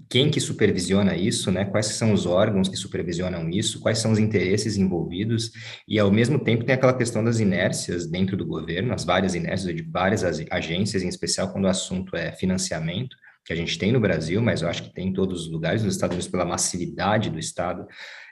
quem 0.09 0.31
que 0.31 0.41
supervisiona 0.41 1.17
isso, 1.17 1.51
né? 1.51 1.65
Quais 1.65 1.87
são 1.87 2.13
os 2.13 2.27
órgãos 2.27 2.69
que 2.69 2.77
supervisionam 2.77 3.49
isso? 3.51 3.81
Quais 3.81 3.99
são 3.99 4.13
os 4.13 4.19
interesses 4.19 4.77
envolvidos? 4.77 5.51
E 5.89 5.99
ao 5.99 6.11
mesmo 6.11 6.39
tempo 6.39 6.65
tem 6.65 6.75
aquela 6.75 6.97
questão 6.97 7.25
das 7.25 7.41
inércias 7.41 8.07
dentro 8.07 8.37
do 8.37 8.47
governo, 8.47 8.95
as 8.95 9.05
várias 9.05 9.35
inércias 9.35 9.75
de 9.75 9.83
várias 9.83 10.23
agências, 10.51 11.03
em 11.03 11.09
especial 11.09 11.51
quando 11.53 11.65
o 11.65 11.69
assunto 11.69 12.15
é 12.17 12.33
financiamento 12.33 13.17
que 13.47 13.53
a 13.53 13.57
gente 13.57 13.79
tem 13.79 13.93
no 13.93 14.01
Brasil, 14.01 14.43
mas 14.43 14.61
eu 14.61 14.69
acho 14.69 14.83
que 14.83 14.93
tem 14.93 15.09
em 15.09 15.13
todos 15.13 15.43
os 15.43 15.51
lugares, 15.53 15.85
nos 15.85 15.95
Estados 15.95 16.17
Unidos, 16.17 16.29
pela 16.29 16.45
massividade 16.45 17.31
do 17.31 17.39
Estado, 17.39 17.87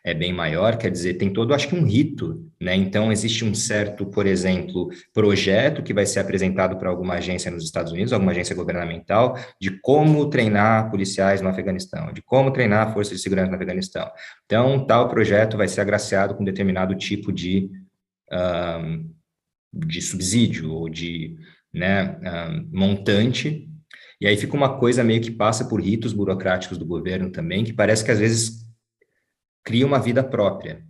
é 0.04 0.12
bem 0.12 0.32
maior, 0.32 0.76
quer 0.76 0.90
dizer, 0.90 1.14
tem 1.14 1.32
todo, 1.32 1.54
acho 1.54 1.68
que 1.68 1.74
um 1.76 1.86
rito, 1.86 2.44
né? 2.60 2.74
Então, 2.74 3.12
existe 3.12 3.44
um 3.44 3.54
certo, 3.54 4.04
por 4.04 4.26
exemplo, 4.26 4.90
projeto 5.14 5.84
que 5.84 5.94
vai 5.94 6.04
ser 6.04 6.18
apresentado 6.18 6.76
para 6.76 6.90
alguma 6.90 7.14
agência 7.14 7.48
nos 7.48 7.64
Estados 7.64 7.92
Unidos, 7.92 8.12
alguma 8.12 8.32
agência 8.32 8.56
governamental, 8.56 9.38
de 9.58 9.70
como 9.80 10.28
treinar 10.28 10.90
policiais 10.90 11.40
no 11.40 11.48
Afeganistão, 11.48 12.12
de 12.12 12.20
como 12.20 12.50
treinar 12.50 12.92
forças 12.92 13.16
de 13.16 13.22
segurança 13.22 13.50
no 13.50 13.56
Afeganistão. 13.56 14.10
Então, 14.44 14.84
tal 14.84 15.08
projeto 15.08 15.56
vai 15.56 15.68
ser 15.68 15.80
agraciado 15.80 16.34
com 16.34 16.44
determinado 16.44 16.94
tipo 16.96 17.32
de, 17.32 17.70
um, 18.32 19.08
de 19.72 20.02
subsídio 20.02 20.72
ou 20.72 20.88
de 20.88 21.36
né, 21.72 22.18
um, 22.20 22.68
montante 22.72 23.70
e 24.20 24.26
aí 24.26 24.36
fica 24.36 24.56
uma 24.56 24.78
coisa 24.78 25.02
meio 25.02 25.20
que 25.20 25.30
passa 25.30 25.66
por 25.66 25.80
ritos 25.80 26.12
burocráticos 26.12 26.78
do 26.78 26.86
governo 26.86 27.30
também, 27.30 27.64
que 27.64 27.72
parece 27.72 28.04
que 28.04 28.10
às 28.10 28.18
vezes 28.18 28.64
cria 29.64 29.86
uma 29.86 29.98
vida 29.98 30.22
própria. 30.22 30.82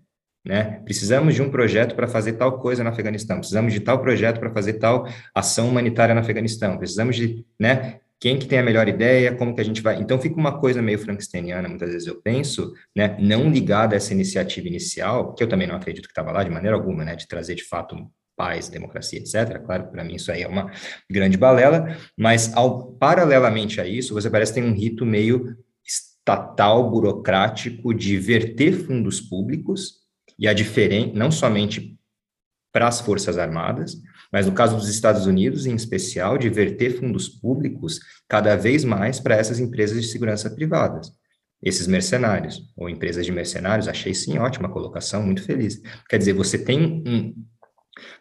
Né? 0.44 0.82
Precisamos 0.84 1.34
de 1.34 1.40
um 1.40 1.50
projeto 1.50 1.94
para 1.94 2.06
fazer 2.06 2.34
tal 2.34 2.58
coisa 2.58 2.84
no 2.84 2.90
Afeganistão, 2.90 3.38
precisamos 3.38 3.72
de 3.72 3.80
tal 3.80 4.00
projeto 4.02 4.38
para 4.38 4.52
fazer 4.52 4.74
tal 4.74 5.08
ação 5.34 5.70
humanitária 5.70 6.14
no 6.14 6.20
Afeganistão, 6.20 6.76
precisamos 6.76 7.16
de, 7.16 7.46
né? 7.58 8.00
Quem 8.20 8.38
que 8.38 8.46
tem 8.46 8.58
a 8.58 8.62
melhor 8.62 8.88
ideia, 8.88 9.34
como 9.34 9.54
que 9.54 9.60
a 9.60 9.64
gente 9.64 9.82
vai... 9.82 10.00
Então 10.00 10.18
fica 10.18 10.36
uma 10.36 10.58
coisa 10.58 10.80
meio 10.80 10.98
frankensteiniana, 10.98 11.68
muitas 11.68 11.90
vezes 11.90 12.06
eu 12.06 12.20
penso, 12.22 12.74
né? 12.94 13.16
Não 13.18 13.50
ligada 13.50 13.94
a 13.94 13.96
essa 13.96 14.12
iniciativa 14.12 14.68
inicial, 14.68 15.34
que 15.34 15.42
eu 15.42 15.48
também 15.48 15.66
não 15.66 15.76
acredito 15.76 16.04
que 16.04 16.10
estava 16.10 16.30
lá 16.30 16.44
de 16.44 16.50
maneira 16.50 16.76
alguma, 16.76 17.04
né? 17.04 17.16
De 17.16 17.26
trazer 17.26 17.54
de 17.54 17.64
fato 17.64 17.96
paz, 18.36 18.68
democracia, 18.68 19.18
etc. 19.18 19.58
Claro, 19.64 19.88
para 19.88 20.04
mim 20.04 20.14
isso 20.14 20.30
aí 20.30 20.42
é 20.42 20.48
uma 20.48 20.70
grande 21.10 21.36
balela, 21.36 21.96
mas 22.16 22.54
ao, 22.54 22.92
paralelamente 22.92 23.80
a 23.80 23.86
isso, 23.86 24.14
você 24.14 24.30
parece 24.30 24.54
ter 24.54 24.62
um 24.62 24.72
rito 24.72 25.04
meio 25.04 25.56
estatal, 25.84 26.90
burocrático 26.90 27.92
de 27.94 28.16
verter 28.18 28.72
fundos 28.72 29.20
públicos 29.20 30.04
e 30.38 30.48
a 30.48 30.52
diferente, 30.52 31.16
não 31.16 31.30
somente 31.30 31.96
para 32.72 32.88
as 32.88 33.00
Forças 33.00 33.38
Armadas, 33.38 33.96
mas 34.32 34.46
no 34.46 34.52
caso 34.52 34.76
dos 34.76 34.88
Estados 34.88 35.26
Unidos, 35.26 35.64
em 35.64 35.76
especial, 35.76 36.36
de 36.36 36.50
verter 36.50 36.98
fundos 36.98 37.28
públicos 37.28 38.00
cada 38.28 38.56
vez 38.56 38.84
mais 38.84 39.20
para 39.20 39.36
essas 39.36 39.60
empresas 39.60 40.02
de 40.02 40.08
segurança 40.08 40.50
privadas 40.50 41.12
esses 41.64 41.86
mercenários, 41.86 42.62
ou 42.76 42.90
empresas 42.90 43.24
de 43.24 43.32
mercenários, 43.32 43.88
achei 43.88 44.12
sim 44.12 44.36
ótima 44.36 44.68
colocação, 44.68 45.22
muito 45.22 45.42
feliz. 45.42 45.80
Quer 46.10 46.18
dizer, 46.18 46.34
você 46.34 46.58
tem 46.58 47.02
um, 47.06 47.34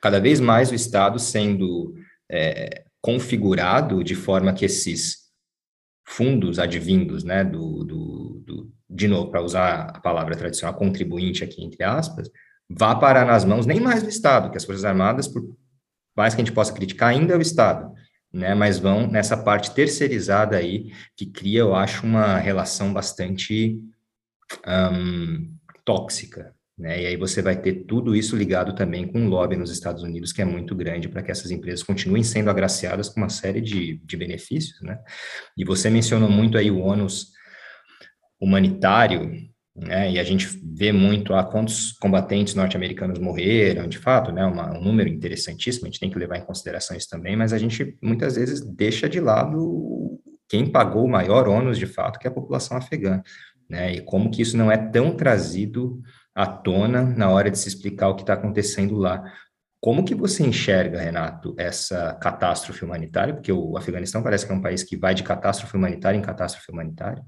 cada 0.01 0.19
vez 0.19 0.39
mais 0.39 0.71
o 0.71 0.75
Estado 0.75 1.19
sendo 1.19 1.95
é, 2.31 2.83
configurado 3.01 4.03
de 4.03 4.15
forma 4.15 4.53
que 4.53 4.65
esses 4.65 5.23
fundos 6.05 6.59
advindos, 6.59 7.23
né, 7.23 7.43
do, 7.43 7.83
do, 7.83 8.43
do 8.45 8.73
de 8.89 9.07
novo, 9.07 9.31
para 9.31 9.41
usar 9.41 9.89
a 9.89 9.99
palavra 9.99 10.35
tradicional, 10.35 10.75
contribuinte 10.75 11.43
aqui, 11.43 11.63
entre 11.63 11.83
aspas, 11.83 12.29
vá 12.69 12.95
parar 12.95 13.25
nas 13.25 13.43
mãos 13.43 13.65
nem 13.65 13.79
mais 13.79 14.03
do 14.03 14.09
Estado, 14.09 14.51
que 14.51 14.57
as 14.57 14.65
Forças 14.65 14.85
Armadas, 14.85 15.27
por 15.27 15.43
mais 16.15 16.35
que 16.35 16.41
a 16.41 16.45
gente 16.45 16.53
possa 16.53 16.73
criticar, 16.73 17.09
ainda 17.09 17.33
é 17.33 17.37
o 17.37 17.41
Estado, 17.41 17.91
né, 18.31 18.53
mas 18.53 18.79
vão 18.79 19.07
nessa 19.07 19.35
parte 19.37 19.73
terceirizada 19.73 20.57
aí, 20.57 20.91
que 21.15 21.25
cria, 21.25 21.61
eu 21.61 21.75
acho, 21.75 22.05
uma 22.05 22.37
relação 22.37 22.93
bastante 22.93 23.79
um, 24.67 25.55
tóxica, 25.83 26.53
né? 26.77 27.03
E 27.03 27.05
aí 27.05 27.17
você 27.17 27.41
vai 27.41 27.55
ter 27.55 27.85
tudo 27.85 28.15
isso 28.15 28.35
ligado 28.35 28.73
também 28.73 29.07
com 29.07 29.25
o 29.25 29.29
lobby 29.29 29.55
nos 29.55 29.71
Estados 29.71 30.01
Unidos, 30.03 30.33
que 30.33 30.41
é 30.41 30.45
muito 30.45 30.75
grande 30.75 31.07
para 31.07 31.21
que 31.21 31.31
essas 31.31 31.51
empresas 31.51 31.83
continuem 31.83 32.23
sendo 32.23 32.49
agraciadas 32.49 33.09
com 33.09 33.21
uma 33.21 33.29
série 33.29 33.61
de, 33.61 33.97
de 34.03 34.17
benefícios. 34.17 34.81
Né? 34.81 34.97
E 35.57 35.63
você 35.63 35.89
mencionou 35.89 36.29
muito 36.29 36.57
aí 36.57 36.71
o 36.71 36.79
ônus 36.79 37.31
humanitário, 38.41 39.31
né? 39.75 40.11
e 40.11 40.19
a 40.19 40.23
gente 40.23 40.47
vê 40.75 40.91
muito 40.91 41.35
a 41.35 41.43
quantos 41.43 41.91
combatentes 41.93 42.55
norte-americanos 42.55 43.19
morreram, 43.19 43.87
de 43.87 43.99
fato, 43.99 44.31
né? 44.31 44.45
Uma, 44.45 44.77
um 44.77 44.83
número 44.83 45.09
interessantíssimo, 45.09 45.85
a 45.85 45.89
gente 45.89 45.99
tem 45.99 46.09
que 46.09 46.19
levar 46.19 46.37
em 46.37 46.45
consideração 46.45 46.97
isso 46.97 47.09
também, 47.09 47.35
mas 47.35 47.53
a 47.53 47.57
gente 47.57 47.97
muitas 48.01 48.35
vezes 48.35 48.61
deixa 48.61 49.07
de 49.07 49.19
lado 49.19 50.19
quem 50.49 50.69
pagou 50.69 51.05
o 51.05 51.09
maior 51.09 51.47
ônus, 51.47 51.77
de 51.77 51.87
fato, 51.87 52.19
que 52.19 52.27
é 52.27 52.29
a 52.29 52.33
população 52.33 52.77
afegã. 52.77 53.21
Né? 53.69 53.95
E 53.95 54.01
como 54.01 54.29
que 54.29 54.41
isso 54.41 54.57
não 54.57 54.71
é 54.71 54.77
tão 54.77 55.15
trazido 55.15 56.01
à 56.35 56.45
tona 56.47 57.01
na 57.03 57.29
hora 57.29 57.49
de 57.51 57.57
se 57.57 57.67
explicar 57.67 58.09
o 58.09 58.15
que 58.15 58.23
está 58.23 58.33
acontecendo 58.33 58.95
lá. 58.95 59.23
Como 59.79 60.05
que 60.05 60.15
você 60.15 60.43
enxerga, 60.43 61.01
Renato, 61.01 61.53
essa 61.57 62.13
catástrofe 62.21 62.85
humanitária? 62.85 63.33
Porque 63.33 63.51
o 63.51 63.77
Afeganistão 63.77 64.23
parece 64.23 64.45
que 64.45 64.51
é 64.51 64.55
um 64.55 64.61
país 64.61 64.81
que 64.81 64.95
vai 64.95 65.13
de 65.13 65.23
catástrofe 65.23 65.75
humanitária 65.75 66.17
em 66.17 66.21
catástrofe 66.21 66.71
humanitária. 66.71 67.23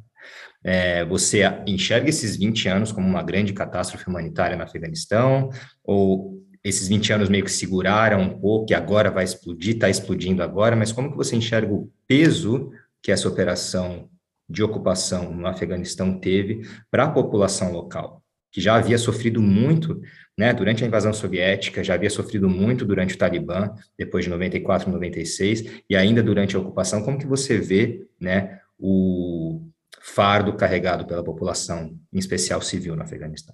É, 0.64 1.06
você 1.06 1.42
enxerga 1.68 2.10
esses 2.10 2.38
20 2.38 2.70
anos 2.70 2.92
como 2.92 3.08
uma 3.08 3.22
grande 3.22 3.54
catástrofe 3.54 4.08
humanitária 4.08 4.56
no 4.56 4.64
Afeganistão? 4.64 5.50
Ou 5.84 6.42
esses 6.64 6.88
20 6.88 7.14
anos 7.14 7.30
meio 7.30 7.44
que 7.44 7.52
seguraram 7.52 8.22
um 8.22 8.40
pouco 8.40 8.72
e 8.72 8.74
agora 8.74 9.12
vai 9.12 9.24
explodir, 9.24 9.76
está 9.76 9.88
explodindo 9.88 10.42
agora, 10.42 10.76
mas 10.76 10.92
como 10.92 11.12
que 11.12 11.18
você 11.18 11.36
enxerga 11.36 11.72
o 11.72 11.92
peso 12.08 12.72
que 13.04 13.12
essa 13.12 13.28
operação 13.28 14.10
de 14.50 14.64
ocupação 14.64 15.32
no 15.32 15.46
Afeganistão 15.46 16.20
teve 16.20 16.62
para 16.90 17.04
a 17.04 17.12
população 17.12 17.72
local? 17.72 18.25
Que 18.56 18.62
já 18.62 18.78
havia 18.78 18.98
sofrido 18.98 19.42
muito 19.42 20.02
né, 20.38 20.54
durante 20.54 20.82
a 20.82 20.88
invasão 20.88 21.12
soviética, 21.12 21.84
já 21.84 21.94
havia 21.94 22.10
sofrido 22.10 22.48
muito 22.48 22.86
durante 22.86 23.14
o 23.14 23.18
Talibã, 23.18 23.76
depois 23.98 24.24
de 24.24 24.30
94, 24.30 24.90
96, 24.90 25.84
e 25.90 25.94
ainda 25.94 26.24
durante 26.24 26.56
a 26.56 26.60
ocupação, 26.60 27.04
como 27.04 27.18
que 27.18 27.28
você 27.28 27.60
vê 27.60 28.08
né, 28.18 28.62
o 28.80 29.62
fardo 30.00 30.54
carregado 30.56 31.06
pela 31.06 31.22
população, 31.22 32.00
em 32.14 32.18
especial 32.18 32.62
civil, 32.62 32.96
no 32.96 33.02
Afeganistão? 33.02 33.54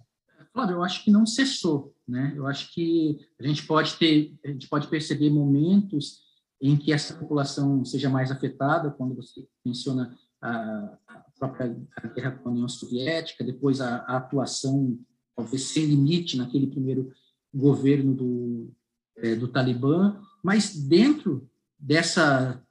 Flávio, 0.54 0.76
eu 0.76 0.84
acho 0.84 1.04
que 1.04 1.10
não 1.10 1.26
cessou, 1.26 1.96
né? 2.08 2.34
Eu 2.36 2.46
acho 2.46 2.72
que 2.72 3.18
a 3.40 3.48
gente 3.48 3.66
pode 3.66 3.96
ter, 3.96 4.36
a 4.46 4.50
gente 4.50 4.70
pode 4.70 4.88
perceber 4.88 5.32
momentos 5.32 6.20
em 6.62 6.78
que 6.78 6.94
essa 6.94 7.16
população 7.16 7.84
seja 7.84 8.08
mais 8.08 8.30
afetada, 8.30 8.92
quando 8.92 9.16
você 9.16 9.48
menciona 9.66 10.16
a, 10.40 10.98
própria 11.42 11.76
guerra 12.16 12.32
com 12.32 12.50
a 12.50 12.52
União 12.52 12.70
Soviética, 12.70 13.44
depois 13.44 13.82
a, 13.82 13.98
a 14.08 14.18
atuação, 14.18 15.00
talvez 15.36 15.64
sem 15.64 15.86
limite, 15.86 16.38
naquele 16.38 16.68
primeiro 16.68 17.12
governo 17.52 18.14
do, 18.14 18.72
é, 19.18 19.36
do 19.36 19.48
Talibã, 19.48 20.22
mas 20.44 20.76
dentro 20.76 21.50
dessa, 21.80 22.64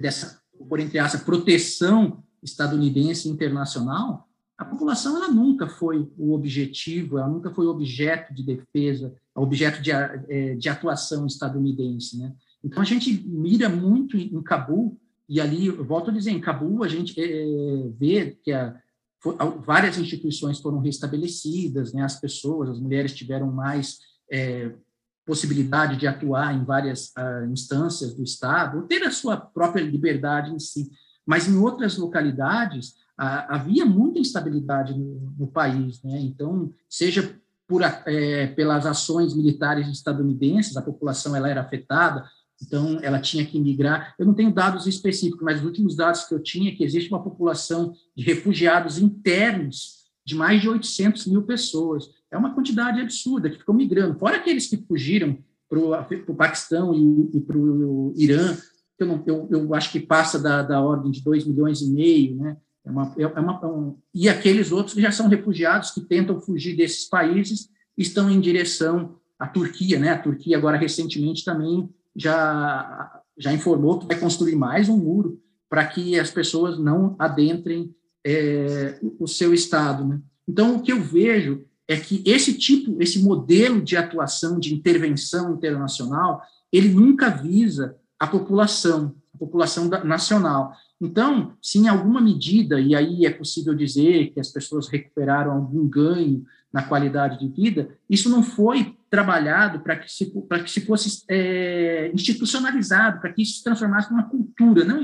dessa 0.00 0.40
por 0.68 0.78
entre 0.78 0.98
aspas, 0.98 1.22
proteção 1.22 2.22
estadunidense 2.42 3.28
internacional, 3.28 4.28
a 4.56 4.64
população 4.64 5.16
ela 5.16 5.28
nunca 5.28 5.66
foi 5.66 6.08
o 6.18 6.34
objetivo, 6.34 7.18
ela 7.18 7.28
nunca 7.28 7.50
foi 7.50 7.66
objeto 7.66 8.32
de 8.32 8.44
defesa, 8.44 9.14
objeto 9.34 9.82
de, 9.82 9.90
é, 9.90 10.54
de 10.54 10.68
atuação 10.68 11.26
estadunidense. 11.26 12.18
Né? 12.18 12.32
Então, 12.62 12.82
a 12.82 12.84
gente 12.84 13.26
mira 13.26 13.68
muito 13.68 14.16
em 14.18 14.42
Cabul 14.42 15.00
e 15.30 15.40
ali, 15.40 15.70
volto 15.70 16.10
a 16.10 16.12
dizer, 16.12 16.32
em 16.32 16.40
Cabul, 16.40 16.82
a 16.82 16.88
gente 16.88 17.14
é, 17.20 17.88
vê 17.96 18.36
que 18.42 18.52
a, 18.52 18.74
várias 19.64 19.96
instituições 19.96 20.58
foram 20.58 20.80
restabelecidas, 20.80 21.92
né? 21.92 22.02
as 22.02 22.18
pessoas, 22.18 22.68
as 22.68 22.80
mulheres 22.80 23.14
tiveram 23.14 23.46
mais 23.46 24.00
é, 24.28 24.72
possibilidade 25.24 25.96
de 25.96 26.08
atuar 26.08 26.52
em 26.52 26.64
várias 26.64 27.12
uh, 27.16 27.44
instâncias 27.48 28.12
do 28.12 28.24
Estado, 28.24 28.82
ter 28.88 29.04
a 29.04 29.12
sua 29.12 29.36
própria 29.36 29.84
liberdade 29.84 30.52
em 30.52 30.58
si. 30.58 30.90
Mas 31.24 31.46
em 31.46 31.56
outras 31.56 31.96
localidades, 31.96 32.96
havia 33.16 33.84
muita 33.84 34.18
instabilidade 34.18 34.98
no, 34.98 35.32
no 35.38 35.46
país. 35.46 36.02
Né? 36.02 36.18
Então, 36.22 36.72
seja 36.88 37.38
por, 37.68 37.82
é, 37.82 38.48
pelas 38.48 38.86
ações 38.86 39.36
militares 39.36 39.86
estadunidenses, 39.86 40.76
a 40.76 40.82
população 40.82 41.36
ela 41.36 41.48
era 41.48 41.60
afetada, 41.60 42.24
então 42.62 42.98
ela 43.02 43.18
tinha 43.18 43.44
que 43.44 43.58
migrar. 43.58 44.14
Eu 44.18 44.26
não 44.26 44.34
tenho 44.34 44.52
dados 44.52 44.86
específicos, 44.86 45.42
mas 45.42 45.60
os 45.60 45.64
últimos 45.64 45.96
dados 45.96 46.24
que 46.24 46.34
eu 46.34 46.42
tinha 46.42 46.70
é 46.70 46.74
que 46.74 46.84
existe 46.84 47.10
uma 47.10 47.22
população 47.22 47.92
de 48.14 48.24
refugiados 48.24 48.98
internos 48.98 50.00
de 50.24 50.34
mais 50.34 50.60
de 50.60 50.68
800 50.68 51.26
mil 51.26 51.42
pessoas. 51.42 52.08
É 52.30 52.36
uma 52.36 52.54
quantidade 52.54 53.00
absurda 53.00 53.50
que 53.50 53.58
ficam 53.58 53.74
migrando. 53.74 54.18
Fora 54.18 54.36
aqueles 54.36 54.66
que 54.68 54.76
fugiram 54.76 55.38
para 55.68 55.78
o 56.28 56.34
Paquistão 56.34 56.94
e, 56.94 57.36
e 57.36 57.40
para 57.40 57.56
o 57.56 58.12
Irã, 58.16 58.56
eu, 58.98 59.06
não, 59.06 59.22
eu, 59.26 59.48
eu, 59.50 59.74
acho 59.74 59.90
que 59.90 60.00
passa 60.00 60.38
da, 60.38 60.62
da 60.62 60.80
ordem 60.80 61.10
de 61.10 61.22
2 61.22 61.46
milhões 61.46 61.80
e 61.80 61.90
meio, 61.90 62.36
né? 62.36 62.56
É 62.84 62.90
uma, 62.90 63.14
é, 63.16 63.22
é 63.22 63.40
uma, 63.40 63.60
é 63.62 63.66
um, 63.66 63.96
e 64.14 64.28
aqueles 64.28 64.72
outros 64.72 64.94
que 64.94 65.02
já 65.02 65.12
são 65.12 65.28
refugiados, 65.28 65.90
que 65.90 66.00
tentam 66.00 66.40
fugir 66.40 66.76
desses 66.76 67.08
países, 67.08 67.68
estão 67.96 68.30
em 68.30 68.40
direção 68.40 69.16
à 69.38 69.46
Turquia. 69.46 69.98
Né? 69.98 70.10
A 70.10 70.18
Turquia, 70.18 70.56
agora, 70.56 70.76
recentemente, 70.76 71.44
também 71.44 71.88
já, 72.20 73.22
já 73.38 73.52
informou 73.52 73.98
que 73.98 74.06
vai 74.06 74.18
construir 74.18 74.54
mais 74.54 74.88
um 74.88 74.96
muro 74.96 75.40
para 75.68 75.86
que 75.86 76.18
as 76.18 76.30
pessoas 76.30 76.78
não 76.78 77.16
adentrem 77.18 77.94
é, 78.24 78.98
o 79.18 79.26
seu 79.26 79.54
Estado. 79.54 80.04
Né? 80.04 80.20
Então, 80.46 80.76
o 80.76 80.82
que 80.82 80.92
eu 80.92 81.00
vejo 81.00 81.64
é 81.88 81.96
que 81.96 82.22
esse 82.26 82.58
tipo, 82.58 83.00
esse 83.00 83.22
modelo 83.22 83.80
de 83.80 83.96
atuação, 83.96 84.60
de 84.60 84.74
intervenção 84.74 85.54
internacional, 85.54 86.42
ele 86.72 86.88
nunca 86.88 87.30
visa 87.30 87.96
a 88.18 88.26
população, 88.26 89.14
a 89.34 89.38
população 89.38 89.88
nacional. 90.04 90.72
Então, 91.00 91.54
se 91.62 91.78
em 91.78 91.88
alguma 91.88 92.20
medida, 92.20 92.78
e 92.80 92.94
aí 92.94 93.24
é 93.24 93.30
possível 93.30 93.74
dizer 93.74 94.32
que 94.32 94.40
as 94.40 94.50
pessoas 94.50 94.88
recuperaram 94.88 95.52
algum 95.52 95.88
ganho 95.88 96.44
na 96.72 96.82
qualidade 96.82 97.38
de 97.38 97.48
vida, 97.48 97.88
isso 98.08 98.28
não 98.28 98.42
foi 98.42 98.94
trabalhado 99.08 99.80
para 99.80 99.96
que 99.96 100.12
se, 100.12 100.30
que 100.30 100.70
se 100.70 100.82
fosse 100.82 101.24
é, 101.28 102.10
institucionalizado, 102.14 103.20
para 103.20 103.32
que 103.32 103.42
isso 103.42 103.58
se 103.58 103.64
transformasse 103.64 104.10
numa 104.10 104.28
cultura, 104.28 104.84
não 104.84 105.02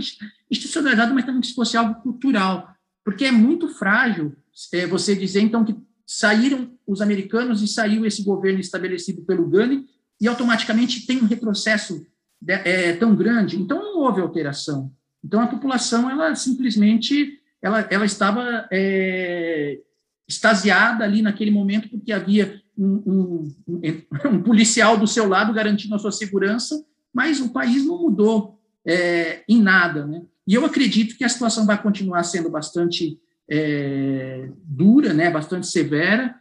institucionalizado, 0.51 1.14
mas 1.14 1.24
também 1.24 1.40
que 1.40 1.55
fosse 1.55 1.76
algo 1.76 2.01
cultural, 2.03 2.68
porque 3.05 3.24
é 3.24 3.32
muito 3.32 3.68
frágil 3.68 4.36
é, 4.72 4.86
você 4.86 5.14
dizer, 5.14 5.40
então, 5.40 5.64
que 5.64 5.76
saíram 6.07 6.70
os 6.86 7.01
americanos 7.01 7.62
e 7.62 7.68
saiu 7.68 8.07
esse 8.07 8.22
governo 8.22 8.61
estabelecido 8.61 9.22
pelo 9.22 9.49
Gandhi 9.49 9.86
e 10.20 10.28
automaticamente 10.28 11.07
tem 11.07 11.20
um 11.20 11.26
retrocesso 11.26 12.07
de, 12.40 12.53
é, 12.53 12.94
tão 12.94 13.14
grande. 13.14 13.61
Então, 13.61 13.82
não 13.82 14.01
houve 14.01 14.20
alteração. 14.20 14.92
Então, 15.24 15.40
a 15.40 15.46
população, 15.46 16.08
ela 16.08 16.34
simplesmente, 16.34 17.40
ela, 17.60 17.80
ela 17.90 18.04
estava 18.04 18.68
é, 18.70 19.80
extasiada 20.28 21.04
ali 21.04 21.22
naquele 21.22 21.50
momento, 21.50 21.88
porque 21.88 22.12
havia 22.12 22.60
um, 22.76 23.50
um, 23.66 23.80
um, 24.30 24.42
policial 24.42 24.96
do 24.96 25.06
seu 25.06 25.28
lado 25.28 25.52
garantindo 25.52 25.94
a 25.94 25.98
sua 25.98 26.12
segurança, 26.12 26.84
mas 27.12 27.40
o 27.40 27.50
país 27.50 27.84
não 27.84 28.02
mudou 28.02 28.60
é, 28.86 29.42
em 29.48 29.60
nada. 29.60 30.06
Né? 30.06 30.22
E 30.46 30.54
eu 30.54 30.64
acredito 30.64 31.16
que 31.16 31.24
a 31.24 31.28
situação 31.28 31.66
vai 31.66 31.80
continuar 31.80 32.22
sendo 32.22 32.50
bastante 32.50 33.18
é, 33.48 34.50
dura, 34.62 35.12
né, 35.12 35.30
bastante 35.30 35.66
severa, 35.66 36.34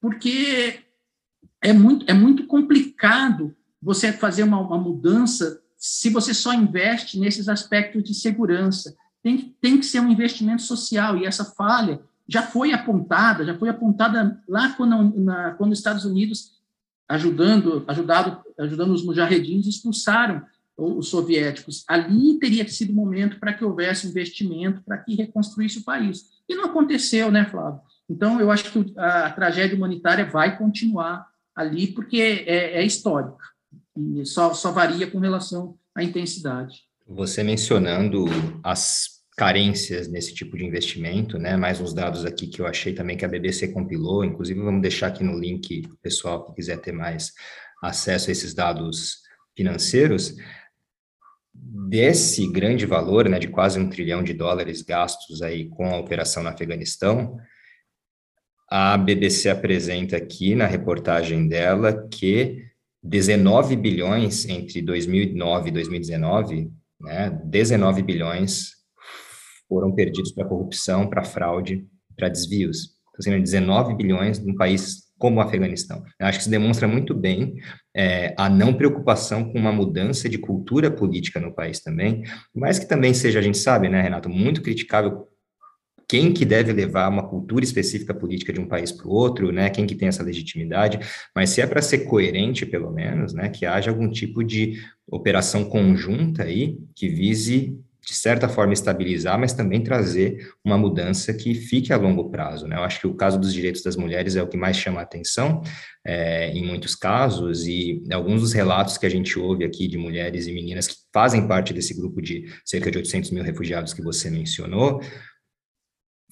porque 0.00 0.80
é 1.60 1.72
muito, 1.72 2.04
é 2.08 2.14
muito 2.14 2.46
complicado 2.46 3.54
você 3.80 4.12
fazer 4.12 4.42
uma, 4.42 4.60
uma 4.60 4.78
mudança 4.78 5.60
se 5.86 6.08
você 6.08 6.32
só 6.32 6.54
investe 6.54 7.20
nesses 7.20 7.46
aspectos 7.46 8.02
de 8.02 8.14
segurança. 8.14 8.96
Tem 9.22 9.54
tem 9.60 9.78
que 9.78 9.84
ser 9.84 10.00
um 10.00 10.08
investimento 10.08 10.62
social, 10.62 11.14
e 11.18 11.26
essa 11.26 11.44
falha 11.44 12.00
já 12.26 12.40
foi 12.40 12.72
apontada, 12.72 13.44
já 13.44 13.54
foi 13.54 13.68
apontada 13.68 14.42
lá 14.48 14.70
quando, 14.70 15.20
na, 15.20 15.50
quando 15.50 15.72
os 15.72 15.78
Estados 15.78 16.06
Unidos, 16.06 16.54
ajudando, 17.06 17.84
ajudado, 17.86 18.42
ajudando 18.58 18.92
os 18.92 19.04
mujahedins, 19.04 19.66
expulsaram 19.66 20.42
os 20.74 21.08
soviéticos. 21.08 21.84
Ali 21.86 22.38
teria 22.38 22.66
sido 22.66 22.90
o 22.90 22.96
momento 22.96 23.38
para 23.38 23.52
que 23.52 23.62
houvesse 23.62 24.06
investimento, 24.06 24.82
para 24.84 24.96
que 24.96 25.14
reconstruísse 25.14 25.80
o 25.80 25.84
país. 25.84 26.30
E 26.48 26.54
não 26.54 26.64
aconteceu, 26.64 27.30
né, 27.30 27.44
Flávio? 27.44 27.82
Então, 28.08 28.40
eu 28.40 28.50
acho 28.50 28.72
que 28.72 28.94
a 28.96 29.30
tragédia 29.30 29.76
humanitária 29.76 30.24
vai 30.24 30.56
continuar 30.56 31.28
ali, 31.54 31.88
porque 31.88 32.44
é, 32.46 32.80
é 32.80 32.86
histórica 32.86 33.53
só, 34.24 34.52
só 34.54 34.72
varia 34.72 35.10
com 35.10 35.18
relação 35.18 35.78
à 35.94 36.02
intensidade. 36.02 36.82
Você 37.06 37.42
mencionando 37.42 38.24
as 38.62 39.14
carências 39.36 40.08
nesse 40.08 40.32
tipo 40.32 40.56
de 40.56 40.64
investimento, 40.64 41.38
né? 41.38 41.56
Mais 41.56 41.80
uns 41.80 41.92
dados 41.92 42.24
aqui 42.24 42.46
que 42.46 42.60
eu 42.60 42.66
achei 42.66 42.92
também 42.92 43.16
que 43.16 43.24
a 43.24 43.28
BBC 43.28 43.68
compilou, 43.68 44.24
inclusive 44.24 44.60
vamos 44.60 44.80
deixar 44.80 45.08
aqui 45.08 45.24
no 45.24 45.38
link 45.38 45.82
o 45.90 45.96
pessoal 45.96 46.44
que 46.44 46.54
quiser 46.54 46.78
ter 46.78 46.92
mais 46.92 47.32
acesso 47.82 48.30
a 48.30 48.32
esses 48.32 48.54
dados 48.54 49.22
financeiros. 49.56 50.36
Desse 51.52 52.50
grande 52.50 52.86
valor, 52.86 53.28
né, 53.28 53.38
de 53.38 53.48
quase 53.48 53.78
um 53.78 53.88
trilhão 53.88 54.22
de 54.22 54.32
dólares 54.32 54.82
gastos 54.82 55.42
aí 55.42 55.68
com 55.68 55.86
a 55.86 55.98
operação 55.98 56.42
no 56.42 56.48
Afeganistão, 56.48 57.36
a 58.70 58.96
BBC 58.96 59.48
apresenta 59.50 60.16
aqui 60.16 60.54
na 60.54 60.66
reportagem 60.66 61.46
dela 61.46 62.08
que 62.08 62.64
19 63.04 63.76
bilhões 63.76 64.48
entre 64.48 64.80
2009 64.80 65.68
e 65.68 65.72
2019, 65.72 66.72
né, 67.00 67.30
19 67.44 68.02
bilhões 68.02 68.70
foram 69.68 69.94
perdidos 69.94 70.32
para 70.32 70.46
corrupção, 70.46 71.06
para 71.06 71.22
fraude, 71.22 71.86
para 72.16 72.30
desvios. 72.30 72.94
Então, 73.10 73.20
sendo 73.20 73.42
19 73.42 73.94
bilhões 73.94 74.44
num 74.44 74.56
país 74.56 75.04
como 75.18 75.38
o 75.38 75.40
Afeganistão. 75.40 76.02
Eu 76.18 76.26
acho 76.26 76.38
que 76.38 76.42
isso 76.42 76.50
demonstra 76.50 76.88
muito 76.88 77.14
bem 77.14 77.54
é, 77.94 78.34
a 78.36 78.48
não 78.48 78.74
preocupação 78.74 79.44
com 79.44 79.58
uma 79.58 79.72
mudança 79.72 80.28
de 80.28 80.38
cultura 80.38 80.90
política 80.90 81.38
no 81.38 81.54
país 81.54 81.80
também, 81.80 82.22
mas 82.54 82.78
que 82.78 82.88
também 82.88 83.14
seja, 83.14 83.38
a 83.38 83.42
gente 83.42 83.58
sabe, 83.58 83.88
né, 83.88 84.02
Renato, 84.02 84.28
muito 84.28 84.62
criticável 84.62 85.28
quem 86.14 86.32
que 86.32 86.44
deve 86.44 86.72
levar 86.72 87.08
uma 87.08 87.26
cultura 87.26 87.64
específica 87.64 88.14
política 88.14 88.52
de 88.52 88.60
um 88.60 88.68
país 88.68 88.92
para 88.92 89.08
o 89.08 89.10
outro, 89.10 89.50
né? 89.50 89.68
Quem 89.68 89.84
que 89.84 89.96
tem 89.96 90.06
essa 90.06 90.22
legitimidade, 90.22 91.00
mas 91.34 91.50
se 91.50 91.60
é 91.60 91.66
para 91.66 91.82
ser 91.82 92.04
coerente, 92.04 92.64
pelo 92.64 92.92
menos, 92.92 93.34
né? 93.34 93.48
Que 93.48 93.66
haja 93.66 93.90
algum 93.90 94.08
tipo 94.08 94.44
de 94.44 94.80
operação 95.08 95.64
conjunta 95.64 96.44
aí 96.44 96.78
que 96.94 97.08
vise 97.08 97.76
de 98.00 98.14
certa 98.14 98.48
forma 98.48 98.72
estabilizar, 98.72 99.36
mas 99.40 99.54
também 99.54 99.82
trazer 99.82 100.54
uma 100.64 100.78
mudança 100.78 101.34
que 101.34 101.52
fique 101.52 101.92
a 101.92 101.96
longo 101.96 102.30
prazo. 102.30 102.68
Né? 102.68 102.76
Eu 102.76 102.84
acho 102.84 103.00
que 103.00 103.06
o 103.06 103.14
caso 103.14 103.40
dos 103.40 103.52
direitos 103.52 103.82
das 103.82 103.96
mulheres 103.96 104.36
é 104.36 104.42
o 104.42 104.46
que 104.46 104.58
mais 104.58 104.76
chama 104.76 105.00
a 105.00 105.02
atenção 105.02 105.62
é, 106.04 106.50
em 106.50 106.64
muitos 106.64 106.94
casos, 106.94 107.66
e 107.66 108.02
alguns 108.12 108.42
dos 108.42 108.52
relatos 108.52 108.98
que 108.98 109.06
a 109.06 109.08
gente 109.08 109.38
ouve 109.38 109.64
aqui 109.64 109.88
de 109.88 109.96
mulheres 109.96 110.46
e 110.46 110.52
meninas 110.52 110.86
que 110.86 110.96
fazem 111.12 111.48
parte 111.48 111.72
desse 111.72 111.94
grupo 111.94 112.20
de 112.20 112.44
cerca 112.62 112.90
de 112.90 112.98
800 112.98 113.30
mil 113.30 113.42
refugiados 113.42 113.94
que 113.94 114.02
você 114.02 114.28
mencionou, 114.28 115.00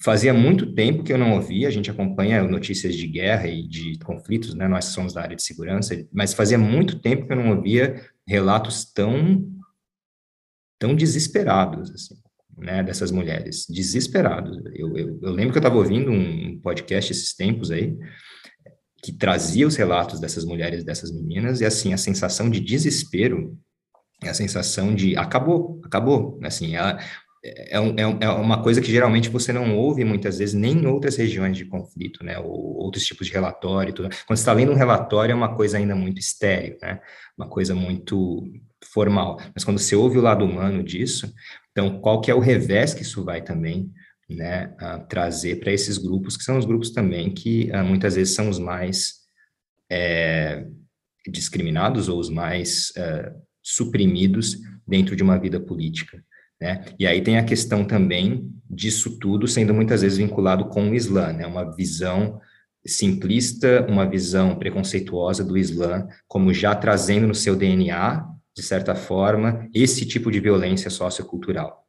Fazia 0.03 0.33
muito 0.33 0.73
tempo 0.73 1.01
que 1.01 1.13
eu 1.13 1.17
não 1.17 1.33
ouvia, 1.33 1.67
a 1.67 1.71
gente 1.71 1.89
acompanha 1.89 2.43
notícias 2.43 2.93
de 2.93 3.07
guerra 3.07 3.47
e 3.47 3.65
de 3.65 3.97
conflitos, 3.99 4.53
né? 4.53 4.67
Nós 4.67 4.85
somos 4.85 5.13
da 5.13 5.21
área 5.21 5.35
de 5.35 5.41
segurança, 5.41 5.95
mas 6.11 6.33
fazia 6.33 6.57
muito 6.57 6.99
tempo 6.99 7.25
que 7.25 7.31
eu 7.31 7.37
não 7.37 7.55
ouvia 7.55 8.03
relatos 8.27 8.83
tão 8.83 9.49
tão 10.77 10.93
desesperados, 10.93 11.89
assim, 11.91 12.15
né? 12.57 12.83
Dessas 12.83 13.11
mulheres, 13.11 13.65
desesperados. 13.69 14.57
Eu, 14.73 14.97
eu, 14.97 15.19
eu 15.21 15.31
lembro 15.31 15.53
que 15.53 15.57
eu 15.57 15.61
estava 15.61 15.77
ouvindo 15.77 16.11
um 16.11 16.59
podcast 16.59 17.13
esses 17.13 17.33
tempos 17.33 17.71
aí 17.71 17.97
que 19.01 19.13
trazia 19.13 19.65
os 19.65 19.77
relatos 19.77 20.19
dessas 20.19 20.43
mulheres, 20.43 20.83
dessas 20.83 21.13
meninas, 21.13 21.61
e 21.61 21.65
assim 21.65 21.93
a 21.93 21.97
sensação 21.97 22.49
de 22.49 22.59
desespero 22.59 23.57
a 24.29 24.33
sensação 24.33 24.93
de 24.93 25.17
acabou, 25.17 25.81
acabou, 25.83 26.39
assim, 26.43 26.75
ela, 26.75 26.99
é, 27.43 27.79
um, 27.79 27.89
é, 27.97 28.25
é, 28.25 28.29
uma 28.29 28.63
coisa 28.63 28.81
que 28.81 28.89
geralmente 28.89 29.27
você 29.27 29.51
não 29.51 29.75
ouve 29.75 30.05
muitas 30.05 30.37
vezes 30.37 30.55
nem 30.55 30.77
em 30.77 30.85
outras 30.87 31.17
regiões 31.17 31.57
de 31.57 31.65
conflito, 31.65 32.23
né, 32.23 32.39
ou 32.39 32.77
outros 32.77 33.05
tipos 33.05 33.27
de 33.27 33.33
relatório. 33.33 33.93
Tudo. 33.93 34.09
Quando 34.25 34.37
você 34.37 34.41
está 34.41 34.53
lendo 34.53 34.71
um 34.71 34.75
relatório 34.75 35.33
é 35.33 35.35
uma 35.35 35.53
coisa 35.53 35.77
ainda 35.77 35.93
muito 35.93 36.19
estéreo, 36.19 36.77
né, 36.81 37.01
uma 37.37 37.49
coisa 37.49 37.75
muito 37.75 38.43
formal. 38.85 39.37
Mas 39.53 39.63
quando 39.65 39.77
você 39.77 39.95
ouve 39.95 40.17
o 40.17 40.21
lado 40.21 40.45
humano 40.45 40.81
disso, 40.81 41.33
então 41.71 41.99
qual 41.99 42.21
que 42.21 42.31
é 42.31 42.35
o 42.35 42.39
revés 42.39 42.93
que 42.93 43.01
isso 43.01 43.25
vai 43.25 43.41
também, 43.41 43.91
né, 44.29 44.73
trazer 45.09 45.57
para 45.59 45.71
esses 45.71 45.97
grupos 45.97 46.37
que 46.37 46.43
são 46.43 46.57
os 46.57 46.65
grupos 46.65 46.91
também 46.91 47.29
que 47.29 47.69
ah, 47.73 47.83
muitas 47.83 48.15
vezes 48.15 48.33
são 48.33 48.49
os 48.49 48.57
mais 48.57 49.15
é, 49.91 50.65
discriminados 51.27 52.07
ou 52.07 52.19
os 52.19 52.29
mais 52.29 52.93
é, 52.95 53.33
suprimidos 53.61 54.57
dentro 54.87 55.13
de 55.13 55.23
uma 55.23 55.37
vida 55.37 55.59
política. 55.59 56.23
Né? 56.63 56.85
E 56.97 57.05
aí 57.05 57.19
tem 57.19 57.37
a 57.37 57.43
questão 57.43 57.83
também 57.83 58.49
disso 58.69 59.19
tudo 59.19 59.49
sendo 59.49 59.73
muitas 59.73 60.01
vezes 60.01 60.17
vinculado 60.17 60.69
com 60.69 60.89
o 60.89 60.95
Islã, 60.95 61.33
né? 61.33 61.45
uma 61.45 61.75
visão 61.75 62.39
simplista, 62.85 63.85
uma 63.89 64.09
visão 64.09 64.55
preconceituosa 64.55 65.43
do 65.43 65.57
Islã, 65.57 66.07
como 66.25 66.53
já 66.53 66.73
trazendo 66.73 67.27
no 67.27 67.35
seu 67.35 67.53
DNA, 67.53 68.25
de 68.55 68.63
certa 68.63 68.95
forma, 68.95 69.67
esse 69.73 70.05
tipo 70.05 70.31
de 70.31 70.39
violência 70.39 70.89
sociocultural. 70.89 71.82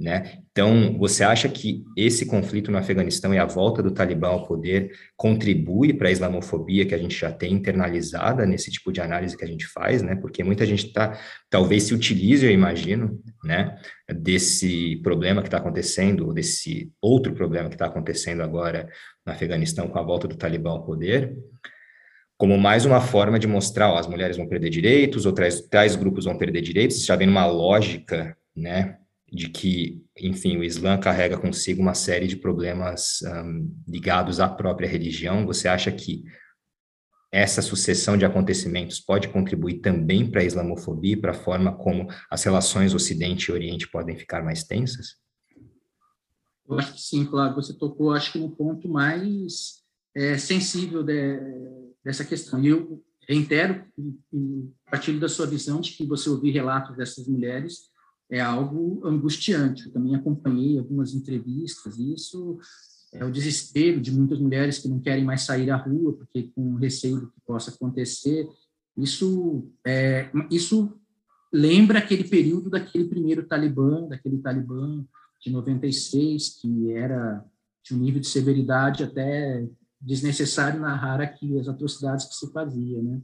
Né? 0.00 0.38
Então, 0.50 0.96
você 0.96 1.22
acha 1.22 1.46
que 1.46 1.84
esse 1.94 2.24
conflito 2.24 2.70
no 2.70 2.78
Afeganistão 2.78 3.34
e 3.34 3.38
a 3.38 3.44
volta 3.44 3.82
do 3.82 3.90
Talibã 3.90 4.28
ao 4.28 4.46
poder 4.46 4.92
contribui 5.14 5.92
para 5.92 6.08
a 6.08 6.10
islamofobia 6.10 6.86
que 6.86 6.94
a 6.94 6.98
gente 6.98 7.14
já 7.14 7.30
tem 7.30 7.52
internalizada 7.52 8.46
nesse 8.46 8.70
tipo 8.70 8.90
de 8.90 9.02
análise 9.02 9.36
que 9.36 9.44
a 9.44 9.46
gente 9.46 9.66
faz, 9.66 10.00
né? 10.00 10.16
Porque 10.16 10.42
muita 10.42 10.64
gente 10.64 10.86
está, 10.86 11.20
talvez 11.50 11.82
se 11.82 11.92
utilize, 11.92 12.46
eu 12.46 12.50
imagino, 12.50 13.20
né, 13.44 13.76
desse 14.10 14.96
problema 15.02 15.42
que 15.42 15.48
está 15.48 15.58
acontecendo, 15.58 16.28
ou 16.28 16.32
desse 16.32 16.90
outro 16.98 17.34
problema 17.34 17.68
que 17.68 17.74
está 17.74 17.84
acontecendo 17.84 18.42
agora 18.42 18.88
no 19.26 19.34
Afeganistão 19.34 19.86
com 19.86 19.98
a 19.98 20.02
volta 20.02 20.26
do 20.26 20.34
Talibã 20.34 20.70
ao 20.70 20.82
poder, 20.82 21.36
como 22.38 22.56
mais 22.56 22.86
uma 22.86 23.02
forma 23.02 23.38
de 23.38 23.46
mostrar, 23.46 23.90
ó, 23.90 23.98
as 23.98 24.06
mulheres 24.06 24.38
vão 24.38 24.48
perder 24.48 24.70
direitos, 24.70 25.26
ou 25.26 25.32
tais, 25.34 25.60
tais 25.68 25.94
grupos 25.94 26.24
vão 26.24 26.38
perder 26.38 26.62
direitos, 26.62 27.04
já 27.04 27.16
vem 27.16 27.28
uma 27.28 27.44
lógica, 27.44 28.34
né, 28.56 28.96
de 29.32 29.48
que, 29.48 30.04
enfim, 30.18 30.56
o 30.56 30.64
Islã 30.64 30.98
carrega 30.98 31.38
consigo 31.38 31.80
uma 31.80 31.94
série 31.94 32.26
de 32.26 32.36
problemas 32.36 33.20
um, 33.22 33.72
ligados 33.86 34.40
à 34.40 34.48
própria 34.48 34.88
religião. 34.88 35.46
Você 35.46 35.68
acha 35.68 35.92
que 35.92 36.24
essa 37.32 37.62
sucessão 37.62 38.16
de 38.16 38.24
acontecimentos 38.24 38.98
pode 38.98 39.28
contribuir 39.28 39.80
também 39.80 40.28
para 40.28 40.40
a 40.40 40.44
islamofobia, 40.44 41.20
para 41.20 41.30
a 41.30 41.34
forma 41.34 41.76
como 41.76 42.08
as 42.28 42.42
relações 42.42 42.92
Ocidente 42.92 43.50
e 43.50 43.52
Oriente 43.52 43.88
podem 43.88 44.16
ficar 44.16 44.42
mais 44.42 44.64
tensas? 44.64 45.14
Eu 46.68 46.78
acho 46.78 46.94
que 46.94 47.00
sim, 47.00 47.24
claro. 47.24 47.54
Você 47.54 47.72
tocou, 47.72 48.12
acho 48.12 48.32
que 48.32 48.38
no 48.38 48.50
ponto 48.50 48.88
mais 48.88 49.84
é, 50.14 50.36
sensível 50.38 51.04
de, 51.04 51.38
dessa 52.04 52.24
questão. 52.24 52.60
E 52.60 52.66
eu 52.66 53.00
reitero 53.28 53.84
e 54.32 54.68
partilho 54.90 55.20
da 55.20 55.28
sua 55.28 55.46
visão 55.46 55.80
de 55.80 55.92
que 55.92 56.04
você 56.04 56.28
ouvir 56.28 56.50
relatos 56.50 56.96
dessas 56.96 57.28
mulheres 57.28 57.89
é 58.30 58.40
algo 58.40 59.06
angustiante. 59.06 59.86
Eu 59.86 59.92
também 59.92 60.14
acompanhei 60.14 60.78
algumas 60.78 61.14
entrevistas, 61.14 61.98
isso 61.98 62.58
é 63.12 63.24
o 63.24 63.30
desespero 63.30 64.00
de 64.00 64.12
muitas 64.12 64.38
mulheres 64.38 64.78
que 64.78 64.88
não 64.88 65.00
querem 65.00 65.24
mais 65.24 65.42
sair 65.42 65.70
à 65.70 65.76
rua, 65.76 66.12
porque 66.12 66.50
com 66.54 66.76
receio 66.76 67.20
do 67.20 67.30
que 67.30 67.40
possa 67.44 67.70
acontecer. 67.70 68.48
Isso, 68.96 69.68
é, 69.84 70.30
isso 70.50 70.96
lembra 71.52 71.98
aquele 71.98 72.24
período 72.24 72.70
daquele 72.70 73.08
primeiro 73.08 73.46
Talibã, 73.46 74.06
daquele 74.08 74.38
Talibã 74.38 75.04
de 75.42 75.50
96, 75.50 76.60
que 76.60 76.92
era 76.92 77.44
de 77.82 77.94
um 77.94 77.98
nível 77.98 78.20
de 78.20 78.28
severidade 78.28 79.02
até 79.02 79.66
desnecessário 80.00 80.80
narrar 80.80 81.20
aqui 81.20 81.58
as 81.58 81.68
atrocidades 81.68 82.26
que 82.26 82.34
se 82.34 82.50
fazia, 82.52 83.02
né? 83.02 83.20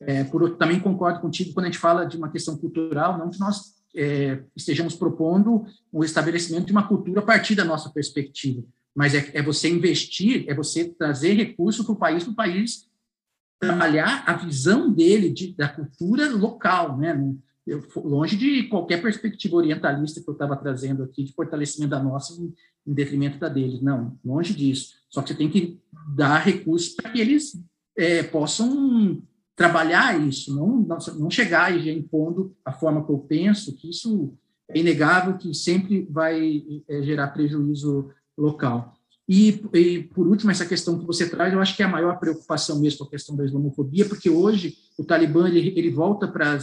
É, 0.00 0.24
por, 0.24 0.56
também 0.56 0.80
concordo 0.80 1.20
contigo 1.20 1.54
quando 1.54 1.66
a 1.66 1.68
gente 1.68 1.78
fala 1.78 2.04
de 2.04 2.16
uma 2.16 2.30
questão 2.30 2.56
cultural, 2.56 3.16
não 3.16 3.30
que 3.30 3.40
nós 3.40 3.74
é, 3.94 4.42
estejamos 4.56 4.94
propondo 4.94 5.64
o 5.92 6.04
estabelecimento 6.04 6.66
de 6.66 6.72
uma 6.72 6.86
cultura 6.86 7.20
a 7.20 7.24
partir 7.24 7.54
da 7.54 7.64
nossa 7.64 7.90
perspectiva, 7.90 8.62
mas 8.94 9.14
é, 9.14 9.30
é 9.34 9.42
você 9.42 9.68
investir, 9.68 10.44
é 10.48 10.54
você 10.54 10.84
trazer 10.84 11.34
recursos 11.34 11.84
para 11.84 11.94
o 11.94 11.96
país, 11.96 12.24
para 12.24 12.32
o 12.32 12.36
país 12.36 12.88
trabalhar 13.60 14.24
a 14.26 14.34
visão 14.34 14.92
dele 14.92 15.30
de, 15.30 15.54
da 15.54 15.68
cultura 15.68 16.30
local, 16.30 16.98
né? 16.98 17.18
Eu, 17.66 17.82
longe 17.96 18.36
de 18.36 18.64
qualquer 18.64 19.00
perspectiva 19.00 19.56
orientalista 19.56 20.20
que 20.20 20.28
eu 20.28 20.34
estava 20.34 20.54
trazendo 20.54 21.02
aqui 21.02 21.24
de 21.24 21.32
fortalecimento 21.32 21.90
da 21.92 22.02
nossa 22.02 22.34
em, 22.38 22.52
em 22.86 22.92
detrimento 22.92 23.38
da 23.38 23.48
deles, 23.48 23.80
não, 23.80 24.18
longe 24.22 24.52
disso. 24.52 24.96
Só 25.08 25.22
que 25.22 25.28
você 25.30 25.34
tem 25.34 25.48
que 25.48 25.80
dar 26.14 26.40
recursos 26.40 26.94
para 26.94 27.10
que 27.10 27.20
eles 27.20 27.58
é, 27.96 28.22
possam 28.22 29.22
trabalhar 29.56 30.20
isso, 30.20 30.54
não, 30.54 30.78
não, 30.78 30.98
não 31.18 31.30
chegar 31.30 31.74
e 31.74 31.84
já 31.84 31.92
impondo 31.92 32.54
a 32.64 32.72
forma 32.72 33.04
que 33.04 33.12
eu 33.12 33.18
penso, 33.18 33.76
que 33.76 33.88
isso 33.88 34.34
é 34.68 34.78
inegável 34.78 35.36
que 35.36 35.54
sempre 35.54 36.06
vai 36.10 36.62
é, 36.88 37.02
gerar 37.02 37.28
prejuízo 37.28 38.10
local. 38.36 38.94
E, 39.28 39.64
e, 39.72 40.02
por 40.02 40.26
último, 40.26 40.50
essa 40.50 40.66
questão 40.66 40.98
que 40.98 41.06
você 41.06 41.28
traz, 41.28 41.52
eu 41.52 41.60
acho 41.60 41.76
que 41.76 41.82
é 41.82 41.86
a 41.86 41.90
maior 41.90 42.18
preocupação 42.18 42.80
mesmo, 42.80 43.06
a 43.06 43.10
questão 43.10 43.34
da 43.34 43.44
islamofobia, 43.44 44.06
porque 44.06 44.28
hoje 44.28 44.76
o 44.98 45.04
Talibã 45.04 45.48
ele, 45.48 45.72
ele 45.76 45.90
volta 45.90 46.28
para 46.28 46.58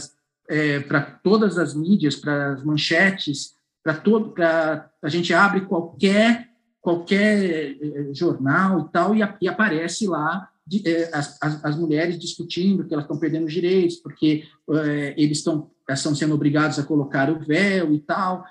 é, 0.48 0.80
todas 1.24 1.58
as 1.58 1.74
mídias, 1.74 2.14
para 2.14 2.52
as 2.52 2.64
manchetes, 2.64 3.54
para 3.82 3.94
todo, 3.94 4.32
a 4.40 5.08
gente 5.08 5.34
abre 5.34 5.62
qualquer 5.62 6.52
qualquer 6.80 7.76
é, 7.80 8.12
jornal 8.12 8.80
e 8.80 8.92
tal 8.92 9.14
e, 9.14 9.20
e 9.40 9.48
aparece 9.48 10.06
lá 10.06 10.48
é, 10.84 11.10
as, 11.12 11.38
as, 11.42 11.64
as, 11.64 11.76
mulheres 11.76 12.18
discutindo 12.18 12.84
que 12.84 12.94
elas 12.94 13.04
estão 13.04 13.18
perdendo 13.18 13.46
os 13.46 13.52
direitos, 13.52 13.96
porque 13.96 14.44
é, 14.70 15.14
eles 15.16 15.38
estão, 15.38 15.70
estão 15.90 16.14
sendo 16.14 16.34
obrigados 16.34 16.78
a 16.78 16.84
colocar 16.84 17.30
o 17.30 17.40
véu 17.40 17.92
e 17.92 17.98
tal. 18.00 18.44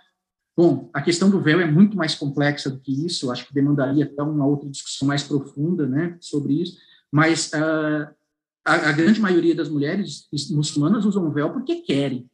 Bom, 0.55 0.89
a 0.93 1.01
questão 1.01 1.29
do 1.29 1.39
véu 1.39 1.61
é 1.61 1.65
muito 1.65 1.95
mais 1.95 2.13
complexa 2.13 2.69
do 2.69 2.79
que 2.79 3.05
isso, 3.05 3.31
acho 3.31 3.47
que 3.47 3.53
demandaria 3.53 4.03
até 4.05 4.21
uma 4.21 4.45
outra 4.45 4.69
discussão 4.69 5.07
mais 5.07 5.23
profunda 5.23 5.87
né, 5.87 6.17
sobre 6.19 6.61
isso, 6.61 6.77
mas 7.09 7.51
uh, 7.53 8.13
a, 8.65 8.73
a, 8.73 8.91
grande 8.91 9.21
maioria 9.21 9.55
das 9.55 9.69
mulheres 9.69 10.27
muçulmanas 10.51 11.05
usam 11.05 11.31
véu 11.31 11.51
porque 11.51 11.77
querem. 11.77 12.29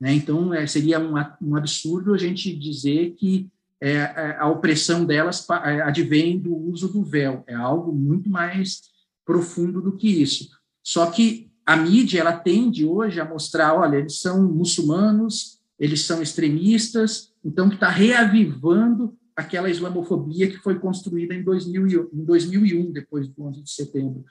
Né? 0.00 0.14
Então, 0.14 0.52
é, 0.52 0.66
seria 0.66 0.98
um, 0.98 1.14
um 1.40 1.54
absurdo 1.54 2.14
a 2.14 2.18
gente 2.18 2.56
dizer 2.56 3.10
que 3.12 3.48
é, 3.80 4.36
a 4.38 4.48
opressão 4.48 5.04
delas 5.04 5.48
advém 5.50 6.38
do 6.38 6.54
uso 6.56 6.88
do 6.88 7.04
véu, 7.04 7.42
é 7.48 7.54
algo 7.54 7.92
muito 7.92 8.30
mais 8.30 8.91
profundo 9.24 9.80
do 9.80 9.96
que 9.96 10.08
isso. 10.08 10.48
Só 10.82 11.10
que 11.10 11.50
a 11.64 11.76
mídia 11.76 12.20
ela 12.20 12.32
tende 12.32 12.84
hoje 12.84 13.20
a 13.20 13.28
mostrar, 13.28 13.74
olha, 13.74 13.96
eles 13.96 14.20
são 14.20 14.42
muçulmanos, 14.52 15.60
eles 15.78 16.02
são 16.02 16.22
extremistas, 16.22 17.32
então 17.44 17.68
está 17.68 17.88
reavivando 17.88 19.16
aquela 19.34 19.70
islamofobia 19.70 20.48
que 20.48 20.58
foi 20.58 20.78
construída 20.78 21.34
em, 21.34 21.42
2000, 21.42 22.10
em 22.12 22.24
2001, 22.24 22.92
depois 22.92 23.28
do 23.28 23.44
11 23.44 23.62
de 23.62 23.70
setembro. 23.70 24.24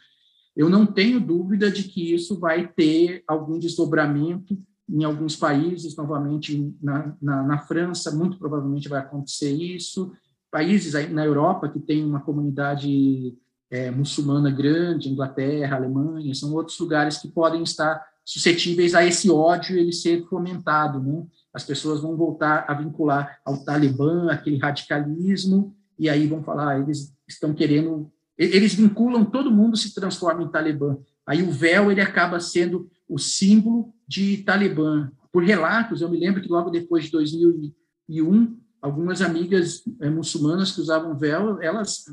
Eu 0.56 0.70
não 0.70 0.86
tenho 0.86 1.20
dúvida 1.20 1.72
de 1.72 1.84
que 1.84 2.14
isso 2.14 2.38
vai 2.38 2.68
ter 2.68 3.24
algum 3.28 3.58
desdobramento 3.58 4.58
em 4.90 5.04
alguns 5.06 5.36
países, 5.36 5.96
novamente 5.96 6.76
na, 6.82 7.16
na, 7.22 7.44
na 7.44 7.58
França, 7.60 8.12
muito 8.12 8.38
provavelmente 8.38 8.90
vai 8.90 9.00
acontecer 9.00 9.52
isso. 9.52 10.12
Países 10.52 10.96
aí 10.96 11.12
na 11.12 11.26
Europa 11.26 11.70
que 11.70 11.80
tem 11.80 12.04
uma 12.04 12.20
comunidade 12.20 13.34
é, 13.72 13.90
muçulmana 13.90 14.52
grande, 14.52 15.10
Inglaterra, 15.10 15.78
Alemanha, 15.78 16.36
são 16.36 16.54
outros 16.54 16.78
lugares 16.78 17.18
que 17.18 17.30
podem 17.30 17.64
estar 17.64 18.06
suscetíveis 18.26 18.94
a 18.94 19.06
esse 19.06 19.32
ódio 19.32 19.78
ele 19.78 19.94
ser 19.94 20.26
fomentado, 20.28 21.02
né? 21.02 21.26
As 21.54 21.64
pessoas 21.64 22.02
vão 22.02 22.16
voltar 22.16 22.66
a 22.68 22.74
vincular 22.74 23.40
ao 23.46 23.64
Talibã, 23.64 24.30
aquele 24.30 24.58
radicalismo, 24.58 25.76
e 25.98 26.10
aí 26.10 26.28
vão 26.28 26.44
falar, 26.44 26.76
ah, 26.76 26.80
eles 26.80 27.14
estão 27.28 27.54
querendo, 27.54 28.12
eles 28.38 28.74
vinculam 28.74 29.26
todo 29.26 29.52
mundo 29.52 29.78
se 29.78 29.94
transforma 29.94 30.44
em 30.44 30.52
Talibã. 30.52 30.98
Aí 31.26 31.42
o 31.42 31.52
véu 31.52 31.92
ele 31.92 32.02
acaba 32.02 32.40
sendo 32.40 32.90
o 33.08 33.18
símbolo 33.18 33.94
de 34.08 34.38
Talibã. 34.38 35.10
Por 35.32 35.44
relatos, 35.44 36.02
eu 36.02 36.10
me 36.10 36.20
lembro 36.20 36.42
que 36.42 36.50
logo 36.50 36.70
depois 36.70 37.06
de 37.06 37.12
2001 37.12 38.58
algumas 38.82 39.22
amigas 39.22 39.84
é, 40.02 40.10
muçulmanas 40.10 40.72
que 40.72 40.82
usavam 40.82 41.18
véu, 41.18 41.62
elas 41.62 42.04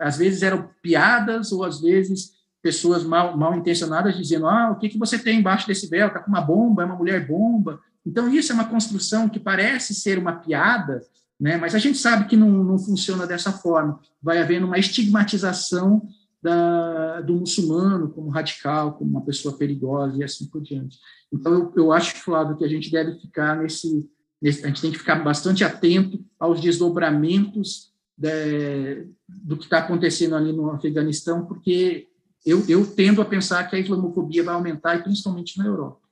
às 0.00 0.16
vezes 0.16 0.42
eram 0.42 0.70
piadas 0.82 1.52
ou 1.52 1.62
às 1.62 1.80
vezes 1.80 2.36
pessoas 2.62 3.04
mal, 3.04 3.36
mal 3.36 3.54
intencionadas 3.54 4.16
dizendo: 4.16 4.48
ah, 4.48 4.70
o 4.70 4.78
que, 4.78 4.88
que 4.88 4.98
você 4.98 5.18
tem 5.18 5.38
embaixo 5.38 5.66
desse 5.66 5.88
véu? 5.88 6.08
Está 6.08 6.20
com 6.20 6.30
uma 6.30 6.40
bomba, 6.40 6.82
é 6.82 6.86
uma 6.86 6.96
mulher 6.96 7.26
bomba. 7.26 7.78
Então, 8.04 8.32
isso 8.32 8.52
é 8.52 8.54
uma 8.54 8.68
construção 8.68 9.28
que 9.28 9.38
parece 9.38 9.94
ser 9.94 10.16
uma 10.18 10.32
piada, 10.32 11.02
né? 11.40 11.56
mas 11.56 11.74
a 11.74 11.78
gente 11.78 11.98
sabe 11.98 12.26
que 12.26 12.36
não, 12.36 12.48
não 12.48 12.78
funciona 12.78 13.26
dessa 13.26 13.52
forma. 13.52 14.00
Vai 14.22 14.38
havendo 14.38 14.66
uma 14.66 14.78
estigmatização 14.78 16.06
da, 16.40 17.20
do 17.20 17.34
muçulmano 17.34 18.08
como 18.10 18.30
radical, 18.30 18.92
como 18.92 19.10
uma 19.10 19.24
pessoa 19.24 19.56
perigosa 19.56 20.16
e 20.18 20.24
assim 20.24 20.46
por 20.46 20.62
diante. 20.62 20.98
Então, 21.32 21.52
eu, 21.52 21.72
eu 21.76 21.92
acho, 21.92 22.16
Flávio, 22.16 22.56
que 22.56 22.64
a 22.64 22.68
gente 22.68 22.90
deve 22.90 23.18
ficar 23.18 23.56
nesse, 23.56 24.08
a 24.42 24.50
gente 24.50 24.82
tem 24.82 24.90
que 24.90 24.98
ficar 24.98 25.16
bastante 25.16 25.64
atento 25.64 26.24
aos 26.38 26.60
desdobramentos 26.60 27.92
de, 28.16 29.06
do 29.28 29.56
que 29.56 29.64
está 29.64 29.78
acontecendo 29.78 30.36
ali 30.36 30.52
no 30.52 30.70
Afeganistão, 30.70 31.46
porque 31.46 32.08
eu, 32.44 32.64
eu 32.68 32.86
tendo 32.86 33.20
a 33.20 33.24
pensar 33.24 33.64
que 33.68 33.76
a 33.76 33.78
islamofobia 33.78 34.44
vai 34.44 34.54
aumentar, 34.54 34.96
e 34.96 35.02
principalmente 35.02 35.58
na 35.58 35.66
Europa. 35.66 36.06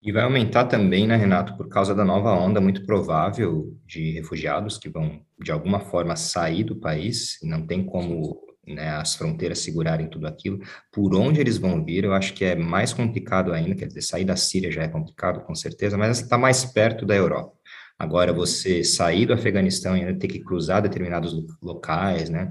E 0.00 0.12
vai 0.12 0.22
aumentar 0.22 0.66
também, 0.66 1.06
né, 1.06 1.16
Renato, 1.16 1.56
por 1.56 1.68
causa 1.68 1.94
da 1.94 2.04
nova 2.04 2.32
onda 2.32 2.60
muito 2.60 2.86
provável 2.86 3.76
de 3.84 4.12
refugiados 4.12 4.78
que 4.78 4.88
vão, 4.88 5.20
de 5.42 5.50
alguma 5.50 5.80
forma, 5.80 6.14
sair 6.14 6.62
do 6.62 6.76
país. 6.76 7.38
Não 7.42 7.66
tem 7.66 7.84
como 7.84 8.40
né, 8.74 8.90
as 8.90 9.14
fronteiras 9.14 9.60
segurarem 9.60 10.08
tudo 10.08 10.26
aquilo, 10.26 10.60
por 10.92 11.14
onde 11.14 11.40
eles 11.40 11.58
vão 11.58 11.84
vir, 11.84 12.04
eu 12.04 12.12
acho 12.12 12.34
que 12.34 12.44
é 12.44 12.54
mais 12.56 12.92
complicado 12.92 13.52
ainda, 13.52 13.74
quer 13.74 13.86
dizer, 13.86 14.02
sair 14.02 14.24
da 14.24 14.36
Síria 14.36 14.70
já 14.70 14.82
é 14.82 14.88
complicado, 14.88 15.40
com 15.40 15.54
certeza, 15.54 15.96
mas 15.96 16.20
está 16.20 16.38
mais 16.38 16.64
perto 16.64 17.04
da 17.06 17.14
Europa. 17.14 17.58
Agora, 17.98 18.32
você 18.32 18.84
sair 18.84 19.26
do 19.26 19.32
Afeganistão 19.32 19.96
e 19.96 20.00
ainda 20.00 20.16
ter 20.16 20.28
que 20.28 20.38
cruzar 20.38 20.80
determinados 20.80 21.34
locais, 21.60 22.30
né? 22.30 22.48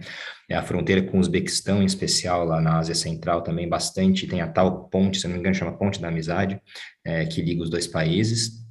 A 0.51 0.61
fronteira 0.61 1.01
com 1.01 1.15
o 1.15 1.19
Uzbequistão, 1.21 1.81
em 1.81 1.85
especial, 1.85 2.43
lá 2.43 2.59
na 2.59 2.77
Ásia 2.77 2.93
Central, 2.93 3.41
também 3.41 3.67
bastante. 3.67 4.27
Tem 4.27 4.41
a 4.41 4.47
tal 4.49 4.89
ponte, 4.89 5.19
se 5.19 5.25
não 5.25 5.35
me 5.35 5.39
engano, 5.39 5.55
chama 5.55 5.77
Ponte 5.77 6.01
da 6.01 6.09
Amizade, 6.09 6.59
é, 7.05 7.25
que 7.25 7.41
liga 7.41 7.63
os 7.63 7.69
dois 7.69 7.87
países. 7.87 8.66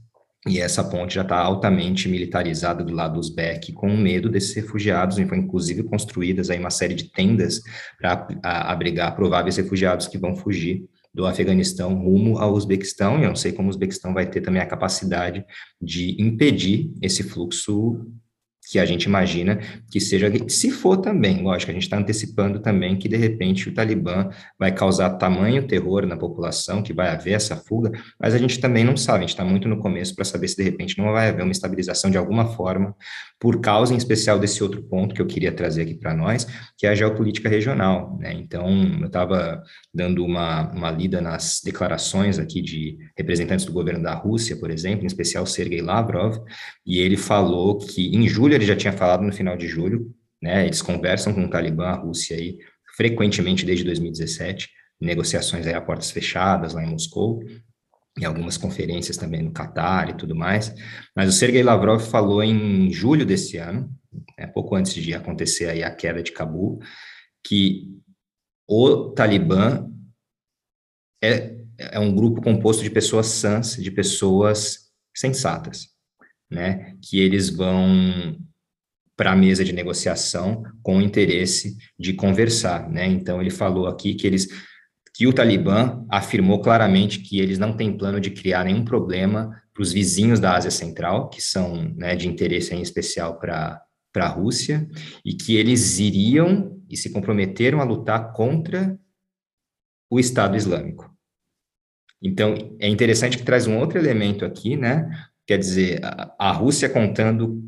E 0.47 0.61
essa 0.61 0.85
ponte 0.85 1.17
já 1.17 1.23
está 1.23 1.39
altamente 1.39 2.09
militarizada 2.09 2.85
do 2.85 2.95
lado 2.95 3.19
Uzbek, 3.19 3.73
com 3.73 3.97
medo 3.97 4.29
desses 4.29 4.55
refugiados, 4.55 5.19
e 5.19 5.27
foi 5.27 5.39
inclusive 5.39 5.83
construídas 5.83 6.51
aí 6.51 6.59
uma 6.59 6.71
série 6.71 6.95
de 6.95 7.11
tendas 7.11 7.61
para 7.99 8.29
abrigar 8.43 9.15
prováveis 9.17 9.57
refugiados 9.57 10.07
que 10.07 10.17
vão 10.17 10.37
fugir 10.37 10.85
do 11.13 11.27
Afeganistão 11.27 11.95
rumo 11.95 12.39
ao 12.39 12.53
Uzbequistão, 12.53 13.19
e 13.19 13.23
eu 13.23 13.29
não 13.29 13.37
sei 13.37 13.51
como 13.51 13.69
o 13.69 13.71
Uzbequistão 13.71 14.15
vai 14.15 14.27
ter 14.27 14.43
também 14.43 14.61
a 14.61 14.67
capacidade 14.67 15.45
de 15.81 16.15
impedir 16.23 16.93
esse 17.03 17.23
fluxo 17.23 18.07
que 18.71 18.79
a 18.79 18.85
gente 18.85 19.05
imagina 19.05 19.61
que 19.91 20.01
seja, 20.01 20.31
se 20.49 20.71
for 20.71 20.97
também, 20.97 21.43
lógico, 21.43 21.71
a 21.71 21.75
gente 21.75 21.85
está 21.85 21.97
antecipando 21.97 22.59
também 22.59 22.99
que 22.99 23.09
de 23.09 23.17
repente 23.17 23.69
o 23.69 23.75
Talibã 23.75 24.29
vai 24.59 24.73
causar 24.73 25.11
tamanho 25.11 25.67
terror 25.67 26.05
na 26.05 26.17
população, 26.17 26.83
que 26.83 26.93
vai 26.93 27.09
haver 27.09 27.35
essa 27.35 27.57
fuga, 27.57 27.93
mas 28.21 28.35
a 28.35 28.39
gente 28.39 28.59
também 28.61 28.85
não 28.85 28.97
sabe, 28.97 29.19
a 29.19 29.21
gente 29.21 29.31
está 29.31 29.45
muito 29.45 29.69
no 29.69 29.79
começo 29.79 30.15
para 30.15 30.25
saber 30.25 30.49
se 30.49 30.57
de 30.57 30.65
repente 30.65 30.99
não 30.99 31.13
vai 31.13 31.29
haver 31.29 31.43
uma 31.43 31.53
estabilização 31.53 32.11
de 32.11 32.19
alguma 32.19 32.47
forma, 32.47 32.95
por 33.39 33.61
causa 33.61 33.95
em 33.95 33.97
especial 33.97 34.39
desse 34.39 34.63
outro 34.63 34.83
ponto 34.83 35.15
que 35.15 35.23
eu 35.23 35.27
queria 35.27 35.53
trazer 35.53 35.83
aqui 35.83 35.95
para 35.95 36.15
nós, 36.15 36.47
que 36.77 36.87
é 36.87 36.91
a 36.91 36.95
geopolítica 36.95 37.49
regional, 37.49 38.17
né? 38.19 38.33
Então, 38.33 38.67
eu 39.01 39.07
estava 39.07 39.63
dando 39.95 40.25
uma, 40.25 40.73
uma 40.73 40.91
lida 40.91 41.21
nas 41.21 41.61
declarações 41.65 42.39
aqui 42.39 42.61
de 42.61 42.99
representantes 43.17 43.65
do 43.65 43.73
governo 43.73 44.03
da 44.03 44.15
Rússia, 44.15 44.57
por 44.57 44.71
exemplo, 44.71 45.05
em 45.05 45.07
especial 45.07 45.47
Sergei 45.47 45.81
Lavrov, 45.81 46.39
e 46.85 46.99
ele 46.99 47.17
falou 47.17 47.79
que 47.79 48.15
em 48.15 48.29
julho 48.29 48.55
ele 48.55 48.67
já 48.67 48.77
tinha 48.77 48.93
falado 48.93 49.23
no 49.23 49.33
final 49.33 49.57
de 49.57 49.67
julho, 49.67 50.15
né? 50.43 50.67
Eles 50.67 50.83
conversam 50.83 51.33
com 51.33 51.45
o 51.45 51.51
Talibã, 51.51 51.87
a 51.87 51.97
Rússia 51.97 52.37
aí, 52.37 52.59
frequentemente 52.97 53.65
desde 53.65 53.85
2017, 53.85 54.69
negociações 55.01 55.67
aí 55.67 55.75
a 55.75 55.81
portas 55.81 56.11
fechadas 56.11 56.75
lá 56.75 56.85
em 56.85 56.91
Moscou, 56.91 57.43
em 58.19 58.25
algumas 58.25 58.57
conferências 58.57 59.17
também 59.17 59.43
no 59.43 59.53
Catar 59.53 60.11
e 60.11 60.15
tudo 60.15 60.35
mais. 60.35 60.75
Mas 61.15 61.29
o 61.29 61.33
Sergei 61.33 61.63
Lavrov 61.63 62.01
falou 62.01 62.43
em 62.43 62.91
julho 62.91 63.27
desse 63.27 63.57
ano, 63.59 63.91
né, 64.39 64.47
pouco 64.47 64.75
antes 64.75 64.95
de 64.95 65.15
acontecer 65.15 65.69
aí 65.69 65.83
a 65.83 65.91
queda 65.91 66.23
de 66.23 66.33
Cabul, 66.33 66.79
que 67.47 67.91
o 68.67 69.11
Talibã 69.11 69.89
é, 71.23 71.56
é 71.79 71.99
um 71.99 72.15
grupo 72.15 72.43
composto 72.43 72.83
de 72.83 72.91
pessoas 72.91 73.27
sãs, 73.27 73.77
de 73.77 73.91
pessoas 73.91 74.87
sensatas, 75.15 75.89
né? 76.51 76.95
Que 77.03 77.21
eles 77.21 77.51
vão 77.51 78.39
para 79.17 79.33
a 79.33 79.37
mesa 79.37 79.65
de 79.65 79.73
negociação 79.73 80.63
com 80.83 80.99
o 80.99 81.03
interesse 81.03 81.77
de 81.99 82.13
conversar, 82.13 82.89
né? 82.91 83.07
Então 83.07 83.41
ele 83.41 83.51
falou 83.51 83.87
aqui 83.87 84.15
que 84.15 84.27
eles 84.27 84.49
que 85.15 85.27
o 85.27 85.33
Talibã 85.33 86.05
afirmou 86.11 86.61
claramente 86.61 87.21
que 87.21 87.41
eles 87.41 87.59
não 87.59 87.75
têm 87.75 87.97
plano 87.97 88.21
de 88.21 88.31
criar 88.31 88.65
nenhum 88.65 88.85
problema 88.85 89.51
para 89.73 89.83
os 89.83 89.91
vizinhos 89.91 90.39
da 90.39 90.55
Ásia 90.55 90.71
Central, 90.71 91.31
que 91.31 91.41
são 91.41 91.85
né, 91.97 92.15
de 92.15 92.29
interesse 92.29 92.75
em 92.75 92.83
especial 92.83 93.39
para 93.39 93.83
a 94.15 94.29
Rússia, 94.29 94.87
e 95.25 95.33
que 95.33 95.57
eles 95.57 95.99
iriam 95.99 96.79
e 96.91 96.99
se 96.99 97.09
comprometeram 97.09 97.81
a 97.81 97.85
lutar 97.85 98.35
contra 98.35 98.99
o 100.11 100.21
Estado 100.21 100.55
Islâmico. 100.55 101.16
Então, 102.23 102.77
é 102.81 102.89
interessante 102.89 103.39
que 103.39 103.45
traz 103.45 103.67
um 103.67 103.79
outro 103.79 103.99
elemento 103.99 104.45
aqui, 104.45 104.77
né? 104.77 105.09
Quer 105.47 105.59
dizer, 105.59 106.01
a, 106.39 106.51
Rússia 106.53 106.89
contando 106.89 107.63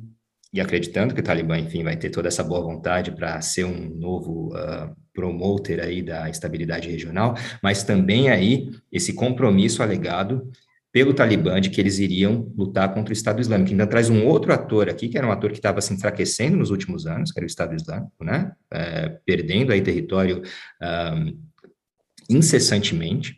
e 0.53 0.61
acreditando 0.61 1.15
que 1.15 1.21
o 1.21 1.25
Talibã, 1.25 1.59
enfim, 1.59 1.85
vai 1.85 1.97
ter 1.97 2.11
toda 2.11 2.29
essa 2.29 2.43
boa 2.43 2.61
vontade 2.61 3.13
para 3.13 3.41
ser 3.41 3.65
um 3.65 3.91
novo 3.95 4.49
uh, 4.55 4.97
promoter 5.13 5.81
aí 5.81 6.03
da 6.03 6.29
estabilidade 6.29 6.89
regional, 6.89 7.35
mas 7.63 7.83
também 7.83 8.31
aí 8.31 8.71
esse 8.91 9.13
compromisso 9.13 9.83
alegado 9.83 10.51
pelo 10.91 11.13
Talibã 11.13 11.61
de 11.61 11.71
que 11.71 11.81
eles 11.81 11.99
iriam 11.99 12.53
lutar 12.57 12.93
contra 12.95 13.11
o 13.11 13.13
Estado 13.13 13.41
Islâmico. 13.41 13.71
Ainda 13.71 13.87
traz 13.87 14.09
um 14.09 14.27
outro 14.27 14.53
ator 14.53 14.89
aqui, 14.89 15.09
que 15.09 15.19
era 15.19 15.27
um 15.27 15.31
ator 15.31 15.51
que 15.51 15.59
estava 15.59 15.81
se 15.81 15.93
enfraquecendo 15.93 16.57
nos 16.57 16.71
últimos 16.71 17.07
anos, 17.07 17.31
que 17.31 17.39
era 17.39 17.45
o 17.45 17.47
Estado 17.47 17.75
Islâmico, 17.75 18.25
né? 18.25 18.53
É, 18.73 19.09
perdendo 19.25 19.71
aí 19.71 19.83
território 19.83 20.43
um, 20.83 21.39
incessantemente. 22.31 23.37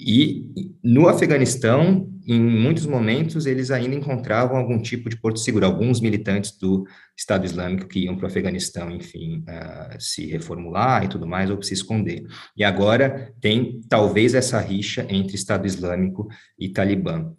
E 0.00 0.74
no 0.82 1.08
Afeganistão, 1.08 2.08
em 2.26 2.40
muitos 2.40 2.86
momentos, 2.86 3.44
eles 3.44 3.70
ainda 3.70 3.94
encontravam 3.94 4.56
algum 4.56 4.80
tipo 4.80 5.10
de 5.10 5.16
porto 5.20 5.38
seguro. 5.38 5.66
Alguns 5.66 6.00
militantes 6.00 6.56
do 6.56 6.86
Estado 7.16 7.44
Islâmico 7.44 7.86
que 7.86 8.00
iam 8.00 8.16
para 8.16 8.24
o 8.24 8.28
Afeganistão, 8.28 8.90
enfim, 8.90 9.44
uh, 9.48 10.00
se 10.00 10.26
reformular 10.26 11.04
e 11.04 11.08
tudo 11.08 11.26
mais, 11.26 11.50
ou 11.50 11.62
se 11.62 11.74
esconder. 11.74 12.24
E 12.56 12.64
agora 12.64 13.34
tem 13.40 13.80
talvez 13.88 14.34
essa 14.34 14.58
rixa 14.58 15.06
entre 15.10 15.34
Estado 15.34 15.66
Islâmico 15.66 16.28
e 16.58 16.70
Talibã. 16.70 17.32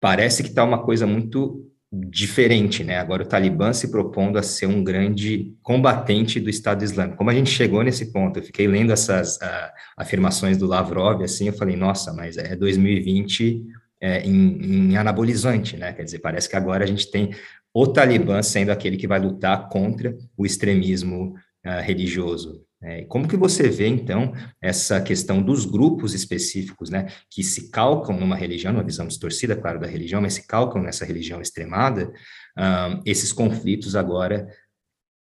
Parece 0.00 0.42
que 0.42 0.48
está 0.48 0.64
uma 0.64 0.82
coisa 0.84 1.06
muito 1.06 1.70
diferente, 1.92 2.82
né? 2.82 2.98
Agora 2.98 3.22
o 3.22 3.26
Talibã 3.26 3.72
se 3.72 3.90
propondo 3.90 4.38
a 4.38 4.42
ser 4.42 4.66
um 4.66 4.82
grande 4.82 5.54
combatente 5.62 6.40
do 6.40 6.50
Estado 6.50 6.82
Islâmico. 6.82 7.16
Como 7.16 7.30
a 7.30 7.34
gente 7.34 7.50
chegou 7.50 7.82
nesse 7.82 8.12
ponto? 8.12 8.38
Eu 8.38 8.42
fiquei 8.42 8.66
lendo 8.66 8.92
essas 8.92 9.36
uh, 9.36 9.70
afirmações 9.96 10.58
do 10.58 10.66
Lavrov, 10.66 11.22
assim, 11.22 11.46
eu 11.46 11.52
falei, 11.52 11.76
nossa, 11.76 12.12
mas 12.12 12.36
é 12.36 12.56
2020 12.56 13.64
é, 14.00 14.20
em, 14.22 14.90
em 14.90 14.96
anabolizante, 14.96 15.76
né? 15.76 15.92
Quer 15.92 16.04
dizer, 16.04 16.18
parece 16.18 16.48
que 16.48 16.56
agora 16.56 16.84
a 16.84 16.86
gente 16.86 17.10
tem 17.10 17.30
o 17.72 17.86
Talibã 17.86 18.42
sendo 18.42 18.70
aquele 18.70 18.96
que 18.96 19.06
vai 19.06 19.20
lutar 19.20 19.68
contra 19.68 20.16
o 20.36 20.44
extremismo 20.44 21.34
uh, 21.64 21.80
religioso. 21.82 22.65
É, 22.82 23.04
como 23.04 23.26
que 23.26 23.36
você 23.36 23.68
vê, 23.68 23.88
então, 23.88 24.32
essa 24.60 25.00
questão 25.00 25.42
dos 25.42 25.64
grupos 25.64 26.12
específicos, 26.12 26.90
né, 26.90 27.06
que 27.30 27.42
se 27.42 27.70
calcam 27.70 28.18
numa 28.18 28.36
religião, 28.36 28.72
numa 28.72 28.84
visão 28.84 29.06
distorcida, 29.06 29.56
claro, 29.56 29.80
da 29.80 29.86
religião, 29.86 30.20
mas 30.20 30.34
se 30.34 30.46
calcam 30.46 30.82
nessa 30.82 31.04
religião 31.04 31.40
extremada, 31.40 32.12
um, 32.56 33.02
esses 33.06 33.32
conflitos 33.32 33.96
agora 33.96 34.46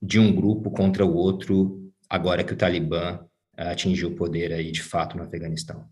de 0.03 0.19
um 0.19 0.35
grupo 0.35 0.71
contra 0.71 1.07
o 1.07 1.15
outro, 1.15 1.91
agora 2.11 2.43
que 2.43 2.53
o 2.53 2.57
Talibã 2.57 3.21
uh, 3.59 3.71
atingiu 3.71 4.09
o 4.11 4.17
poder 4.17 4.53
aí, 4.53 4.73
de 4.73 4.83
fato, 4.83 5.17
no 5.17 5.23
Afeganistão? 5.23 5.89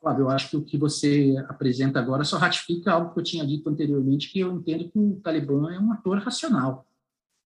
Flávio, 0.00 0.24
eu 0.24 0.30
acho 0.30 0.50
que 0.50 0.56
o 0.56 0.64
que 0.64 0.76
você 0.76 1.36
apresenta 1.48 2.00
agora 2.00 2.24
só 2.24 2.36
ratifica 2.36 2.92
algo 2.92 3.14
que 3.14 3.20
eu 3.20 3.24
tinha 3.24 3.46
dito 3.46 3.70
anteriormente, 3.70 4.30
que 4.32 4.40
eu 4.40 4.52
entendo 4.52 4.90
que 4.90 4.98
o 4.98 5.20
Talibã 5.22 5.72
é 5.72 5.78
um 5.78 5.92
ator 5.92 6.18
racional 6.18 6.84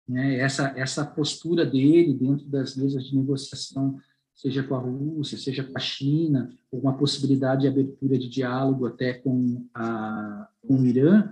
né, 0.07 0.37
essa, 0.37 0.73
essa 0.75 1.05
postura 1.05 1.65
dele 1.65 2.13
dentro 2.13 2.45
das 2.47 2.75
mesas 2.75 3.05
de 3.05 3.15
negociação, 3.15 3.97
seja 4.33 4.63
com 4.63 4.75
a 4.75 4.79
Rússia, 4.79 5.37
seja 5.37 5.63
com 5.63 5.77
a 5.77 5.79
China, 5.79 6.49
ou 6.71 6.81
uma 6.81 6.97
possibilidade 6.97 7.61
de 7.61 7.67
abertura 7.67 8.17
de 8.17 8.29
diálogo 8.29 8.85
até 8.85 9.13
com, 9.13 9.65
a, 9.73 10.47
com 10.67 10.75
o 10.75 10.85
Irã, 10.85 11.29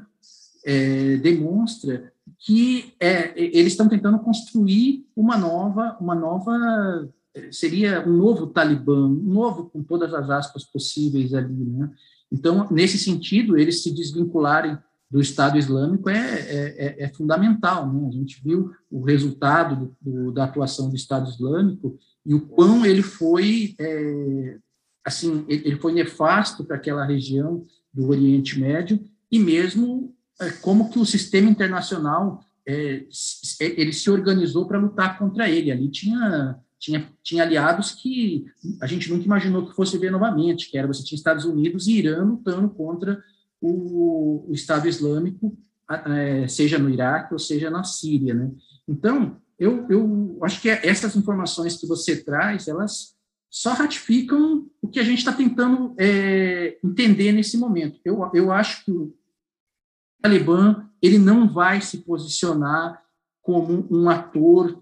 é, 0.64 1.18
demonstra 1.18 2.14
que 2.38 2.94
é, 3.00 3.34
eles 3.36 3.74
estão 3.74 3.90
tentando 3.90 4.20
construir 4.20 5.08
uma 5.16 5.38
nova, 5.38 5.98
uma 6.00 6.16
nova 6.16 7.10
seria 7.52 8.06
um 8.08 8.16
novo 8.16 8.48
Talibã, 8.48 9.08
um 9.08 9.34
novo 9.34 9.70
com 9.70 9.82
todas 9.82 10.14
as 10.14 10.30
aspas 10.30 10.64
possíveis 10.64 11.34
ali, 11.34 11.54
né? 11.54 11.90
Então, 12.32 12.68
nesse 12.72 12.98
sentido, 12.98 13.58
eles 13.58 13.84
se 13.84 13.94
desvincularem 13.94 14.78
do 15.12 15.20
Estado 15.20 15.58
Islâmico 15.58 16.10
é, 16.10 16.16
é, 16.16 16.76
é, 16.78 17.04
é 17.04 17.10
fundamental. 17.10 17.92
Né? 17.92 18.08
A 18.08 18.12
gente 18.12 18.42
viu 18.42 18.72
o 18.90 19.04
resultado 19.04 19.76
do, 19.76 19.96
do, 20.02 20.32
da 20.32 20.46
atuação 20.46 20.90
do 20.90 20.96
Estado 20.96 21.30
Islâmico 21.30 22.00
e 22.26 22.34
o 22.34 22.48
quão 22.48 22.86
ele 22.86 23.02
foi 23.04 23.76
é, 23.78 24.58
assim 25.04 25.44
ele 25.50 25.76
foi 25.76 25.92
nefasto 25.92 26.64
para 26.64 26.78
aquela 26.78 27.04
região 27.04 27.66
do 27.94 28.08
Oriente 28.08 28.58
Médio 28.58 29.04
e 29.30 29.38
mesmo 29.38 30.16
é, 30.40 30.50
como 30.50 30.90
que 30.90 31.00
o 31.00 31.06
sistema 31.06 31.50
internacional 31.50 32.40
é, 32.66 33.04
ele 33.60 33.92
se 33.92 34.10
organizou 34.10 34.66
para 34.66 34.80
lutar 34.80 35.20
contra 35.20 35.50
ele. 35.50 35.72
Ali 35.72 35.90
tinha 35.90 36.58
tinha, 36.80 37.08
tinha 37.22 37.44
aliados 37.44 37.92
que 37.92 38.46
a 38.82 38.88
gente 38.88 39.08
nunca 39.12 39.26
imaginou 39.26 39.68
que 39.68 39.76
fosse 39.76 40.00
ver 40.00 40.10
novamente, 40.10 40.68
que 40.68 40.76
era 40.76 40.88
você 40.88 41.04
tinha 41.04 41.16
Estados 41.16 41.46
Unidos 41.46 41.88
e 41.88 41.98
Irã 42.00 42.24
lutando 42.24 42.68
contra 42.70 43.22
o, 43.62 44.50
o 44.50 44.54
Estado 44.54 44.88
Islâmico, 44.88 45.58
é, 45.90 46.48
seja 46.48 46.80
no 46.80 46.90
Iraque 46.90 47.34
ou 47.34 47.40
seja 47.40 47.70
na 47.70 47.84
Síria. 47.84 48.34
Né? 48.34 48.52
Então, 48.88 49.40
eu, 49.60 49.86
eu 49.90 50.40
acho 50.42 50.62
que 50.62 50.70
essas 50.70 51.16
informações 51.16 51.78
que 51.78 51.86
você 51.86 52.24
traz, 52.24 52.68
elas 52.68 53.16
só 53.50 53.74
ratificam 53.74 54.66
o 54.82 54.88
que 54.88 55.00
a 55.00 55.04
gente 55.04 55.20
está 55.20 55.34
tentando 55.34 55.94
é, 56.00 56.80
entender 56.84 57.32
nesse 57.32 57.58
momento. 57.58 58.00
Eu, 58.04 58.32
eu 58.34 58.52
acho 58.52 58.86
que 58.86 58.92
o 58.92 59.14
Talibã 60.22 60.88
ele 61.02 61.18
não 61.18 61.52
vai 61.52 61.82
se 61.82 62.00
posicionar 62.00 63.02
como 63.42 63.88
um 63.92 64.10
ator 64.10 64.82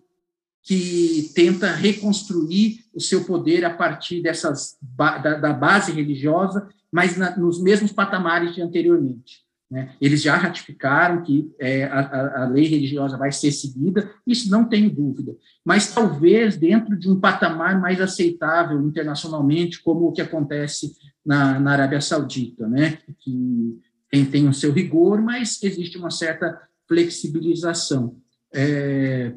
que 0.62 1.32
tenta 1.34 1.72
reconstruir 1.72 2.86
o 2.94 3.00
seu 3.00 3.24
poder 3.26 3.66
a 3.66 3.74
partir 3.74 4.22
dessas 4.22 4.78
da, 4.82 5.18
da 5.18 5.54
base 5.54 5.92
religiosa 5.92 6.70
mas 6.92 7.18
na, 7.18 7.38
nos 7.38 7.62
mesmos 7.62 7.92
patamares 7.92 8.56
de 8.56 8.62
anteriormente. 8.62 9.48
Né? 9.70 9.94
Eles 10.02 10.22
já 10.22 10.36
ratificaram 10.36 11.22
que 11.22 11.52
é, 11.60 11.84
a, 11.84 12.44
a, 12.44 12.48
lei 12.48 12.66
religiosa 12.66 13.18
vai 13.18 13.32
ser 13.32 13.52
seguida, 13.52 14.12
isso 14.26 14.50
não 14.50 14.66
tenho 14.66 14.90
dúvida. 14.90 15.36
Mas 15.64 15.94
talvez 15.94 16.58
dentro 16.58 16.98
de 16.98 17.10
um 17.10 17.20
patamar 17.20 17.80
mais 17.80 18.02
aceitável 18.02 18.82
internacionalmente, 18.82 19.82
como 19.82 20.08
o 20.08 20.12
que 20.12 20.22
acontece 20.22 20.92
na, 21.24 21.60
na 21.60 21.72
Arábia 21.74 22.02
Saudita, 22.02 22.68
né? 22.68 22.98
que 23.20 23.80
tem, 24.10 24.26
tem 24.26 24.48
o 24.48 24.54
seu 24.54 24.72
rigor, 24.72 25.22
mas 25.22 25.62
existe 25.62 25.98
uma 25.98 26.10
certa 26.10 26.60
flexibilização. 26.88 28.18
É, 28.52 29.34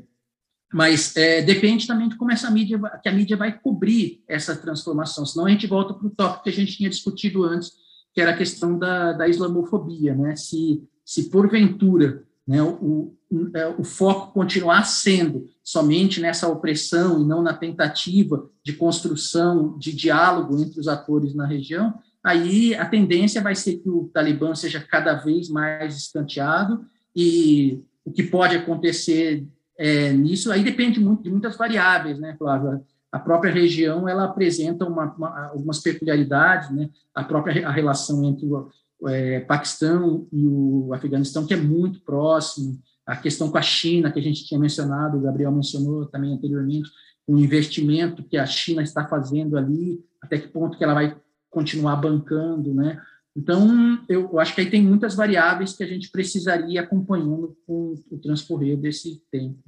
mas 0.72 1.14
é, 1.16 1.42
depende 1.42 1.86
também 1.86 2.08
de 2.08 2.16
como 2.16 2.32
essa 2.32 2.50
mídia, 2.50 2.80
que 3.02 3.08
a 3.08 3.12
mídia 3.12 3.36
vai 3.36 3.58
cobrir 3.58 4.22
essa 4.26 4.56
transformação, 4.56 5.26
senão 5.26 5.46
a 5.46 5.50
gente 5.50 5.66
volta 5.66 5.92
para 5.92 6.06
o 6.06 6.10
tópico 6.10 6.44
que 6.44 6.50
a 6.50 6.52
gente 6.52 6.76
tinha 6.76 6.88
discutido 6.88 7.44
antes, 7.44 7.72
que 8.14 8.20
era 8.20 8.30
a 8.32 8.36
questão 8.36 8.78
da, 8.78 9.12
da 9.12 9.28
islamofobia, 9.28 10.14
né? 10.14 10.34
Se, 10.36 10.82
se 11.04 11.30
porventura 11.30 12.24
né, 12.46 12.62
o, 12.62 13.14
o, 13.30 13.50
é, 13.54 13.68
o 13.68 13.84
foco 13.84 14.32
continuar 14.32 14.84
sendo 14.84 15.48
somente 15.62 16.20
nessa 16.20 16.48
opressão 16.48 17.22
e 17.22 17.24
não 17.24 17.42
na 17.42 17.54
tentativa 17.54 18.48
de 18.64 18.72
construção 18.72 19.78
de 19.78 19.92
diálogo 19.92 20.60
entre 20.60 20.80
os 20.80 20.88
atores 20.88 21.34
na 21.34 21.46
região, 21.46 21.94
aí 22.24 22.74
a 22.74 22.84
tendência 22.84 23.40
vai 23.40 23.54
ser 23.54 23.76
que 23.78 23.88
o 23.88 24.10
Talibã 24.12 24.54
seja 24.54 24.80
cada 24.80 25.14
vez 25.14 25.48
mais 25.48 25.96
escanteado 25.96 26.84
e 27.14 27.80
o 28.04 28.10
que 28.10 28.22
pode 28.22 28.56
acontecer 28.56 29.46
é, 29.84 30.12
nisso 30.12 30.52
aí 30.52 30.62
depende 30.62 31.00
muito 31.00 31.24
de 31.24 31.30
muitas 31.30 31.56
variáveis, 31.56 32.16
né, 32.20 32.36
Flávia? 32.38 32.80
A 33.10 33.18
própria 33.18 33.52
região 33.52 34.08
ela 34.08 34.26
apresenta 34.26 34.84
uma, 34.86 35.12
uma, 35.12 35.46
algumas 35.48 35.80
peculiaridades, 35.80 36.70
né? 36.70 36.88
A 37.12 37.24
própria 37.24 37.66
a 37.66 37.72
relação 37.72 38.22
entre 38.24 38.46
o 38.46 38.70
é, 39.08 39.40
Paquistão 39.40 40.28
e 40.32 40.46
o 40.46 40.94
Afeganistão, 40.94 41.44
que 41.44 41.52
é 41.52 41.56
muito 41.56 42.00
próximo, 42.02 42.78
a 43.04 43.16
questão 43.16 43.50
com 43.50 43.58
a 43.58 43.62
China, 43.62 44.12
que 44.12 44.20
a 44.20 44.22
gente 44.22 44.46
tinha 44.46 44.60
mencionado, 44.60 45.18
o 45.18 45.20
Gabriel 45.20 45.50
mencionou 45.50 46.06
também 46.06 46.32
anteriormente, 46.32 46.88
o 47.26 47.36
investimento 47.36 48.22
que 48.22 48.36
a 48.36 48.46
China 48.46 48.82
está 48.82 49.04
fazendo 49.08 49.58
ali, 49.58 50.00
até 50.22 50.38
que 50.38 50.46
ponto 50.46 50.78
que 50.78 50.84
ela 50.84 50.94
vai 50.94 51.16
continuar 51.50 51.96
bancando, 51.96 52.72
né? 52.72 53.00
Então, 53.34 54.04
eu 54.08 54.38
acho 54.38 54.54
que 54.54 54.60
aí 54.60 54.70
tem 54.70 54.82
muitas 54.82 55.14
variáveis 55.14 55.74
que 55.74 55.82
a 55.82 55.86
gente 55.86 56.10
precisaria 56.10 56.82
acompanhando 56.82 57.56
com 57.66 57.94
o 58.10 58.18
transcorrer 58.18 58.76
desse 58.76 59.22
tempo 59.30 59.62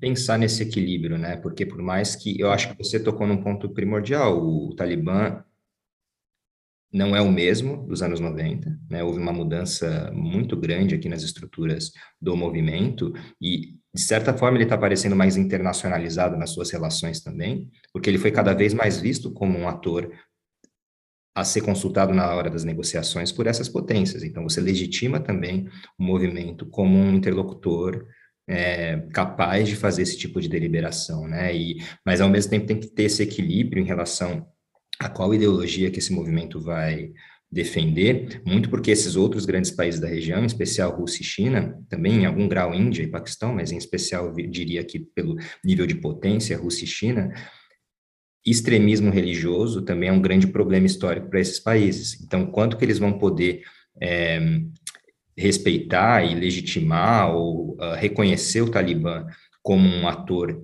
pensar 0.00 0.38
nesse 0.38 0.62
equilíbrio, 0.62 1.16
né? 1.16 1.36
Porque 1.36 1.64
por 1.64 1.80
mais 1.80 2.14
que 2.14 2.38
eu 2.38 2.50
acho 2.50 2.70
que 2.70 2.78
você 2.78 3.00
tocou 3.00 3.26
num 3.26 3.42
ponto 3.42 3.70
primordial, 3.70 4.38
o, 4.38 4.68
o 4.68 4.74
Talibã 4.74 5.42
não 6.92 7.14
é 7.14 7.20
o 7.20 7.30
mesmo 7.30 7.86
dos 7.86 8.02
anos 8.02 8.18
90, 8.18 8.78
né? 8.88 9.02
Houve 9.02 9.18
uma 9.18 9.32
mudança 9.32 10.10
muito 10.12 10.56
grande 10.56 10.94
aqui 10.94 11.08
nas 11.08 11.22
estruturas 11.22 11.92
do 12.20 12.36
movimento 12.36 13.12
e 13.40 13.78
de 13.94 14.02
certa 14.02 14.32
forma 14.32 14.56
ele 14.56 14.64
está 14.64 14.76
parecendo 14.76 15.16
mais 15.16 15.36
internacionalizado 15.36 16.36
nas 16.36 16.50
suas 16.50 16.70
relações 16.70 17.20
também, 17.20 17.70
porque 17.92 18.08
ele 18.08 18.18
foi 18.18 18.30
cada 18.30 18.54
vez 18.54 18.72
mais 18.72 19.00
visto 19.00 19.30
como 19.32 19.58
um 19.58 19.68
ator 19.68 20.10
a 21.40 21.44
ser 21.44 21.60
consultado 21.60 22.12
na 22.12 22.34
hora 22.34 22.50
das 22.50 22.64
negociações 22.64 23.30
por 23.30 23.46
essas 23.46 23.68
potências. 23.68 24.24
Então 24.24 24.42
você 24.42 24.60
legitima 24.60 25.20
também 25.20 25.68
o 25.96 26.02
movimento 26.02 26.66
como 26.66 26.98
um 26.98 27.14
interlocutor 27.14 28.04
é, 28.48 29.06
capaz 29.12 29.68
de 29.68 29.76
fazer 29.76 30.02
esse 30.02 30.18
tipo 30.18 30.40
de 30.40 30.48
deliberação, 30.48 31.28
né? 31.28 31.54
E, 31.54 31.80
mas 32.04 32.20
ao 32.20 32.28
mesmo 32.28 32.50
tempo 32.50 32.66
tem 32.66 32.80
que 32.80 32.88
ter 32.88 33.04
esse 33.04 33.22
equilíbrio 33.22 33.80
em 33.80 33.86
relação 33.86 34.46
a 34.98 35.08
qual 35.08 35.32
ideologia 35.32 35.90
que 35.92 36.00
esse 36.00 36.12
movimento 36.12 36.60
vai 36.60 37.12
defender, 37.50 38.42
muito 38.44 38.68
porque 38.68 38.90
esses 38.90 39.14
outros 39.14 39.46
grandes 39.46 39.70
países 39.70 40.00
da 40.00 40.08
região, 40.08 40.42
em 40.42 40.46
especial 40.46 40.90
Rússia 40.90 41.22
e 41.22 41.24
China, 41.24 41.78
também 41.88 42.22
em 42.22 42.26
algum 42.26 42.48
grau 42.48 42.74
Índia 42.74 43.02
e 43.02 43.06
Paquistão, 43.06 43.54
mas 43.54 43.70
em 43.70 43.78
especial 43.78 44.34
diria 44.34 44.82
que 44.82 44.98
pelo 44.98 45.36
nível 45.64 45.86
de 45.86 45.94
potência 45.94 46.58
Rússia 46.58 46.84
e 46.84 46.88
China, 46.88 47.32
extremismo 48.44 49.10
religioso 49.10 49.82
também 49.82 50.08
é 50.08 50.12
um 50.12 50.20
grande 50.20 50.46
problema 50.46 50.86
histórico 50.86 51.28
para 51.28 51.40
esses 51.40 51.60
países. 51.60 52.20
Então, 52.22 52.46
quanto 52.46 52.76
que 52.76 52.84
eles 52.84 52.98
vão 52.98 53.18
poder 53.18 53.62
é, 54.00 54.60
respeitar 55.36 56.24
e 56.24 56.34
legitimar 56.34 57.34
ou 57.34 57.74
uh, 57.74 57.94
reconhecer 57.96 58.60
o 58.60 58.70
Talibã 58.70 59.26
como 59.62 59.88
um 59.88 60.08
ator 60.08 60.60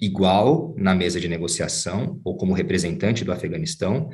igual 0.00 0.74
na 0.78 0.94
mesa 0.94 1.20
de 1.20 1.28
negociação 1.28 2.18
ou 2.24 2.36
como 2.36 2.54
representante 2.54 3.24
do 3.24 3.32
Afeganistão, 3.32 4.08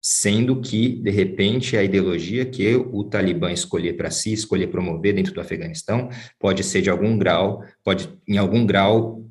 sendo 0.00 0.60
que, 0.60 1.00
de 1.02 1.10
repente, 1.10 1.76
a 1.76 1.82
ideologia 1.82 2.46
que 2.46 2.76
o 2.76 3.02
Talibã 3.02 3.50
escolher 3.50 3.94
para 3.94 4.10
si, 4.10 4.32
escolher 4.32 4.68
promover 4.68 5.14
dentro 5.14 5.34
do 5.34 5.40
Afeganistão, 5.40 6.08
pode 6.38 6.62
ser 6.62 6.82
de 6.82 6.90
algum 6.90 7.18
grau, 7.18 7.64
pode, 7.82 8.08
em 8.26 8.38
algum 8.38 8.64
grau, 8.64 9.27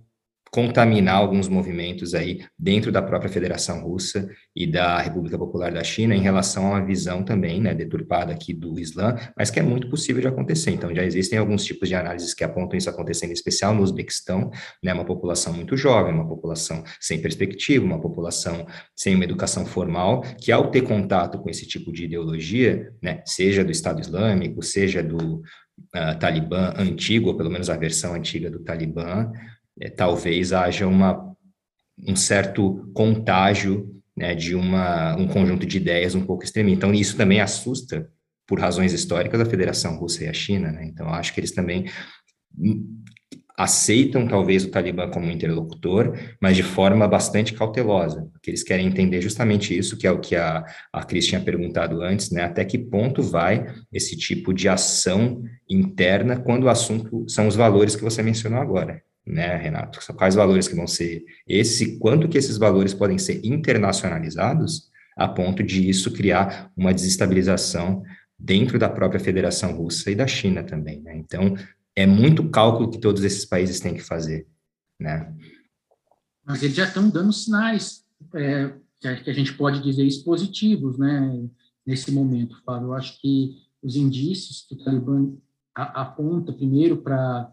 contaminar 0.52 1.16
alguns 1.16 1.48
movimentos 1.48 2.14
aí 2.14 2.46
dentro 2.58 2.92
da 2.92 3.02
própria 3.02 3.30
Federação 3.30 3.82
Russa 3.82 4.30
e 4.56 4.66
da 4.66 5.00
República 5.00 5.38
Popular 5.38 5.72
da 5.72 5.84
China 5.84 6.16
em 6.16 6.22
relação 6.22 6.68
a 6.68 6.70
uma 6.72 6.86
visão 6.86 7.24
também, 7.24 7.62
né, 7.62 7.74
deturpada 7.74 8.34
aqui 8.34 8.54
do 8.54 8.80
Islã, 8.80 9.16
mas 9.38 9.50
que 9.50 9.60
é 9.60 9.64
muito 9.64 9.90
possível 9.90 10.22
de 10.22 10.28
acontecer. 10.28 10.72
Então, 10.72 10.94
já 10.94 11.04
existem 11.04 11.38
alguns 11.38 11.64
tipos 11.64 11.88
de 11.90 11.96
análises 11.96 12.34
que 12.34 12.44
apontam 12.44 12.78
isso 12.78 12.90
acontecendo, 12.90 13.32
em 13.32 13.34
especial 13.34 13.74
no 13.74 13.82
Uzbequistão, 13.82 14.50
né, 14.84 14.94
uma 14.94 15.06
população 15.06 15.54
muito 15.54 15.76
jovem, 15.76 16.14
uma 16.14 16.28
população 16.28 16.84
sem 17.00 17.22
perspectiva, 17.22 17.86
uma 17.86 18.02
população 18.02 18.66
sem 18.96 19.16
uma 19.16 19.24
educação 19.24 19.66
formal, 19.66 20.22
que 20.40 20.52
ao 20.52 20.72
ter 20.72 20.82
contato 20.82 21.40
com 21.40 21.50
esse 21.50 21.68
tipo 21.68 21.92
de 21.92 22.06
ideologia, 22.06 22.92
né, 23.02 23.22
seja 23.26 23.64
do 23.64 23.72
Estado 23.72 24.02
Islâmico, 24.02 24.62
seja 24.64 25.04
do 25.04 25.42
uh, 25.96 26.20
Talibã 26.20 26.74
antigo, 26.78 27.30
ou 27.30 27.38
pelo 27.38 27.50
menos 27.50 27.70
a 27.70 27.78
versão 27.78 28.14
antiga 28.14 28.50
do 28.50 28.60
Talibã, 28.60 29.32
é, 29.80 29.90
talvez 29.90 30.54
haja 30.54 30.88
uma, 30.88 31.36
um 32.08 32.16
certo 32.16 32.90
contágio 32.94 33.98
né, 34.16 34.34
de 34.34 34.56
uma, 34.56 35.16
um 35.16 35.28
conjunto 35.28 35.66
de 35.66 35.78
ideias 35.78 36.16
um 36.16 36.26
pouco 36.26 36.44
extremista. 36.44 36.78
Então, 36.78 36.94
isso 36.94 37.16
também 37.16 37.40
assusta, 37.40 38.10
por 38.48 38.60
razões 38.60 38.94
históricas, 38.94 39.40
a 39.40 39.46
Federação 39.46 39.98
Russa 39.98 40.24
e 40.24 40.28
a 40.28 40.34
China. 40.34 40.72
Né? 40.72 40.86
Então, 40.86 41.08
acho 41.10 41.34
que 41.34 41.40
eles 41.40 41.52
também 41.52 41.86
aceitam 43.58 44.28
talvez 44.28 44.64
o 44.64 44.70
Talibã 44.70 45.10
como 45.10 45.30
interlocutor, 45.32 46.18
mas 46.40 46.56
de 46.56 46.64
forma 46.64 47.08
bastante 47.08 47.54
cautelosa, 47.54 48.28
porque 48.32 48.52
eles 48.52 48.64
querem 48.64 48.86
entender 48.86 49.20
justamente 49.20 49.76
isso, 49.76 49.98
que 49.98 50.06
é 50.06 50.12
o 50.12 50.20
que 50.20 50.36
a, 50.36 50.64
a 50.94 51.04
Cris 51.04 51.26
tinha 51.26 51.42
perguntado 51.42 52.02
antes, 52.02 52.30
né? 52.30 52.44
Até 52.44 52.64
que 52.64 52.78
ponto 52.78 53.24
vai 53.24 53.66
esse 53.92 54.16
tipo 54.16 54.54
de 54.54 54.70
ação 54.70 55.42
interna 55.68 56.40
quando 56.40 56.66
o 56.66 56.70
assunto 56.70 57.26
são 57.28 57.48
os 57.48 57.56
valores 57.56 57.96
que 57.96 58.04
você 58.04 58.22
mencionou 58.22 58.60
agora 58.60 59.02
né, 59.28 59.56
Renato? 59.58 60.00
Quais 60.14 60.36
valores 60.36 60.68
que 60.68 60.76
vão 60.76 60.88
ser 60.88 61.24
esse, 61.48 61.98
quanto 62.00 62.28
que 62.30 62.38
esses 62.38 62.58
valores 62.58 62.94
podem 62.94 63.18
ser 63.18 63.46
internacionalizados 63.46 64.90
a 65.16 65.28
ponto 65.28 65.64
de 65.64 65.90
isso 65.90 66.12
criar 66.12 66.72
uma 66.78 66.94
desestabilização 66.94 68.04
dentro 68.38 68.78
da 68.78 68.88
própria 68.88 69.20
Federação 69.20 69.76
Russa 69.76 70.12
e 70.12 70.16
da 70.16 70.28
China 70.28 70.64
também, 70.64 71.02
né? 71.02 71.16
Então, 71.16 71.56
é 71.96 72.06
muito 72.06 72.50
cálculo 72.50 72.92
que 72.92 73.00
todos 73.00 73.24
esses 73.24 73.44
países 73.44 73.80
têm 73.80 73.96
que 73.96 74.04
fazer, 74.04 74.48
né? 75.00 75.34
Mas 76.46 76.62
eles 76.62 76.76
já 76.76 76.86
estão 76.86 77.10
dando 77.10 77.34
sinais 77.34 78.06
é, 78.36 78.72
que 79.02 79.30
a 79.30 79.34
gente 79.34 79.54
pode 79.54 79.82
dizer 79.82 80.06
expositivos, 80.06 80.98
né, 80.98 81.48
nesse 81.86 82.12
momento, 82.12 82.62
Fábio. 82.64 82.90
Eu 82.90 82.94
acho 82.94 83.20
que 83.20 83.56
os 83.82 83.96
indícios 83.96 84.66
que 84.68 84.76
o 84.76 84.84
Talibã 84.84 85.34
aponta 85.74 86.54
primeiro 86.54 86.98
para 86.98 87.52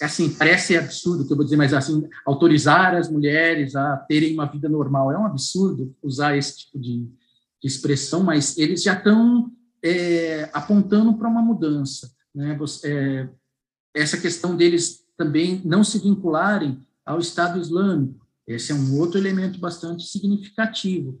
assim, 0.00 0.30
parece 0.30 0.76
absurdo, 0.76 1.26
que 1.26 1.32
eu 1.32 1.36
vou 1.36 1.44
dizer, 1.44 1.56
mas 1.56 1.74
assim, 1.74 2.08
autorizar 2.24 2.94
as 2.94 3.10
mulheres 3.10 3.74
a 3.74 3.96
terem 3.96 4.34
uma 4.34 4.46
vida 4.46 4.68
normal 4.68 5.10
é 5.10 5.18
um 5.18 5.26
absurdo 5.26 5.94
usar 6.02 6.36
esse 6.36 6.58
tipo 6.58 6.78
de, 6.78 7.04
de 7.60 7.66
expressão, 7.66 8.22
mas 8.22 8.56
eles 8.56 8.82
já 8.82 8.94
estão 8.94 9.50
é, 9.82 10.48
apontando 10.52 11.14
para 11.14 11.28
uma 11.28 11.42
mudança, 11.42 12.12
né? 12.34 12.54
Você, 12.56 12.88
é, 12.92 13.28
essa 13.94 14.16
questão 14.16 14.56
deles 14.56 15.04
também 15.16 15.60
não 15.64 15.82
se 15.82 15.98
vincularem 15.98 16.80
ao 17.04 17.18
Estado 17.18 17.58
Islâmico, 17.58 18.26
esse 18.46 18.72
é 18.72 18.74
um 18.74 18.98
outro 18.98 19.18
elemento 19.18 19.58
bastante 19.58 20.04
significativo. 20.04 21.18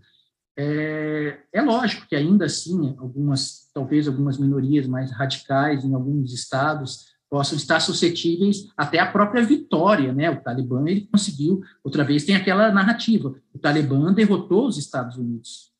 É, 0.56 1.38
é 1.52 1.62
lógico 1.62 2.06
que 2.08 2.16
ainda 2.16 2.46
assim 2.46 2.96
algumas, 2.98 3.70
talvez 3.72 4.08
algumas 4.08 4.38
minorias 4.38 4.86
mais 4.86 5.12
radicais 5.12 5.84
em 5.84 5.94
alguns 5.94 6.32
estados 6.32 7.06
possam 7.30 7.56
estar 7.56 7.80
suscetíveis 7.80 8.68
até 8.76 8.98
à 8.98 9.06
própria 9.06 9.42
vitória, 9.42 10.12
né? 10.12 10.30
O 10.30 10.40
Talibã 10.40 10.86
ele 10.86 11.08
conseguiu 11.12 11.62
outra 11.84 12.04
vez 12.04 12.24
tem 12.24 12.34
aquela 12.34 12.72
narrativa, 12.72 13.34
o 13.52 13.58
Talibã 13.58 14.12
derrotou 14.12 14.66
os 14.66 14.78
Estados 14.78 15.16
Unidos. 15.16 15.72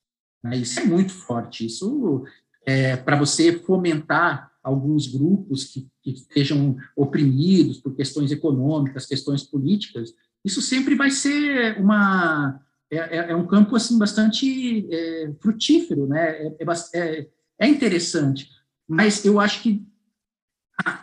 Né? 0.42 0.58
Isso 0.58 0.80
é 0.80 0.84
muito 0.84 1.12
forte. 1.12 1.66
Isso 1.66 2.24
é 2.66 2.96
para 2.96 3.16
você 3.16 3.58
fomentar 3.60 4.50
alguns 4.62 5.06
grupos 5.06 5.64
que, 5.64 5.88
que 6.02 6.14
oprimidos 6.94 7.78
por 7.78 7.94
questões 7.94 8.30
econômicas, 8.30 9.06
questões 9.06 9.42
políticas. 9.42 10.12
Isso 10.44 10.60
sempre 10.60 10.94
vai 10.94 11.10
ser 11.10 11.80
uma 11.80 12.60
é, 12.90 13.30
é, 13.30 13.36
um 13.36 13.46
campo 13.46 13.76
assim 13.76 13.98
bastante 13.98 14.86
é, 14.90 15.32
frutífero, 15.40 16.06
né? 16.06 16.30
É, 16.30 16.56
é, 16.94 17.28
é, 17.60 17.68
interessante, 17.68 18.48
mas 18.86 19.24
eu 19.24 19.38
acho 19.38 19.62
que 19.62 19.86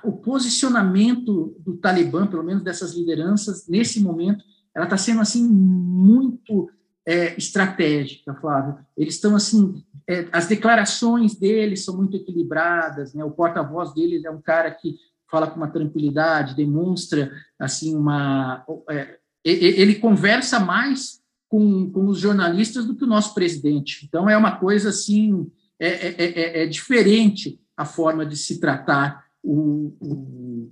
o 0.04 0.12
posicionamento 0.14 1.56
do 1.60 1.78
Talibã, 1.78 2.28
pelo 2.28 2.44
menos 2.44 2.64
dessas 2.64 2.94
lideranças, 2.94 3.68
nesse 3.68 4.02
momento, 4.02 4.44
ela 4.74 4.86
está 4.86 4.98
sendo 4.98 5.22
assim 5.22 5.44
muito 5.48 6.70
é, 7.06 7.36
estratégica, 7.38 8.34
Flávio. 8.36 8.78
Eles 8.98 9.16
estão 9.16 9.36
assim, 9.36 9.84
é, 10.08 10.28
as 10.32 10.48
declarações 10.48 11.36
deles 11.36 11.84
são 11.84 11.96
muito 11.96 12.18
equilibradas, 12.18 13.14
né? 13.14 13.24
O 13.24 13.32
porta-voz 13.32 13.94
deles 13.94 14.26
é 14.26 14.32
um 14.32 14.42
cara 14.42 14.72
que 14.72 14.96
fala 15.30 15.48
com 15.48 15.58
uma 15.58 15.72
tranquilidade, 15.72 16.56
demonstra 16.56 17.32
assim 17.60 17.96
uma, 17.96 18.64
é, 18.90 19.18
ele 19.44 19.96
conversa 19.96 20.60
mais 20.60 21.20
com, 21.48 21.90
com 21.92 22.08
os 22.08 22.20
jornalistas 22.20 22.86
do 22.86 22.96
que 22.96 23.04
o 23.04 23.08
nosso 23.08 23.34
presidente. 23.34 24.06
Então 24.06 24.30
é 24.30 24.38
uma 24.38 24.58
coisa 24.58 24.90
assim, 24.90 25.50
é, 25.80 25.88
é, 25.88 26.16
é, 26.18 26.64
é 26.64 26.66
diferente 26.68 27.60
a 27.78 27.86
forma 27.86 28.26
de 28.26 28.38
se 28.38 28.60
tratar 28.60 29.25
o, 29.46 29.96
o, 30.02 30.72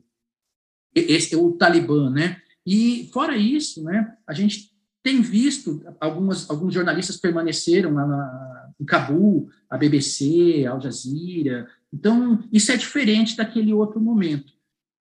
esse, 0.95 1.35
o 1.35 1.51
Talibã, 1.53 2.09
né? 2.09 2.41
E 2.65 3.09
fora 3.13 3.37
isso, 3.37 3.83
né? 3.83 4.15
A 4.27 4.33
gente 4.33 4.73
tem 5.03 5.21
visto 5.21 5.83
algumas 5.99 6.49
alguns 6.49 6.73
jornalistas 6.73 7.17
permaneceram 7.17 7.93
lá 7.93 8.07
na, 8.07 8.71
em 8.79 8.85
Cabul, 8.85 9.49
a 9.69 9.77
BBC, 9.77 10.65
Al 10.65 10.81
Jazeera. 10.81 11.67
Então 11.93 12.43
isso 12.51 12.71
é 12.71 12.77
diferente 12.77 13.35
daquele 13.35 13.73
outro 13.73 13.99
momento. 13.99 14.53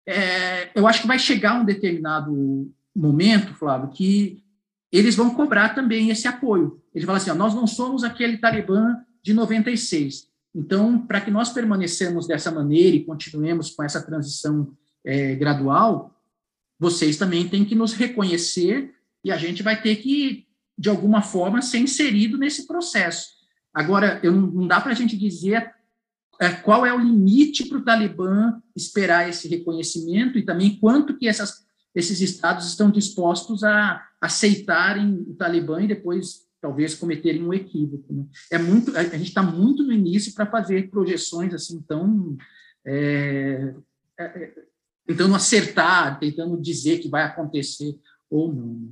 É, 0.07 0.71
eu 0.79 0.87
acho 0.87 1.01
que 1.01 1.07
vai 1.07 1.19
chegar 1.19 1.61
um 1.61 1.65
determinado 1.65 2.71
momento, 2.95 3.55
Flávio, 3.55 3.91
que 3.91 4.43
eles 4.93 5.17
vão 5.17 5.35
cobrar 5.35 5.71
também 5.71 6.11
esse 6.11 6.29
apoio. 6.29 6.81
Eles 6.95 7.07
falam 7.07 7.21
assim: 7.21 7.31
ó, 7.31 7.35
nós 7.35 7.55
não 7.55 7.67
somos 7.67 8.05
aquele 8.05 8.37
Talibã 8.37 8.97
de 9.23 9.33
96. 9.33 10.29
Então, 10.55 11.05
para 11.05 11.21
que 11.21 11.31
nós 11.31 11.53
permanecemos 11.53 12.27
dessa 12.27 12.51
maneira 12.51 12.97
e 12.97 13.05
continuemos 13.05 13.71
com 13.71 13.83
essa 13.83 14.01
transição 14.01 14.73
é, 15.05 15.35
gradual, 15.35 16.15
vocês 16.79 17.17
também 17.17 17.49
têm 17.49 17.65
que 17.65 17.75
nos 17.75 17.93
reconhecer 17.93 18.95
e 19.25 19.33
a 19.33 19.37
gente 19.37 19.63
vai 19.63 19.81
ter 19.81 19.97
que, 19.97 20.47
de 20.79 20.89
alguma 20.89 21.23
forma, 21.23 21.61
ser 21.61 21.79
inserido 21.79 22.39
nesse 22.39 22.67
processo. 22.67 23.29
Agora, 23.73 24.21
eu, 24.23 24.33
não 24.33 24.69
dá 24.69 24.81
para 24.81 24.93
a 24.93 24.95
gente 24.95 25.17
dizer 25.17 25.75
é, 26.41 26.51
qual 26.51 26.87
é 26.87 26.93
o 26.93 26.99
limite 26.99 27.69
para 27.69 27.79
o 27.79 27.85
Talibã 27.85 28.61
esperar 28.77 29.29
esse 29.29 29.49
reconhecimento 29.49 30.39
e 30.39 30.45
também 30.45 30.79
quanto 30.79 31.17
que 31.17 31.27
essas, 31.27 31.65
esses 31.95 32.21
estados 32.21 32.69
estão 32.69 32.91
dispostos 32.91 33.65
a 33.65 34.05
aceitarem 34.21 35.25
o 35.27 35.35
Talibã 35.35 35.83
e 35.83 35.89
depois 35.89 36.44
talvez 36.65 36.95
cometerem 36.95 37.45
um 37.45 37.53
equívoco. 37.53 38.11
Né? 38.11 38.25
É 38.51 38.57
muito, 38.57 38.97
a 38.97 39.03
gente 39.03 39.29
está 39.29 39.43
muito 39.43 39.83
no 39.85 39.93
início 39.93 40.33
para 40.33 40.51
fazer 40.51 40.89
projeções 40.89 41.53
assim 41.53 41.83
tão 41.83 42.39
é, 42.87 43.75
é, 44.19 44.25
é, 44.25 44.53
tentando 45.07 45.35
acertar, 45.35 46.19
tentando 46.19 46.59
dizer 46.59 47.01
que 47.01 47.09
vai 47.11 47.23
acontecer 47.23 47.95
ou 48.31 48.51
não. 48.51 48.67
Né? 48.77 48.89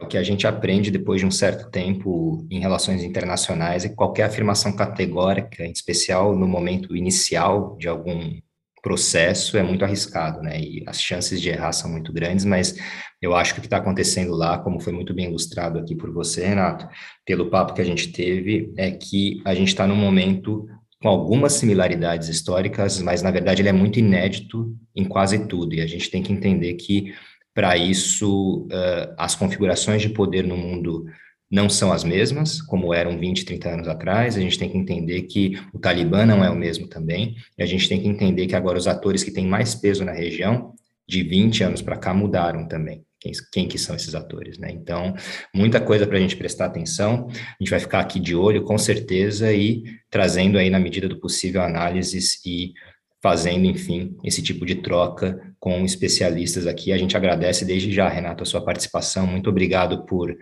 O 0.00 0.08
que 0.08 0.18
a 0.18 0.22
gente 0.24 0.48
aprende 0.48 0.90
depois 0.90 1.20
de 1.20 1.26
um 1.28 1.30
certo 1.30 1.70
tempo 1.70 2.44
em 2.50 2.58
relações 2.58 3.04
internacionais 3.04 3.84
é 3.84 3.88
que 3.88 3.94
qualquer 3.94 4.24
afirmação 4.24 4.74
categórica, 4.74 5.64
em 5.64 5.70
especial 5.70 6.36
no 6.36 6.48
momento 6.48 6.96
inicial 6.96 7.76
de 7.76 7.86
algum 7.86 8.36
processo, 8.82 9.56
é 9.56 9.62
muito 9.62 9.84
arriscado, 9.84 10.40
né? 10.40 10.60
E 10.60 10.84
as 10.86 11.00
chances 11.00 11.40
de 11.40 11.48
errar 11.48 11.72
são 11.72 11.90
muito 11.90 12.12
grandes, 12.12 12.44
mas 12.44 12.76
eu 13.20 13.34
acho 13.34 13.52
que 13.52 13.60
o 13.60 13.62
que 13.62 13.66
está 13.66 13.78
acontecendo 13.78 14.34
lá, 14.34 14.58
como 14.58 14.80
foi 14.80 14.92
muito 14.92 15.12
bem 15.12 15.26
ilustrado 15.26 15.78
aqui 15.78 15.94
por 15.94 16.12
você, 16.12 16.46
Renato, 16.46 16.88
pelo 17.26 17.50
papo 17.50 17.74
que 17.74 17.80
a 17.80 17.84
gente 17.84 18.12
teve, 18.12 18.72
é 18.76 18.90
que 18.90 19.40
a 19.44 19.54
gente 19.54 19.68
está 19.68 19.86
num 19.86 19.96
momento 19.96 20.66
com 21.00 21.08
algumas 21.08 21.52
similaridades 21.52 22.28
históricas, 22.28 23.00
mas 23.00 23.22
na 23.22 23.30
verdade 23.30 23.62
ele 23.62 23.68
é 23.68 23.72
muito 23.72 23.98
inédito 23.98 24.76
em 24.94 25.04
quase 25.04 25.46
tudo, 25.46 25.74
e 25.74 25.80
a 25.80 25.86
gente 25.86 26.10
tem 26.10 26.22
que 26.22 26.32
entender 26.32 26.74
que 26.74 27.14
para 27.58 27.76
isso, 27.76 28.66
uh, 28.66 29.14
as 29.18 29.34
configurações 29.34 30.00
de 30.00 30.10
poder 30.10 30.44
no 30.44 30.56
mundo 30.56 31.06
não 31.50 31.68
são 31.68 31.92
as 31.92 32.04
mesmas, 32.04 32.60
como 32.60 32.92
eram 32.92 33.18
20, 33.18 33.44
30 33.44 33.68
anos 33.70 33.88
atrás. 33.88 34.36
A 34.36 34.40
gente 34.40 34.58
tem 34.58 34.68
que 34.68 34.76
entender 34.76 35.22
que 35.22 35.58
o 35.72 35.78
Talibã 35.78 36.26
não 36.26 36.44
é 36.44 36.50
o 36.50 36.56
mesmo 36.56 36.86
também. 36.86 37.36
E 37.56 37.62
a 37.62 37.66
gente 37.66 37.88
tem 37.88 38.00
que 38.00 38.08
entender 38.08 38.46
que 38.46 38.54
agora 38.54 38.78
os 38.78 38.86
atores 38.86 39.24
que 39.24 39.30
têm 39.30 39.46
mais 39.46 39.74
peso 39.74 40.04
na 40.04 40.12
região, 40.12 40.74
de 41.08 41.22
20 41.22 41.64
anos 41.64 41.80
para 41.80 41.96
cá, 41.96 42.12
mudaram 42.12 42.68
também. 42.68 43.02
Quem, 43.18 43.32
quem, 43.50 43.66
que 43.66 43.78
são 43.78 43.96
esses 43.96 44.14
atores, 44.14 44.58
né? 44.58 44.70
Então, 44.70 45.14
muita 45.52 45.80
coisa 45.80 46.06
para 46.06 46.18
a 46.18 46.20
gente 46.20 46.36
prestar 46.36 46.66
atenção. 46.66 47.28
A 47.30 47.56
gente 47.58 47.70
vai 47.70 47.80
ficar 47.80 48.00
aqui 48.00 48.20
de 48.20 48.36
olho, 48.36 48.62
com 48.62 48.76
certeza, 48.76 49.52
e 49.52 49.82
trazendo 50.10 50.58
aí, 50.58 50.68
na 50.68 50.78
medida 50.78 51.08
do 51.08 51.18
possível, 51.18 51.62
análises 51.62 52.44
e 52.44 52.74
fazendo, 53.20 53.66
enfim, 53.66 54.16
esse 54.22 54.42
tipo 54.42 54.64
de 54.64 54.76
troca 54.76 55.40
com 55.58 55.84
especialistas 55.84 56.66
aqui. 56.66 56.92
A 56.92 56.98
gente 56.98 57.16
agradece 57.16 57.64
desde 57.64 57.90
já, 57.90 58.08
Renato, 58.08 58.42
a 58.42 58.46
sua 58.46 58.64
participação. 58.64 59.26
Muito 59.26 59.50
obrigado 59.50 60.04
por, 60.04 60.36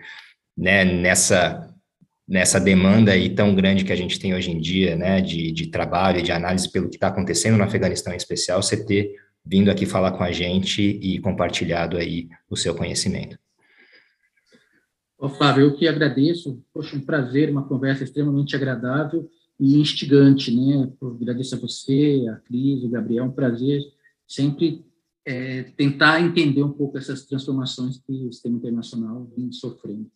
né, 0.57 0.83
nessa 0.83 1.63
nessa 2.27 2.59
demanda 2.59 3.13
aí 3.13 3.33
tão 3.33 3.55
grande 3.55 3.85
que 3.85 3.93
a 3.93 3.95
gente 3.95 4.19
tem 4.19 4.33
hoje 4.33 4.51
em 4.51 4.59
dia, 4.59 4.97
né, 4.97 5.21
de, 5.21 5.49
de 5.53 5.67
trabalho 5.67 6.21
de 6.21 6.29
análise 6.29 6.69
pelo 6.69 6.89
que 6.89 6.97
está 6.97 7.07
acontecendo 7.07 7.55
no 7.57 7.63
Afeganistão 7.63 8.11
em 8.11 8.17
especial, 8.17 8.61
você 8.61 8.83
ter 8.83 9.15
vindo 9.45 9.71
aqui 9.71 9.85
falar 9.85 10.11
com 10.11 10.23
a 10.23 10.31
gente 10.33 10.81
e 10.81 11.19
compartilhado 11.19 11.95
aí 11.95 12.27
o 12.49 12.57
seu 12.57 12.75
conhecimento. 12.75 13.39
Ô, 15.17 15.29
Flávio, 15.29 15.63
eu 15.63 15.75
que 15.75 15.87
agradeço. 15.87 16.61
Poxa, 16.73 16.97
um 16.97 17.01
prazer, 17.01 17.49
uma 17.49 17.63
conversa 17.63 18.03
extremamente 18.03 18.55
agradável 18.55 19.29
e 19.57 19.79
instigante, 19.79 20.53
né? 20.53 20.91
Eu 21.01 21.15
agradeço 21.15 21.55
a 21.55 21.59
você, 21.59 22.25
a 22.29 22.35
Cris, 22.35 22.83
o 22.83 22.89
Gabriel, 22.89 23.23
um 23.23 23.31
prazer 23.31 23.81
sempre 24.27 24.85
é, 25.25 25.63
tentar 25.63 26.21
entender 26.21 26.61
um 26.61 26.71
pouco 26.71 26.97
essas 26.97 27.25
transformações 27.25 27.97
que 27.97 28.27
o 28.27 28.31
sistema 28.31 28.57
internacional 28.57 29.27
vem 29.35 29.51
sofrendo. 29.51 30.11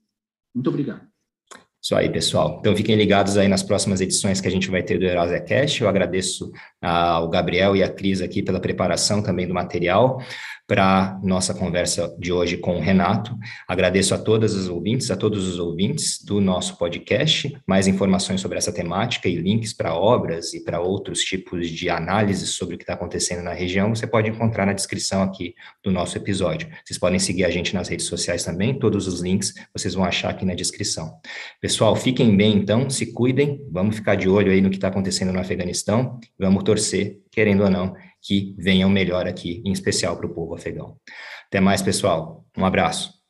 Muito 0.54 0.70
obrigado. 0.70 1.12
Isso 1.84 1.95
aí, 1.95 2.12
pessoal. 2.12 2.58
Então 2.60 2.76
fiquem 2.76 2.95
ligados 2.95 3.38
aí 3.38 3.47
nas 3.47 3.64
próximas 3.64 4.02
edições 4.02 4.39
que 4.39 4.47
a 4.47 4.52
gente 4.52 4.70
vai 4.70 4.84
ter 4.84 4.99
do 4.99 5.06
Eurasia 5.06 5.41
Cast. 5.41 5.82
Eu 5.82 5.89
agradeço 5.89 6.52
ao 6.80 7.28
Gabriel 7.28 7.76
e 7.76 7.82
à 7.82 7.89
Cris 7.89 8.22
aqui 8.22 8.43
pela 8.43 8.60
preparação 8.60 9.24
também 9.24 9.47
do 9.47 9.54
material 9.54 10.22
para 10.72 11.20
nossa 11.22 11.54
conversa 11.54 12.16
de 12.18 12.32
hoje 12.32 12.56
com 12.56 12.78
o 12.78 12.80
Renato. 12.80 13.38
Agradeço 13.68 14.16
a 14.16 14.18
todas 14.18 14.56
as 14.56 14.70
ouvintes, 14.70 15.12
a 15.12 15.18
todos 15.18 15.46
os 15.46 15.60
ouvintes 15.60 16.24
do 16.24 16.40
nosso 16.40 16.78
podcast. 16.78 17.54
Mais 17.68 17.88
informações 17.88 18.40
sobre 18.40 18.58
essa 18.58 18.72
temática 18.72 19.28
e 19.28 19.36
links 19.36 19.74
para 19.74 19.93
obras 19.93 20.54
e 20.54 20.64
para 20.64 20.80
outros 20.80 21.26
tipos 21.26 21.70
de 21.70 21.89
análises 21.89 22.52
sobre 22.52 22.76
o 22.76 22.78
que 22.78 22.86
está 22.86 22.93
acontecendo 22.93 23.43
na 23.43 23.52
região, 23.52 23.93
você 23.93 24.08
pode 24.08 24.30
encontrar 24.30 24.66
na 24.66 24.72
descrição 24.72 25.22
aqui 25.22 25.56
do 25.84 25.92
nosso 25.92 26.16
episódio. 26.18 26.70
Vocês 26.86 26.98
podem 26.98 27.20
seguir 27.20 27.43
a 27.43 27.50
gente 27.50 27.74
nas 27.74 27.89
redes 27.89 28.06
sociais 28.06 28.46
também, 28.46 28.80
todos 28.80 29.08
os 29.08 29.20
links 29.20 29.54
vocês 29.76 29.93
vão 29.93 30.06
achar 30.06 30.30
aqui 30.30 30.46
na 30.46 30.54
descrição. 30.54 31.12
Pessoal, 31.60 31.98
fiquem 31.98 32.34
bem 32.34 32.56
então, 32.56 32.89
se 32.89 33.12
cuidem, 33.12 33.60
vamos 33.70 33.98
ficar 33.98 34.16
de 34.16 34.30
olho 34.30 34.50
aí 34.50 34.62
no 34.62 34.70
que 34.70 34.78
está 34.78 34.88
acontecendo 34.88 35.34
no 35.34 35.39
Afeganistão, 35.42 36.18
vamos 36.39 36.64
torcer, 36.64 37.20
querendo 37.30 37.64
ou 37.64 37.70
não, 37.70 37.93
que 38.22 38.56
venham 38.58 38.89
melhor 38.89 39.28
aqui, 39.28 39.62
em 39.66 39.72
especial 39.72 40.18
para 40.18 40.28
o 40.28 40.34
povo 40.34 40.56
afegão. 40.56 40.98
Até 41.48 41.60
mais, 41.60 41.82
pessoal. 41.82 42.46
Um 42.58 42.66
abraço. 42.66 43.21